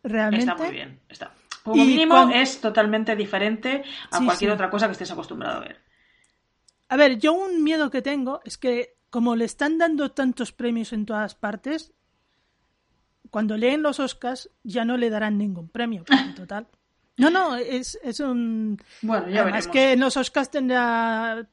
[0.03, 0.45] realmente.
[0.51, 0.99] Está muy bien.
[1.09, 1.33] Está.
[1.63, 4.55] Como Y mínimo es totalmente diferente a Sí, cualquier sí.
[4.55, 5.77] otra cosa que estés acostumbrado a ver.
[6.89, 10.93] A ver, yo un miedo que tengo es que como le están dando tantos premios
[10.93, 11.93] en todas partes,
[13.31, 16.67] cuando leen los Oscars ya no le darán ningún premio, en total.
[17.17, 18.77] No, no, es, es un...
[19.01, 19.67] Bueno, ya Además veremos.
[19.67, 21.47] que en los Oscars tendrá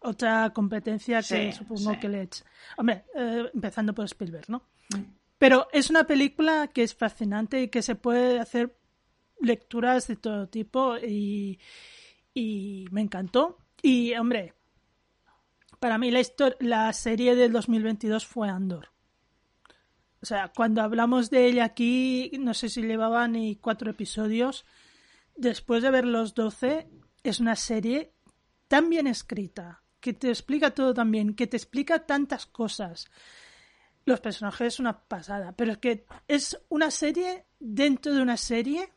[0.00, 1.98] otra competencia que Sí, supongo sí.
[2.00, 2.44] que le echa.
[2.76, 4.62] Hombre, eh, empezando por Spielberg, ¿no?
[4.96, 5.02] Mm.
[5.38, 8.76] Pero es una película que es fascinante y que se puede hacer
[9.40, 11.58] lecturas de todo tipo y,
[12.32, 13.58] y me encantó.
[13.82, 14.54] Y, hombre,
[15.80, 16.22] para mí la,
[16.60, 18.91] la serie del 2022 fue Andor.
[20.22, 24.64] O sea, cuando hablamos de ella aquí, no sé si llevaba ni cuatro episodios.
[25.34, 26.88] Después de ver los 12,
[27.24, 28.12] es una serie
[28.68, 33.10] tan bien escrita, que te explica todo tan bien, que te explica tantas cosas.
[34.04, 38.92] Los personajes es una pasada, pero es que es una serie dentro de una serie,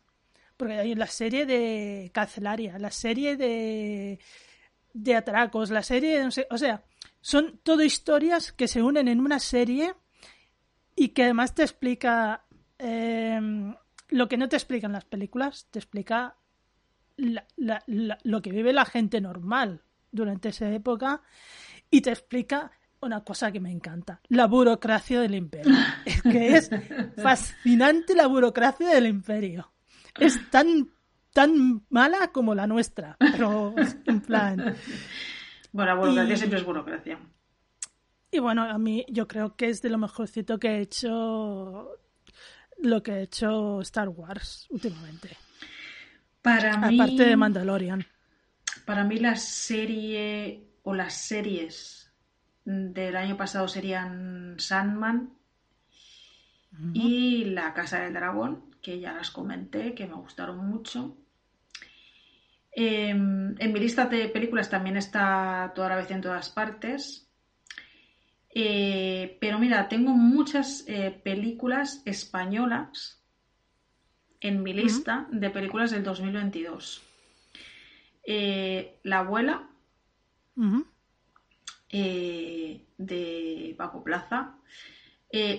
[0.58, 4.20] porque hay la serie de Carcelaria, la serie de,
[4.94, 6.84] de Atracos, la serie de o sea,
[7.20, 9.96] son todo historias que se unen en una serie
[10.96, 12.44] y que además te explica
[12.80, 13.40] eh,
[14.10, 16.36] lo que no te explican las películas, te explica
[17.18, 19.82] la- la- la- lo que vive la gente normal
[20.12, 21.22] durante esa época
[21.90, 25.74] y te explica una cosa que me encanta, la burocracia del imperio.
[26.06, 26.70] Es que es
[27.22, 29.72] fascinante la burocracia del imperio.
[30.20, 30.90] Es tan
[31.34, 34.76] tan mala como la nuestra, pero en plan
[35.74, 37.20] Bueno, la burocracia Y- siempre es burocracia.
[38.36, 41.90] Y bueno, a mí yo creo que es de lo mejorcito que ha hecho
[42.78, 45.38] lo que ha hecho Star Wars últimamente.
[46.42, 48.06] Para mí, Aparte de Mandalorian.
[48.86, 52.12] para mí la serie o las series
[52.66, 55.34] del año pasado serían Sandman
[56.94, 61.18] y La Casa del Dragón, que ya las comenté, que me gustaron mucho.
[62.72, 67.25] Em, en mi lista de películas también está Toda la vez en todas partes.
[68.58, 73.22] Eh, pero mira, tengo muchas eh, películas españolas
[74.40, 77.04] en mi lista de películas del 2022.
[78.24, 79.68] Eh, La abuela,
[82.98, 84.56] de Paco Plaza.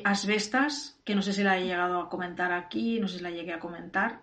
[0.04, 3.30] Asbestas, que no sé si la he llegado a comentar aquí, no sé si la
[3.30, 4.22] llegué a comentar.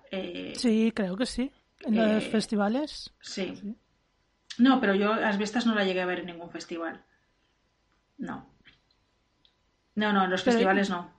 [0.55, 1.51] Sí, creo que sí.
[1.81, 3.13] En los festivales.
[3.21, 3.55] sí.
[3.55, 3.75] Sí.
[4.57, 7.03] No, pero yo Asbestas no la llegué a ver en ningún festival.
[8.17, 8.52] No.
[9.95, 11.11] No, no, en los Pero- festivales no.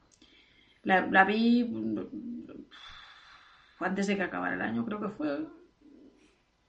[0.83, 1.99] La, la vi mm,
[3.81, 5.47] antes de que acabara el año, creo que fue.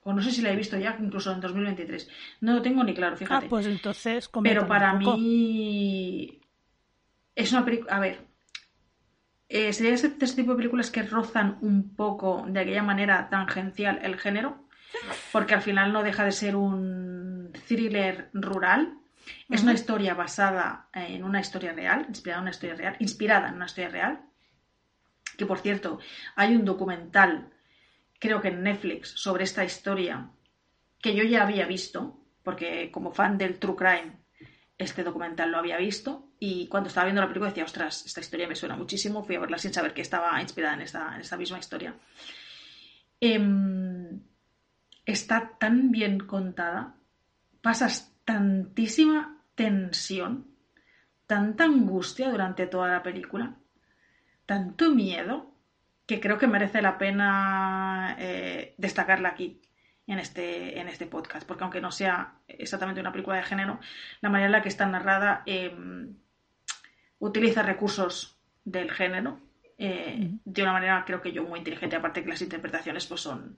[0.03, 2.10] O no sé si la he visto ya, incluso en 2023.
[2.41, 3.48] No lo tengo ni claro, Ah, fíjate.
[3.49, 6.40] pues entonces Pero para mí
[7.34, 8.19] es una película, a ver,
[9.49, 13.99] eh, sería ese, ese tipo de películas que rozan un poco de aquella manera tangencial
[14.03, 14.64] el género,
[15.32, 18.94] porque al final no deja de ser un thriller rural.
[19.49, 23.56] Es una historia basada en una historia real, inspirada en una historia real, inspirada en
[23.56, 24.22] una historia real.
[25.38, 25.99] Que por cierto,
[26.35, 27.52] hay un documental,
[28.19, 30.30] creo que en Netflix, sobre esta historia
[31.02, 34.26] que yo ya había visto, porque como fan del True Crime,
[34.77, 36.31] este documental lo había visto.
[36.39, 39.23] Y cuando estaba viendo la película decía, ostras, esta historia me suena muchísimo.
[39.23, 41.95] Fui a verla sin saber que estaba inspirada en esta, en esta misma historia.
[43.19, 44.22] Em,
[45.06, 46.95] está tan bien contada,
[47.61, 50.47] pasas tantísima tensión,
[51.27, 53.56] tanta angustia durante toda la película,
[54.45, 55.53] tanto miedo,
[56.06, 59.61] que creo que merece la pena eh, destacarla aquí
[60.07, 63.80] en este, en este podcast, porque aunque no sea exactamente una película de género,
[64.22, 65.76] la manera en la que está narrada eh,
[67.19, 69.39] utiliza recursos del género
[69.77, 73.57] eh, de una manera creo que yo muy inteligente, aparte que las interpretaciones pues son,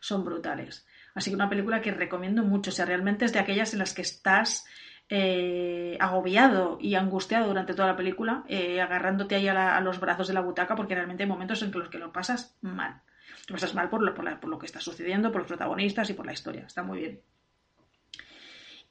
[0.00, 0.86] son brutales.
[1.14, 2.70] Así que una película que recomiendo mucho.
[2.70, 4.66] O sea, realmente es de aquellas en las que estás
[5.08, 10.34] eh, agobiado y angustiado durante toda la película, eh, agarrándote ahí a, los brazos de
[10.34, 13.02] la butaca, porque realmente hay momentos en los que lo pasas mal.
[13.48, 16.26] Lo pasas mal por lo, por, lo que está sucediendo, por los protagonistas y por
[16.26, 16.64] la historia.
[16.66, 17.20] Está muy bien.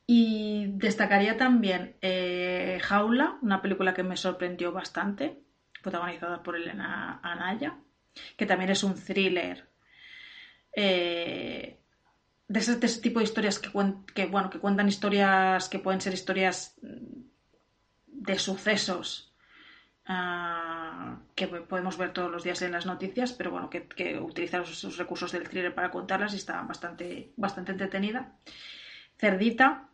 [0.07, 5.41] Y destacaría también eh, Jaula, una película que me sorprendió bastante,
[5.84, 7.77] protagonizada por Elena Anaya,
[8.35, 9.69] que también es un thriller
[10.76, 11.76] eh,
[12.47, 13.69] de, ese, tipo de historias que,
[14.13, 16.75] que, bueno, que cuentan historias que pueden ser historias
[18.07, 19.33] de sucesos
[20.05, 24.63] ah, que podemos ver todos los días en las noticias, pero bueno, que, que utilizan
[24.63, 28.33] esos recursos del thriller para contarlas y está bastante, bastante entretenida.
[29.17, 29.89] Cerdita,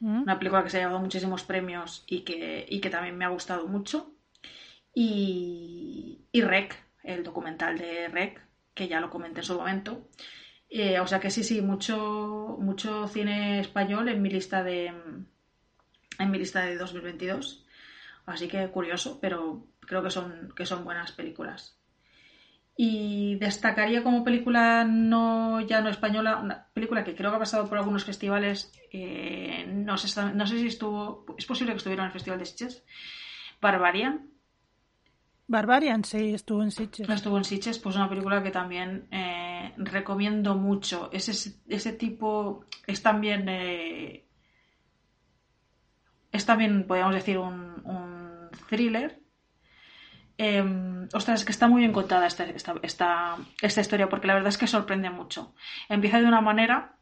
[0.00, 0.22] mm.
[0.22, 3.28] una película que se ha llevado muchísimos premios y que, y que también me ha
[3.28, 4.14] gustado mucho.
[4.94, 8.40] Y, y Rec, el documental de Rec,
[8.74, 10.08] que ya lo comenté en su momento.
[10.70, 14.92] Eh, o sea que sí, sí, mucho, mucho cine español en mi lista de
[16.18, 17.64] en mi lista de 2022.
[18.26, 21.78] Así que curioso, pero creo que son, que son buenas películas.
[22.76, 27.68] Y destacaría como película no ya no española, una película que creo que ha pasado
[27.68, 32.08] por algunos festivales, eh, no, sé, no sé si estuvo, es posible que estuviera en
[32.08, 32.84] el Festival de Sitges,
[33.60, 34.28] Barbarian,
[35.48, 37.08] Barbarian, sí, estuvo en Sitges.
[37.08, 39.37] Estuvo en Sitges, pues una película que también eh,
[39.76, 41.10] recomiendo mucho.
[41.12, 43.48] Ese, ese tipo es también.
[43.48, 44.26] Eh,
[46.32, 49.20] es también, podríamos decir, un, un thriller.
[50.36, 50.62] Eh,
[51.12, 54.50] ostras, es que está muy bien contada esta, esta, esta, esta historia, porque la verdad
[54.50, 55.54] es que sorprende mucho.
[55.88, 56.96] Empieza de una manera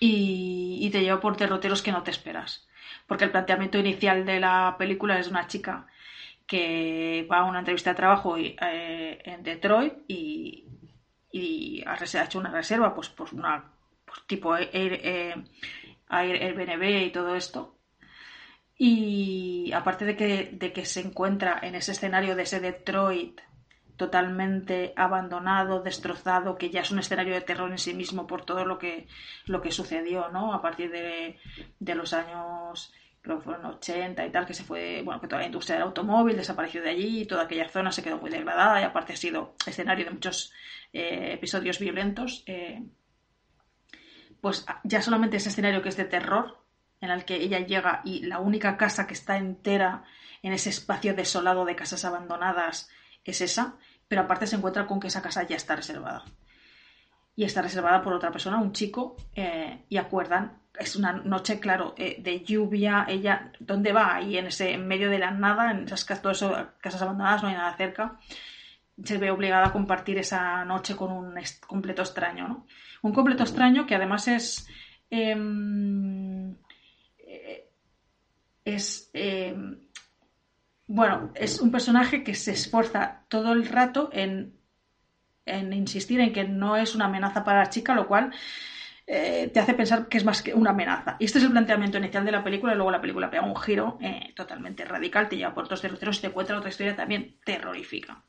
[0.00, 2.66] y, te lleva por derroteros que no te esperas.
[3.06, 5.86] Porque el planteamiento inicial de la película es una chica
[6.46, 8.56] que va a una entrevista de trabajo eh,
[9.24, 10.64] en Detroit y,
[11.32, 13.72] ha hecho una reserva, pues, pues una
[14.04, 15.34] pues tipo eh,
[16.08, 17.76] Airbnb y todo esto.
[18.78, 23.40] Y aparte de que, de que se encuentra en ese escenario de ese Detroit
[23.96, 28.66] totalmente abandonado, destrozado, que ya es un escenario de terror en sí mismo por todo
[28.66, 29.08] lo que,
[29.46, 30.52] lo que sucedió, ¿no?
[30.52, 31.38] A partir de,
[31.80, 32.92] de los años
[33.26, 36.36] creo fueron 80 y tal, que se fue, bueno, que toda la industria del automóvil
[36.36, 40.04] desapareció de allí toda aquella zona se quedó muy degradada y aparte ha sido escenario
[40.04, 40.52] de muchos
[40.92, 42.44] eh, episodios violentos.
[42.46, 42.82] Eh,
[44.40, 46.62] pues ya solamente ese escenario que es de terror,
[47.00, 50.04] en el que ella llega y la única casa que está entera
[50.42, 52.88] en ese espacio desolado de casas abandonadas
[53.24, 53.76] es esa,
[54.06, 56.24] pero aparte se encuentra con que esa casa ya está reservada.
[57.34, 61.94] Y está reservada por otra persona, un chico, eh, y acuerdan es una noche, claro,
[61.96, 64.16] eh, de lluvia, ella, ¿dónde va?
[64.16, 67.48] Ahí en ese, en medio de la nada, en esas todo eso, casas abandonadas, no
[67.48, 68.18] hay nada cerca.
[69.02, 71.34] Se ve obligada a compartir esa noche con un
[71.66, 72.66] completo extraño, ¿no?
[73.02, 74.66] Un completo extraño que además es.
[75.10, 76.56] Em,
[77.18, 77.68] eh,
[78.64, 79.10] es.
[79.12, 79.80] Em,
[80.88, 84.56] bueno, es un personaje que se esfuerza todo el rato en,
[85.44, 88.32] en insistir en que no es una amenaza para la chica, lo cual
[89.08, 91.16] eh, te hace pensar que es más que una amenaza.
[91.20, 93.56] Y este es el planteamiento inicial de la película, y luego la película pega un
[93.56, 97.36] giro eh, totalmente radical, te lleva por otros derroteros y te cuenta otra historia también
[97.44, 98.24] terrorífica.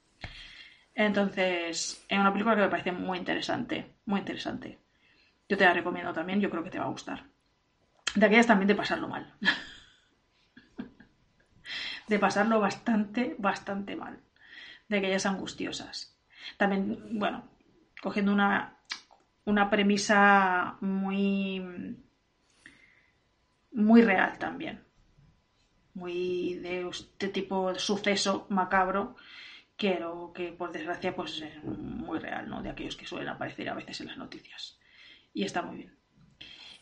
[0.93, 4.79] Entonces, es una película que me parece muy interesante, muy interesante.
[5.49, 7.25] Yo te la recomiendo también, yo creo que te va a gustar.
[8.15, 9.33] De aquellas también de pasarlo mal.
[12.07, 14.19] de pasarlo bastante, bastante mal.
[14.89, 16.17] De aquellas angustiosas.
[16.57, 17.47] También, bueno,
[18.01, 18.77] cogiendo una
[19.47, 21.97] una premisa muy,
[23.71, 24.83] muy real también.
[25.93, 29.15] Muy de este tipo de suceso macabro,
[29.77, 30.05] que,
[30.35, 32.61] que por desgracia pues es muy real, ¿no?
[32.61, 34.77] De aquellos que suelen aparecer a veces en las noticias.
[35.33, 35.97] Y está muy bien.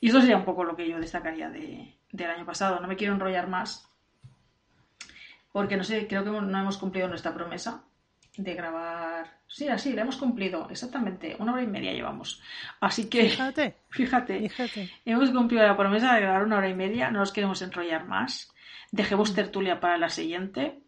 [0.02, 2.80] Y esto sería un poco lo que yo destacaría de, del año pasado.
[2.80, 3.88] No me quiero enrollar más,
[5.52, 7.86] porque no sé, creo que no hemos cumplido nuestra promesa
[8.38, 9.40] de grabar.
[9.48, 10.68] Sí, así, la hemos cumplido.
[10.70, 12.42] Exactamente, una hora y media llevamos.
[12.80, 13.30] Así que.
[13.30, 13.76] Fíjate.
[13.90, 14.52] Fíjate.
[15.06, 17.12] Hemos cumplido la promesa de grabar una hora y media.
[17.12, 18.54] No nos queremos enrollar más.
[18.92, 19.36] Dejemos mm.
[19.36, 20.80] tertulia para la siguiente.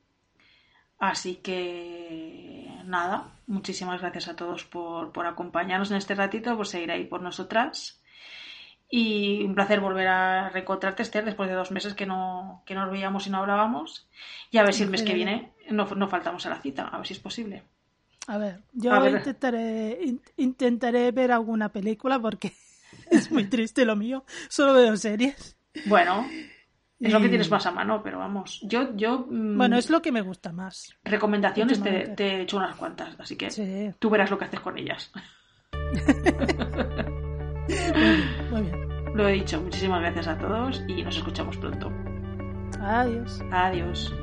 [0.99, 2.67] Así que.
[2.85, 3.33] Nada.
[3.47, 8.01] Muchísimas gracias a todos por, por acompañarnos en este ratito, por seguir ahí por nosotras.
[8.89, 12.89] Y un placer volver a reencontrarte, Esther, después de dos meses que no, que nos
[12.89, 14.09] veíamos y no hablábamos.
[14.49, 16.97] Y a ver si el mes que viene no, no faltamos a la cita, a
[16.97, 17.63] ver si es posible.
[18.27, 19.99] A ver, yo Intentaré,
[20.35, 22.51] intentaré ver alguna película porque
[23.11, 24.25] es muy triste lo mío.
[24.49, 25.57] Solo veo series.
[25.85, 26.27] Bueno,
[26.99, 28.59] es lo que tienes más a mano, pero vamos.
[28.63, 29.27] Yo, yo.
[29.29, 30.93] Mm, bueno, es lo que me gusta más.
[31.03, 35.11] Recomendaciones te, he hecho unas cuantas, así que tú verás lo que haces con ellas.
[37.67, 37.81] Muy
[38.15, 38.87] bien, muy bien.
[39.13, 41.91] Lo he dicho, muchísimas gracias a todos y nos escuchamos pronto.
[42.79, 43.41] Adiós.
[43.51, 44.13] Adiós.